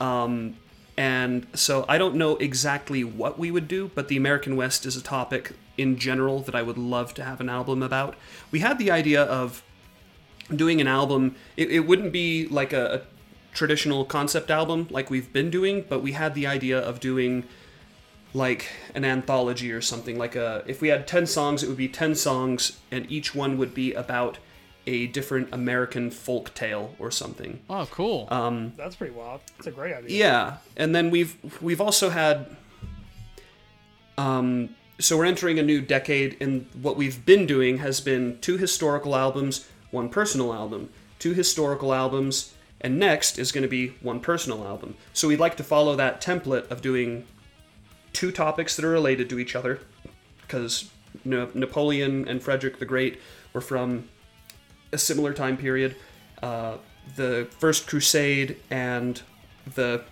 Um, 0.00 0.56
and 0.96 1.46
so 1.54 1.84
I 1.88 1.98
don't 1.98 2.14
know 2.14 2.36
exactly 2.36 3.04
what 3.04 3.38
we 3.38 3.50
would 3.50 3.68
do, 3.68 3.90
but 3.94 4.08
the 4.08 4.16
American 4.16 4.56
West 4.56 4.86
is 4.86 4.96
a 4.96 5.02
topic 5.02 5.52
in 5.76 5.98
general 5.98 6.40
that 6.40 6.54
I 6.54 6.62
would 6.62 6.78
love 6.78 7.12
to 7.14 7.24
have 7.24 7.40
an 7.40 7.48
album 7.48 7.82
about. 7.82 8.14
We 8.50 8.60
had 8.60 8.78
the 8.78 8.90
idea 8.90 9.22
of 9.22 9.62
doing 10.54 10.80
an 10.80 10.86
album, 10.88 11.36
it, 11.56 11.70
it 11.70 11.80
wouldn't 11.80 12.12
be 12.12 12.46
like 12.48 12.72
a, 12.72 12.94
a 12.94 13.00
traditional 13.54 14.04
concept 14.04 14.50
album 14.50 14.88
like 14.90 15.10
we've 15.10 15.32
been 15.32 15.50
doing, 15.50 15.84
but 15.88 16.02
we 16.02 16.12
had 16.12 16.34
the 16.34 16.46
idea 16.46 16.78
of 16.78 17.00
doing 17.00 17.44
like 18.36 18.68
an 18.96 19.04
anthology 19.04 19.70
or 19.70 19.80
something 19.80 20.18
like 20.18 20.34
a 20.34 20.64
if 20.66 20.80
we 20.80 20.88
had 20.88 21.06
10 21.06 21.24
songs 21.26 21.62
it 21.62 21.68
would 21.68 21.76
be 21.76 21.86
10 21.86 22.16
songs 22.16 22.80
and 22.90 23.08
each 23.08 23.32
one 23.32 23.56
would 23.56 23.72
be 23.72 23.92
about 23.94 24.38
a 24.88 25.06
different 25.06 25.48
american 25.54 26.10
folk 26.10 26.52
tale 26.52 26.96
or 26.98 27.12
something 27.12 27.60
Oh, 27.70 27.86
cool. 27.92 28.26
That's 28.76 28.96
pretty 28.96 29.14
wild. 29.14 29.40
That's 29.56 29.68
a 29.68 29.70
great 29.70 29.94
idea. 29.94 30.18
yeah 30.18 30.56
and 30.76 30.92
then 30.96 31.10
we've 31.12 31.36
we've 31.62 31.80
also 31.80 32.10
had 32.10 32.56
um 34.18 34.70
so 34.98 35.16
we're 35.16 35.24
entering 35.26 35.60
a 35.60 35.62
new 35.62 35.80
decade 35.80 36.36
and 36.40 36.66
what 36.82 36.96
we've 36.96 37.24
been 37.24 37.46
doing 37.46 37.78
has 37.78 38.00
been 38.00 38.38
two 38.40 38.56
historical 38.56 39.14
albums 39.14 39.68
one 39.94 40.08
personal 40.08 40.52
album 40.52 40.90
two 41.18 41.32
historical 41.32 41.94
albums 41.94 42.54
and 42.80 42.98
next 42.98 43.38
is 43.38 43.52
going 43.52 43.62
to 43.62 43.68
be 43.68 43.88
one 44.02 44.20
personal 44.20 44.64
album 44.64 44.94
so 45.12 45.28
we'd 45.28 45.40
like 45.40 45.56
to 45.56 45.64
follow 45.64 45.96
that 45.96 46.20
template 46.20 46.70
of 46.70 46.82
doing 46.82 47.26
two 48.12 48.30
topics 48.30 48.76
that 48.76 48.84
are 48.84 48.90
related 48.90 49.28
to 49.28 49.38
each 49.38 49.56
other 49.56 49.80
because 50.42 50.90
Na- 51.24 51.48
Napoleon 51.54 52.26
and 52.28 52.42
Frederick 52.42 52.78
the 52.78 52.86
Great 52.86 53.20
were 53.52 53.60
from 53.60 54.08
a 54.92 54.98
similar 54.98 55.32
time 55.32 55.56
period. 55.56 55.96
Uh, 56.42 56.76
the 57.16 57.46
First 57.58 57.86
Crusade 57.86 58.56
and 58.70 59.20
the 59.74 60.04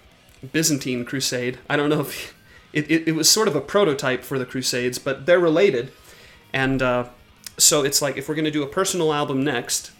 Byzantine 0.53 1.05
Crusade. 1.05 1.59
I 1.68 1.76
don't 1.76 1.91
know 1.91 2.01
if 2.01 2.35
it, 2.72 2.91
it, 2.91 3.09
it 3.09 3.12
was 3.12 3.30
sort 3.30 3.49
of 3.49 3.57
a 3.57 3.61
prototype 3.61 4.22
for 4.22 4.39
the 4.39 4.47
Crusades, 4.47 4.99
but 4.99 5.26
they're 5.26 5.41
related. 5.41 5.93
And 6.53 6.83
uh, 6.83 7.09
so 7.59 7.82
it's 7.82 8.03
like 8.03 8.16
if 8.16 8.28
we're 8.28 8.34
going 8.34 8.44
to 8.44 8.50
do 8.50 8.62
a 8.62 8.66
personal 8.66 9.12
album 9.12 9.44
next, 9.44 9.92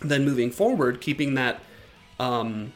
then 0.00 0.24
moving 0.24 0.50
forward, 0.50 1.00
keeping 1.00 1.34
that 1.34 1.60
um, 2.18 2.72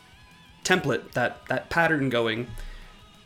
template, 0.65 1.13
that 1.13 1.45
that 1.47 1.71
pattern 1.71 2.09
going, 2.09 2.49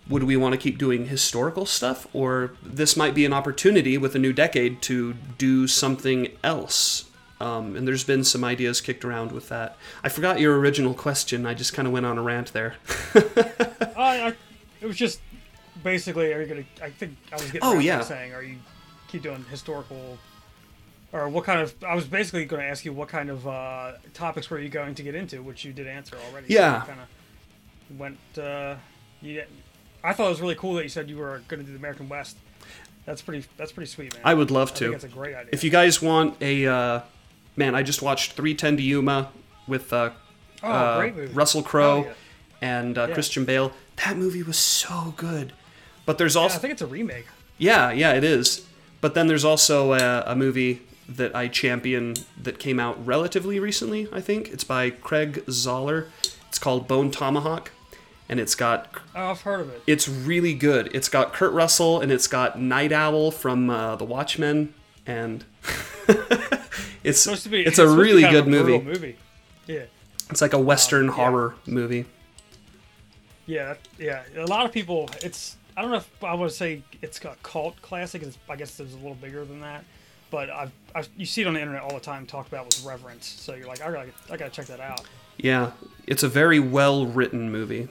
would 0.08 0.24
we 0.24 0.36
want 0.36 0.52
to 0.52 0.58
keep 0.58 0.78
doing 0.78 1.06
historical 1.06 1.66
stuff, 1.66 2.06
or 2.12 2.52
this 2.62 2.96
might 2.96 3.14
be 3.14 3.24
an 3.24 3.32
opportunity 3.32 3.96
with 3.96 4.14
a 4.14 4.18
new 4.18 4.32
decade 4.32 4.82
to 4.82 5.14
do 5.38 5.66
something 5.66 6.28
else? 6.42 7.04
Um, 7.40 7.74
and 7.74 7.88
there's 7.88 8.04
been 8.04 8.22
some 8.22 8.44
ideas 8.44 8.80
kicked 8.80 9.04
around 9.04 9.32
with 9.32 9.48
that. 9.48 9.76
I 10.04 10.08
forgot 10.08 10.38
your 10.38 10.58
original 10.60 10.94
question. 10.94 11.44
I 11.44 11.54
just 11.54 11.74
kind 11.74 11.88
of 11.88 11.92
went 11.92 12.06
on 12.06 12.16
a 12.16 12.22
rant 12.22 12.52
there. 12.52 12.76
I, 13.96 14.28
I, 14.28 14.34
it 14.80 14.86
was 14.86 14.96
just 14.96 15.20
basically, 15.82 16.32
are 16.32 16.40
you 16.40 16.46
gonna? 16.46 16.64
I 16.80 16.90
think 16.90 17.16
I 17.32 17.36
was 17.36 17.46
getting. 17.46 17.60
Oh, 17.62 17.78
yeah. 17.80 18.00
Saying, 18.02 18.32
are 18.32 18.42
you 18.42 18.58
keep 19.08 19.22
doing 19.22 19.44
historical, 19.50 20.18
or 21.12 21.28
what 21.28 21.44
kind 21.44 21.60
of? 21.60 21.74
I 21.84 21.94
was 21.94 22.06
basically 22.06 22.44
going 22.44 22.62
to 22.62 22.68
ask 22.68 22.84
you 22.84 22.92
what 22.92 23.08
kind 23.08 23.30
of 23.30 23.46
uh, 23.46 23.92
topics 24.14 24.48
were 24.50 24.58
you 24.58 24.68
going 24.68 24.94
to 24.94 25.02
get 25.02 25.14
into, 25.14 25.42
which 25.42 25.64
you 25.64 25.72
did 25.72 25.86
answer 25.86 26.16
already. 26.30 26.46
Yeah. 26.52 26.82
kind 26.86 27.00
of 27.00 27.98
went. 27.98 28.18
Uh, 28.38 28.76
you. 29.20 29.42
I 30.04 30.12
thought 30.12 30.26
it 30.26 30.30
was 30.30 30.40
really 30.40 30.54
cool 30.56 30.74
that 30.74 30.82
you 30.82 30.88
said 30.88 31.08
you 31.08 31.18
were 31.18 31.42
going 31.48 31.60
to 31.60 31.66
do 31.66 31.72
the 31.72 31.78
American 31.78 32.08
West. 32.08 32.36
That's 33.04 33.22
pretty. 33.22 33.46
That's 33.56 33.72
pretty 33.72 33.90
sweet, 33.90 34.14
man. 34.14 34.22
I 34.24 34.34
would 34.34 34.50
love 34.50 34.70
I 34.72 34.74
to. 34.74 34.78
think 34.78 34.92
that's 34.92 35.04
a 35.04 35.08
great 35.08 35.34
idea. 35.34 35.50
If 35.52 35.62
you 35.64 35.70
guys 35.70 36.00
want 36.00 36.40
a, 36.40 36.66
uh, 36.66 37.00
man, 37.56 37.74
I 37.74 37.82
just 37.82 38.00
watched 38.02 38.32
310 38.32 38.76
to 38.78 38.82
Yuma 38.82 39.30
with 39.68 39.92
uh, 39.92 40.10
oh, 40.62 40.68
uh, 40.68 40.98
great 40.98 41.14
movie. 41.16 41.32
Russell 41.32 41.62
Crowe 41.62 42.04
Oh, 42.04 42.06
yeah. 42.06 42.12
and 42.62 42.96
uh, 42.98 43.06
Yeah. 43.08 43.14
Christian 43.14 43.44
Bale. 43.44 43.72
That 44.06 44.16
movie 44.16 44.42
was 44.42 44.56
so 44.58 45.14
good. 45.16 45.52
But 46.06 46.18
there's 46.18 46.34
Yeah, 46.34 46.42
also 46.42 46.56
I 46.56 46.58
think 46.58 46.72
it's 46.72 46.82
a 46.82 46.86
remake. 46.86 47.26
Yeah, 47.58 47.92
yeah, 47.92 48.14
it 48.14 48.24
is. 48.24 48.66
But 49.00 49.14
then 49.14 49.26
there's 49.26 49.44
also 49.44 49.92
a, 49.92 50.22
a 50.26 50.34
movie 50.36 50.80
that 51.16 51.34
I 51.34 51.48
champion 51.48 52.14
that 52.40 52.58
came 52.58 52.78
out 52.80 53.04
relatively 53.04 53.58
recently, 53.60 54.08
I 54.12 54.20
think. 54.20 54.48
It's 54.50 54.64
by 54.64 54.90
Craig 54.90 55.44
Zahler. 55.46 56.06
It's 56.48 56.58
called 56.58 56.86
Bone 56.88 57.10
Tomahawk. 57.10 57.70
And 58.28 58.40
it's 58.40 58.54
got, 58.54 58.88
Oh, 59.14 59.30
I've 59.30 59.42
heard 59.42 59.60
of 59.60 59.70
it. 59.70 59.82
it's 59.86 60.08
really 60.08 60.54
good. 60.54 60.90
It's 60.94 61.08
got 61.08 61.32
Kurt 61.32 61.52
Russell 61.52 62.00
and 62.00 62.10
it's 62.10 62.26
got 62.26 62.58
Nite 62.58 62.92
Owl 62.92 63.30
from 63.30 63.68
uh, 63.68 63.96
The 63.96 64.04
Watchmen. 64.04 64.72
And 65.06 65.44
it's, 67.04 67.20
supposed 67.20 67.42
to 67.42 67.48
be. 67.48 67.62
it's 67.62 67.78
a 67.78 67.84
to 67.84 67.94
be 67.94 68.00
really 68.00 68.22
good 68.22 68.46
a 68.46 68.50
movie. 68.50 68.80
movie. 68.80 69.16
Yeah. 69.66 69.84
It's 70.30 70.40
like 70.40 70.52
a 70.54 70.58
Western 70.58 71.06
yeah. 71.06 71.12
horror 71.12 71.54
movie. 71.66 72.06
Yeah, 73.46 73.74
yeah. 73.98 74.22
A 74.36 74.46
lot 74.46 74.64
of 74.64 74.72
people. 74.72 75.10
It's. 75.22 75.56
I 75.76 75.82
don't 75.82 75.90
know 75.90 75.96
if 75.98 76.24
I 76.24 76.34
would 76.34 76.52
say 76.52 76.82
it's 77.02 77.18
a 77.24 77.36
cult 77.42 77.80
classic. 77.82 78.22
It's, 78.22 78.38
I 78.48 78.56
guess 78.56 78.78
it's 78.78 78.92
a 78.92 78.96
little 78.96 79.14
bigger 79.14 79.44
than 79.44 79.60
that. 79.60 79.84
But 80.32 80.48
I've, 80.48 80.72
I've 80.94 81.10
you 81.16 81.26
see 81.26 81.42
it 81.42 81.46
on 81.46 81.52
the 81.52 81.60
internet 81.60 81.82
all 81.82 81.92
the 81.92 82.00
time 82.00 82.24
talked 82.24 82.48
about 82.48 82.64
with 82.64 82.82
reverence. 82.84 83.26
So 83.26 83.54
you're 83.54 83.68
like, 83.68 83.82
I 83.82 83.92
gotta, 83.92 84.10
I 84.30 84.36
gotta 84.38 84.50
check 84.50 84.64
that 84.66 84.80
out. 84.80 85.02
Yeah, 85.36 85.72
it's 86.06 86.22
a 86.22 86.28
very 86.28 86.58
well 86.58 87.06
written 87.06 87.52
movie. 87.52 87.88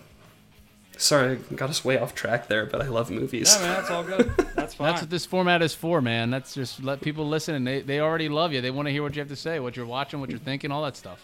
Sorry, 0.98 1.34
I 1.52 1.54
got 1.54 1.70
us 1.70 1.86
way 1.86 2.00
off 2.00 2.16
track 2.16 2.48
there, 2.48 2.66
but 2.66 2.82
I 2.82 2.88
love 2.88 3.12
movies. 3.12 3.56
Yeah, 3.56 3.62
man, 3.62 3.76
that's 3.76 3.92
all 3.92 4.04
good. 4.04 4.34
That's 4.56 4.76
fine. 4.76 4.88
That's 4.88 5.02
what 5.02 5.10
this 5.10 5.26
format 5.26 5.64
is 5.64 5.74
for, 5.74 6.02
man. 6.02 6.30
That's 6.30 6.54
just 6.54 6.84
let 6.84 7.02
people 7.02 7.28
listen, 7.28 7.56
and 7.56 7.66
they, 7.66 7.82
they 7.82 8.00
already 8.00 8.30
love 8.30 8.54
you. 8.54 8.62
They 8.62 8.70
want 8.70 8.88
to 8.88 8.92
hear 8.92 9.02
what 9.02 9.16
you 9.16 9.20
have 9.20 9.30
to 9.30 9.36
say, 9.36 9.60
what 9.60 9.76
you're 9.76 9.88
watching, 9.88 10.20
what 10.20 10.30
you're 10.30 10.38
thinking, 10.38 10.72
all 10.72 10.84
that 10.84 10.96
stuff. 10.96 11.24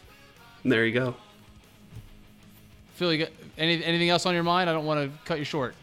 There 0.66 0.84
you 0.86 0.94
go. 0.94 1.16
Phil, 2.96 3.14
you 3.14 3.26
got 3.26 3.34
any, 3.60 3.84
anything 3.84 4.10
else 4.10 4.26
on 4.26 4.34
your 4.34 4.42
mind? 4.42 4.68
I 4.68 4.74
don't 4.74 4.86
want 4.86 5.12
to 5.12 5.26
cut 5.26 5.38
you 5.38 5.46
short. 5.46 5.76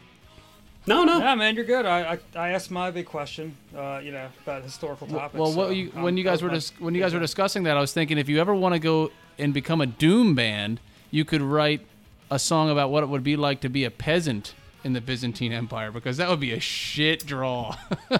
No, 0.87 1.03
no. 1.03 1.17
yeah, 1.17 1.35
man, 1.35 1.55
you're 1.55 1.65
good. 1.65 1.85
I, 1.85 2.13
I, 2.13 2.19
I 2.35 2.49
asked 2.49 2.69
my 2.69 2.91
big 2.91 3.05
question. 3.05 3.57
Uh, 3.75 3.99
you 4.03 4.11
know, 4.11 4.27
about 4.43 4.63
historical 4.63 5.07
topics. 5.07 5.33
well, 5.39 5.51
what 5.53 5.67
so 5.67 5.71
you, 5.71 5.87
when 5.89 6.15
you 6.17 6.23
guys 6.23 6.41
were 6.41 6.49
my 6.49 6.55
dis- 6.55 6.73
when 6.79 6.93
you 6.93 7.01
guys 7.01 7.13
were 7.13 7.19
discussing 7.19 7.63
that, 7.63 7.75
I 7.75 7.81
was 7.81 7.91
thinking 7.93 8.17
if 8.17 8.29
you 8.29 8.39
ever 8.39 8.53
want 8.53 8.73
to 8.73 8.79
go 8.79 9.11
and 9.39 9.53
become 9.53 9.81
a 9.81 9.87
doom 9.87 10.35
band, 10.35 10.79
you 11.11 11.25
could 11.25 11.41
write 11.41 11.81
a 12.29 12.39
song 12.39 12.69
about 12.69 12.89
what 12.91 13.03
it 13.03 13.07
would 13.07 13.23
be 13.23 13.35
like 13.35 13.61
to 13.61 13.69
be 13.69 13.83
a 13.83 13.91
peasant 13.91 14.53
in 14.83 14.93
the 14.93 15.01
Byzantine 15.01 15.51
Empire 15.51 15.91
because 15.91 16.17
that 16.17 16.29
would 16.29 16.39
be 16.39 16.51
a 16.51 16.59
shit 16.59 17.25
draw. 17.25 17.75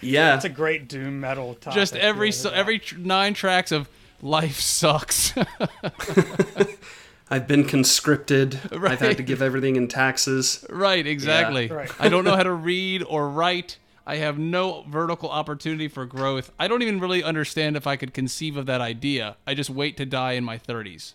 Yeah. 0.00 0.36
It's 0.36 0.44
a 0.44 0.48
great 0.48 0.88
doom 0.88 1.20
metal 1.20 1.54
topic. 1.54 1.74
Just 1.74 1.96
every 1.96 2.32
so, 2.32 2.50
every 2.50 2.78
tr- 2.78 2.98
nine 2.98 3.34
tracks 3.34 3.72
of 3.72 3.88
life 4.22 4.60
sucks. 4.60 5.34
I've 7.30 7.46
been 7.46 7.64
conscripted. 7.64 8.60
I've 8.72 9.00
had 9.00 9.16
to 9.18 9.22
give 9.22 9.42
everything 9.42 9.76
in 9.76 9.88
taxes. 9.88 10.64
right, 10.70 11.06
exactly. 11.06 11.68
Right. 11.68 11.90
I 11.98 12.08
don't 12.08 12.24
know 12.24 12.36
how 12.36 12.42
to 12.42 12.52
read 12.52 13.02
or 13.02 13.28
write. 13.28 13.78
I 14.06 14.16
have 14.16 14.38
no 14.38 14.86
vertical 14.88 15.28
opportunity 15.28 15.86
for 15.86 16.06
growth. 16.06 16.50
I 16.58 16.66
don't 16.66 16.80
even 16.80 16.98
really 16.98 17.22
understand 17.22 17.76
if 17.76 17.86
I 17.86 17.96
could 17.96 18.14
conceive 18.14 18.56
of 18.56 18.64
that 18.64 18.80
idea. 18.80 19.36
I 19.46 19.52
just 19.52 19.68
wait 19.68 19.98
to 19.98 20.06
die 20.06 20.32
in 20.32 20.44
my 20.44 20.56
30s. 20.56 21.12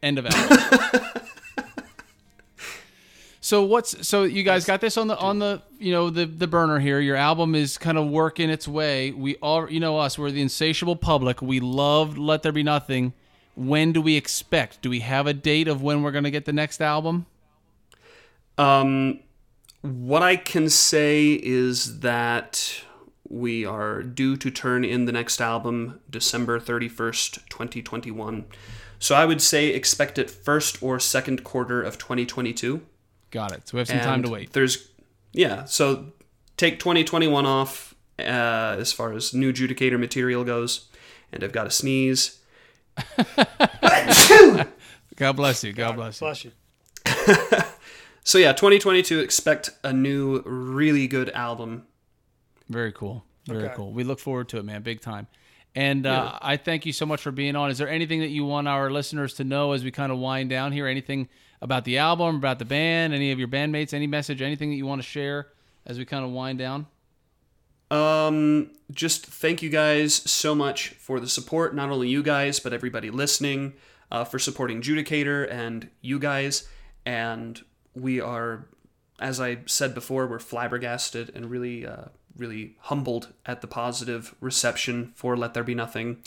End 0.00 0.18
of 0.18 0.26
album. 0.26 1.22
so 3.40 3.64
what's 3.64 4.06
so 4.06 4.22
you 4.22 4.44
guys 4.44 4.64
got 4.64 4.80
this 4.80 4.96
on 4.96 5.08
the 5.08 5.18
on 5.18 5.40
the 5.40 5.62
you 5.80 5.90
know 5.90 6.10
the 6.10 6.26
the 6.26 6.46
burner 6.46 6.78
here. 6.78 7.00
Your 7.00 7.16
album 7.16 7.56
is 7.56 7.78
kind 7.78 7.98
of 7.98 8.06
working 8.08 8.50
its 8.50 8.68
way. 8.68 9.10
We 9.10 9.34
all 9.36 9.68
you 9.68 9.80
know 9.80 9.98
us. 9.98 10.16
We're 10.16 10.30
the 10.30 10.42
insatiable 10.42 10.96
public. 10.96 11.42
We 11.42 11.58
love 11.58 12.16
Let 12.16 12.42
There 12.44 12.52
Be 12.52 12.62
Nothing. 12.62 13.14
When 13.56 13.92
do 13.92 14.00
we 14.00 14.16
expect? 14.16 14.82
Do 14.82 14.90
we 14.90 15.00
have 15.00 15.26
a 15.26 15.34
date 15.34 15.66
of 15.66 15.82
when 15.82 16.02
we're 16.02 16.12
going 16.12 16.24
to 16.24 16.30
get 16.30 16.44
the 16.44 16.52
next 16.52 16.80
album? 16.80 17.26
Um, 18.58 19.20
what 19.82 20.22
I 20.22 20.36
can 20.36 20.68
say 20.68 21.32
is 21.32 22.00
that 22.00 22.82
we 23.28 23.64
are 23.64 24.02
due 24.02 24.36
to 24.36 24.50
turn 24.50 24.84
in 24.84 25.06
the 25.06 25.12
next 25.12 25.40
album 25.40 26.00
December 26.08 26.60
31st, 26.60 27.48
2021. 27.48 28.44
So 28.98 29.14
I 29.14 29.24
would 29.24 29.42
say 29.42 29.68
expect 29.68 30.18
it 30.18 30.30
first 30.30 30.82
or 30.82 30.98
second 31.00 31.44
quarter 31.44 31.82
of 31.82 31.98
2022. 31.98 32.82
Got 33.30 33.52
it. 33.52 33.68
So 33.68 33.76
we 33.76 33.80
have 33.80 33.88
some 33.88 34.00
time 34.00 34.22
to 34.22 34.30
wait. 34.30 34.52
There's, 34.52 34.90
yeah. 35.32 35.64
So 35.64 36.12
take 36.56 36.78
2021 36.78 37.44
off 37.44 37.94
uh, 38.18 38.22
as 38.78 38.92
far 38.92 39.12
as 39.12 39.34
new 39.34 39.52
Judicator 39.52 39.98
material 39.98 40.44
goes, 40.44 40.88
and 41.32 41.44
I've 41.44 41.52
got 41.52 41.66
a 41.66 41.70
sneeze. 41.70 42.40
God 45.16 45.32
bless 45.36 45.64
you. 45.64 45.72
God 45.72 45.96
bless 45.96 46.20
you. 46.20 46.26
Bless 46.26 46.44
you. 46.44 46.52
So 48.24 48.38
yeah, 48.38 48.52
2022. 48.52 49.20
Expect 49.20 49.70
a 49.84 49.92
new, 49.92 50.42
really 50.44 51.06
good 51.06 51.30
album. 51.30 51.86
Very 52.68 52.90
cool. 52.90 53.24
Very 53.46 53.66
Okay. 53.66 53.74
cool. 53.76 53.92
We 53.92 54.02
look 54.02 54.18
forward 54.18 54.48
to 54.48 54.58
it, 54.58 54.64
man, 54.64 54.82
big 54.82 55.00
time. 55.00 55.28
And 55.76 56.04
uh, 56.08 56.36
I 56.42 56.56
thank 56.56 56.86
you 56.86 56.92
so 56.92 57.06
much 57.06 57.20
for 57.20 57.30
being 57.30 57.54
on. 57.54 57.70
Is 57.70 57.78
there 57.78 57.88
anything 57.88 58.18
that 58.22 58.30
you 58.30 58.44
want 58.44 58.66
our 58.66 58.90
listeners 58.90 59.34
to 59.34 59.44
know 59.44 59.70
as 59.74 59.84
we 59.84 59.92
kind 59.92 60.10
of 60.10 60.18
wind 60.18 60.50
down 60.50 60.72
here? 60.72 60.88
Anything 60.88 61.28
about 61.62 61.84
the 61.84 61.98
album, 61.98 62.34
about 62.34 62.58
the 62.58 62.64
band, 62.64 63.14
any 63.14 63.30
of 63.30 63.38
your 63.38 63.46
bandmates, 63.46 63.94
any 63.94 64.08
message, 64.08 64.42
anything 64.42 64.70
that 64.70 64.76
you 64.76 64.86
want 64.86 65.00
to 65.00 65.06
share 65.06 65.46
as 65.86 65.96
we 65.96 66.04
kind 66.04 66.24
of 66.24 66.32
wind 66.32 66.58
down? 66.58 66.88
Um, 67.90 68.70
just 68.90 69.26
thank 69.26 69.62
you 69.62 69.70
guys 69.70 70.14
so 70.14 70.54
much 70.54 70.90
for 70.90 71.20
the 71.20 71.28
support. 71.28 71.74
Not 71.74 71.90
only 71.90 72.08
you 72.08 72.22
guys, 72.22 72.60
but 72.60 72.72
everybody 72.72 73.10
listening, 73.10 73.74
uh, 74.10 74.24
for 74.24 74.38
supporting 74.38 74.82
Judicator 74.82 75.50
and 75.50 75.88
you 76.00 76.18
guys. 76.18 76.68
And 77.04 77.60
we 77.94 78.20
are, 78.20 78.66
as 79.20 79.40
I 79.40 79.58
said 79.66 79.94
before, 79.94 80.26
we're 80.26 80.38
flabbergasted 80.38 81.32
and 81.34 81.50
really, 81.50 81.86
uh, 81.86 82.06
really 82.36 82.76
humbled 82.80 83.32
at 83.44 83.60
the 83.60 83.66
positive 83.66 84.34
reception 84.40 85.12
for 85.14 85.36
Let 85.36 85.54
There 85.54 85.64
Be 85.64 85.74
Nothing. 85.74 86.22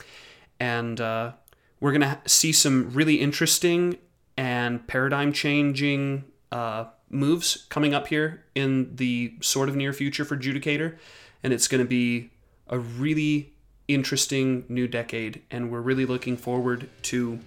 And 0.60 1.00
uh, 1.00 1.34
we're 1.80 1.92
gonna 1.92 2.22
see 2.26 2.52
some 2.52 2.92
really 2.92 3.16
interesting 3.16 3.98
and 4.38 4.88
paradigm 4.88 5.34
changing 5.34 6.26
uh, 6.52 6.86
moves 7.10 7.66
coming 7.70 7.94
up 7.94 8.08
here 8.08 8.46
in 8.56 8.96
the 8.96 9.36
sort 9.42 9.70
of 9.70 9.76
near 9.76 9.94
future 9.94 10.26
for 10.26 10.38
Judicator. 10.38 10.98
And 11.44 11.54
it's 11.54 11.68
going 11.68 11.84
to 11.84 11.88
be 11.88 12.30
a 12.68 12.80
really 12.80 13.54
interesting 13.88 14.66
new 14.70 14.88
decade. 14.88 15.42
And 15.50 15.72
we're 15.72 15.82
really 15.82 16.06
looking 16.06 16.38
forward 16.38 16.90
to 17.04 17.40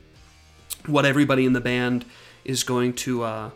what 0.86 1.04
everybody 1.04 1.46
in 1.46 1.52
the 1.52 1.60
band 1.60 2.04
is 2.44 2.64
going 2.64 2.94
to 2.94 3.22
uh, 3.22 3.50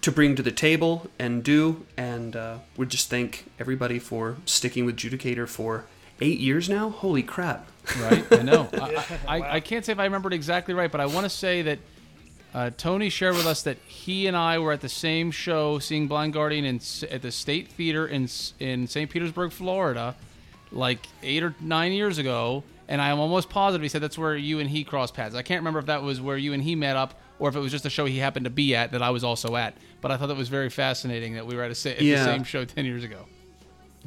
to 0.00 0.10
bring 0.10 0.34
to 0.36 0.42
the 0.42 0.50
table 0.50 1.08
and 1.18 1.42
do. 1.44 1.84
And 1.96 2.34
uh, 2.34 2.58
we 2.76 2.86
just 2.86 3.10
thank 3.10 3.44
everybody 3.58 3.98
for 3.98 4.36
sticking 4.46 4.84
with 4.84 4.96
Judicator 4.96 5.48
for 5.48 5.84
eight 6.20 6.38
years 6.38 6.68
now. 6.68 6.90
Holy 6.90 7.22
crap! 7.22 7.68
Right? 8.00 8.24
I 8.32 8.42
know. 8.42 8.68
I, 8.74 9.04
I, 9.28 9.54
I 9.56 9.60
can't 9.60 9.84
say 9.84 9.92
if 9.92 9.98
I 9.98 10.04
remembered 10.04 10.32
exactly 10.32 10.74
right, 10.74 10.90
but 10.90 11.00
I 11.00 11.06
want 11.06 11.24
to 11.24 11.30
say 11.30 11.62
that 11.62 11.78
uh, 12.54 12.70
Tony 12.76 13.08
shared 13.08 13.34
with 13.34 13.46
us 13.46 13.62
that 13.62 13.78
he 13.86 14.26
and 14.26 14.36
I 14.36 14.58
were 14.58 14.72
at 14.72 14.80
the 14.80 14.88
same 14.88 15.30
show 15.30 15.78
seeing 15.78 16.06
Blind 16.08 16.32
Guardian 16.34 16.64
in, 16.64 16.80
at 17.10 17.22
the 17.22 17.30
State 17.32 17.68
Theater 17.68 18.06
in 18.06 18.28
in 18.60 18.86
St. 18.86 19.08
Petersburg, 19.10 19.52
Florida, 19.52 20.14
like 20.70 21.06
eight 21.22 21.42
or 21.42 21.54
nine 21.60 21.92
years 21.92 22.18
ago. 22.18 22.62
And 22.88 23.00
I 23.00 23.08
am 23.08 23.18
almost 23.20 23.48
positive 23.48 23.82
he 23.82 23.88
said 23.88 24.02
that's 24.02 24.18
where 24.18 24.36
you 24.36 24.58
and 24.58 24.68
he 24.68 24.84
crossed 24.84 25.14
paths. 25.14 25.34
I 25.34 25.40
can't 25.42 25.60
remember 25.60 25.78
if 25.78 25.86
that 25.86 26.02
was 26.02 26.20
where 26.20 26.36
you 26.36 26.52
and 26.52 26.62
he 26.62 26.74
met 26.74 26.96
up 26.96 27.14
or 27.38 27.48
if 27.48 27.56
it 27.56 27.60
was 27.60 27.72
just 27.72 27.86
a 27.86 27.90
show 27.90 28.04
he 28.04 28.18
happened 28.18 28.44
to 28.44 28.50
be 28.50 28.74
at 28.74 28.92
that 28.92 29.00
I 29.02 29.10
was 29.10 29.24
also 29.24 29.56
at. 29.56 29.74
But 30.02 30.10
I 30.10 30.16
thought 30.18 30.26
that 30.26 30.36
was 30.36 30.48
very 30.50 30.68
fascinating 30.68 31.34
that 31.34 31.46
we 31.46 31.56
were 31.56 31.62
at, 31.62 31.86
a, 31.86 31.90
at 31.90 32.02
Yeah. 32.02 32.18
the 32.18 32.24
same 32.24 32.44
show 32.44 32.64
10 32.66 32.84
years 32.84 33.02
ago. 33.02 33.24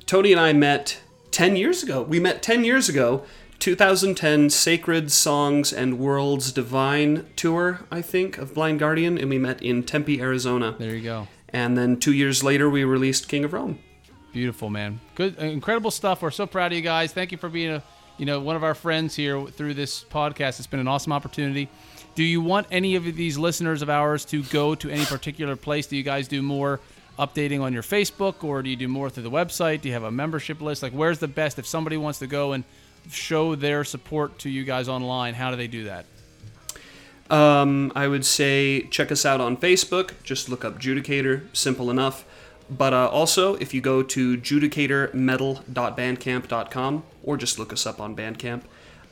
Tony 0.05 0.31
and 0.33 0.39
I 0.39 0.53
met 0.53 1.01
10 1.31 1.55
years 1.55 1.81
ago. 1.83 2.03
We 2.03 2.19
met 2.19 2.43
10 2.43 2.63
years 2.63 2.89
ago. 2.89 3.23
2010 3.59 4.49
Sacred 4.49 5.11
Songs 5.11 5.73
and 5.73 5.97
Worlds 5.99 6.51
Divine 6.51 7.25
tour, 7.35 7.81
I 7.89 8.01
think, 8.01 8.37
of 8.37 8.53
Blind 8.53 8.79
Guardian, 8.79 9.17
and 9.17 9.29
we 9.29 9.37
met 9.37 9.61
in 9.61 9.83
Tempe, 9.83 10.21
Arizona. 10.21 10.75
There 10.77 10.95
you 10.95 11.01
go. 11.01 11.27
And 11.49 11.77
then 11.77 11.99
two 11.99 12.13
years 12.13 12.43
later, 12.43 12.69
we 12.69 12.83
released 12.83 13.27
King 13.27 13.43
of 13.43 13.53
Rome. 13.53 13.79
Beautiful, 14.33 14.69
man. 14.69 14.99
Good, 15.15 15.39
uh, 15.39 15.45
incredible 15.45 15.91
stuff. 15.91 16.21
We're 16.21 16.31
so 16.31 16.45
proud 16.45 16.73
of 16.73 16.75
you 16.75 16.81
guys. 16.81 17.13
Thank 17.13 17.31
you 17.31 17.37
for 17.37 17.47
being 17.49 17.71
a, 17.71 17.83
you 18.17 18.25
know, 18.25 18.41
one 18.41 18.55
of 18.55 18.63
our 18.63 18.75
friends 18.75 19.15
here 19.15 19.45
through 19.47 19.73
this 19.75 20.03
podcast. 20.03 20.59
It's 20.59 20.67
been 20.67 20.81
an 20.81 20.87
awesome 20.87 21.13
opportunity. 21.13 21.69
Do 22.15 22.23
you 22.23 22.41
want 22.41 22.67
any 22.71 22.95
of 22.95 23.03
these 23.03 23.37
listeners 23.37 23.81
of 23.81 23.89
ours 23.89 24.25
to 24.25 24.43
go 24.43 24.75
to 24.75 24.89
any 24.89 25.05
particular 25.05 25.55
place? 25.55 25.87
Do 25.87 25.95
you 25.95 26.03
guys 26.03 26.27
do 26.27 26.41
more 26.41 26.81
updating 27.17 27.61
on 27.61 27.71
your 27.73 27.83
Facebook, 27.83 28.43
or 28.43 28.61
do 28.61 28.69
you 28.69 28.75
do 28.75 28.87
more 28.87 29.09
through 29.09 29.23
the 29.23 29.31
website? 29.31 29.81
Do 29.81 29.87
you 29.87 29.93
have 29.93 30.03
a 30.03 30.11
membership 30.11 30.61
list? 30.61 30.83
Like, 30.83 30.91
where's 30.93 31.19
the 31.19 31.27
best 31.27 31.57
if 31.57 31.65
somebody 31.65 31.97
wants 31.97 32.19
to 32.19 32.27
go 32.27 32.51
and 32.53 32.63
show 33.09 33.55
their 33.55 33.83
support 33.83 34.39
to 34.39 34.49
you 34.49 34.63
guys 34.63 34.87
online? 34.87 35.33
How 35.33 35.51
do 35.51 35.57
they 35.57 35.67
do 35.67 35.83
that? 35.85 36.05
Um, 37.29 37.91
I 37.95 38.07
would 38.07 38.25
say 38.25 38.87
check 38.91 39.11
us 39.11 39.25
out 39.25 39.41
on 39.41 39.57
Facebook. 39.57 40.11
Just 40.23 40.47
look 40.49 40.63
up 40.63 40.79
Judicator. 40.79 41.43
Simple 41.55 41.89
enough. 41.89 42.25
But 42.69 42.93
uh, 42.93 43.09
also, 43.09 43.55
if 43.55 43.73
you 43.73 43.81
go 43.81 44.03
to 44.03 44.37
judicatormetal.bandcamp.com 44.37 47.03
or 47.23 47.37
just 47.37 47.59
look 47.59 47.73
us 47.73 47.85
up 47.85 47.99
on 47.99 48.15
Bandcamp, 48.15 48.61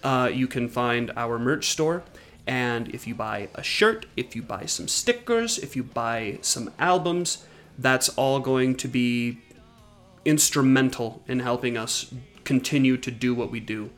uh, 0.04 0.32
you 0.34 0.48
can 0.48 0.68
find 0.68 1.12
our 1.16 1.38
merch 1.38 1.70
store. 1.70 2.04
And 2.46 2.90
if 2.90 3.08
you 3.08 3.16
buy 3.16 3.50
a 3.56 3.64
shirt, 3.64 4.06
if 4.18 4.36
you 4.36 4.42
buy 4.42 4.66
some 4.66 4.88
stickers, 4.88 5.58
if 5.58 5.76
you 5.76 5.84
buy 5.84 6.40
some 6.42 6.72
albums, 6.78 7.46
that's 7.78 8.10
all 8.10 8.40
going 8.40 8.76
to 8.76 8.88
be 8.88 9.40
instrumental 10.26 11.22
in 11.28 11.40
helping 11.40 11.78
us 11.78 12.14
continue 12.44 12.98
to 12.98 13.12
do 13.12 13.34
what 13.34 13.52
we 13.52 13.60
do. 13.60 13.90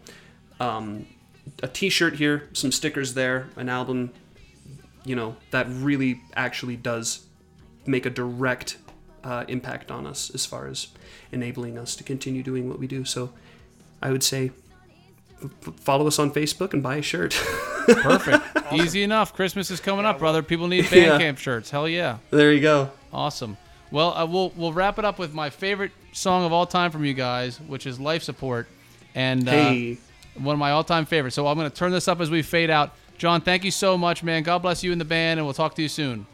Um, 0.59 1.07
a 1.61 1.67
t-shirt 1.67 2.15
here, 2.15 2.49
some 2.53 2.71
stickers 2.71 3.13
there, 3.13 3.49
an 3.55 3.69
album, 3.69 4.11
you 5.03 5.15
know, 5.15 5.35
that 5.51 5.67
really 5.69 6.21
actually 6.35 6.75
does 6.75 7.25
make 7.85 8.05
a 8.05 8.09
direct 8.09 8.77
uh, 9.23 9.45
impact 9.47 9.91
on 9.91 10.07
us 10.07 10.33
as 10.33 10.45
far 10.45 10.67
as 10.67 10.87
enabling 11.31 11.77
us 11.77 11.95
to 11.95 12.03
continue 12.03 12.41
doing 12.43 12.67
what 12.69 12.79
we 12.79 12.87
do. 12.87 13.03
So 13.05 13.31
I 14.01 14.11
would 14.11 14.23
say 14.23 14.51
f- 15.43 15.73
follow 15.75 16.07
us 16.07 16.17
on 16.19 16.31
Facebook 16.31 16.73
and 16.73 16.81
buy 16.81 16.95
a 16.97 17.01
shirt. 17.01 17.33
Perfect. 17.87 18.43
Easy 18.73 19.03
enough. 19.03 19.33
Christmas 19.33 19.69
is 19.69 19.79
coming 19.79 20.05
up, 20.05 20.17
brother. 20.19 20.41
People 20.41 20.67
need 20.67 20.85
Yeah. 20.91 21.19
Bandcamp 21.19 21.37
shirts. 21.37 21.69
Hell 21.69 21.87
yeah. 21.87 22.17
there 22.31 22.51
you 22.51 22.61
go. 22.61 22.89
Awesome. 23.13 23.57
Well, 23.95 24.13
uh, 24.13 24.25
we'll 24.25 24.51
we'll 24.57 24.73
wrap 24.73 24.99
it 24.99 25.05
up 25.05 25.17
with 25.17 25.33
my 25.33 25.49
favorite 25.49 25.93
song 26.11 26.43
of 26.43 26.51
all 26.51 26.65
time 26.65 26.91
from 26.91 27.05
you 27.05 27.13
guys, 27.13 27.61
which 27.61 27.87
is 27.87 27.97
"Life 27.97 28.23
Support," 28.23 28.67
and 29.15 29.47
uh, 29.47 29.51
Hey, 29.53 29.97
one 30.37 30.51
of 30.51 30.59
my 30.59 30.71
all-time 30.71 31.05
favorites. 31.05 31.33
So 31.33 31.47
I'm 31.47 31.57
going 31.57 31.71
to 31.71 31.73
turn 31.73 31.93
this 31.93 32.09
up 32.09 32.19
as 32.19 32.29
we 32.29 32.41
fade 32.41 32.69
out. 32.69 32.91
John, 33.17 33.39
thank 33.39 33.63
you 33.63 33.71
so 33.71 33.97
much, 33.97 34.21
man. 34.21 34.43
God 34.43 34.57
bless 34.61 34.83
you 34.83 34.91
and 34.91 34.99
the 34.99 35.05
band, 35.05 35.39
and 35.39 35.47
we'll 35.47 35.53
talk 35.53 35.75
to 35.75 35.81
you 35.81 35.87
soon. 35.87 36.25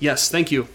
yes, 0.00 0.32
thank 0.32 0.50
you. 0.50 0.66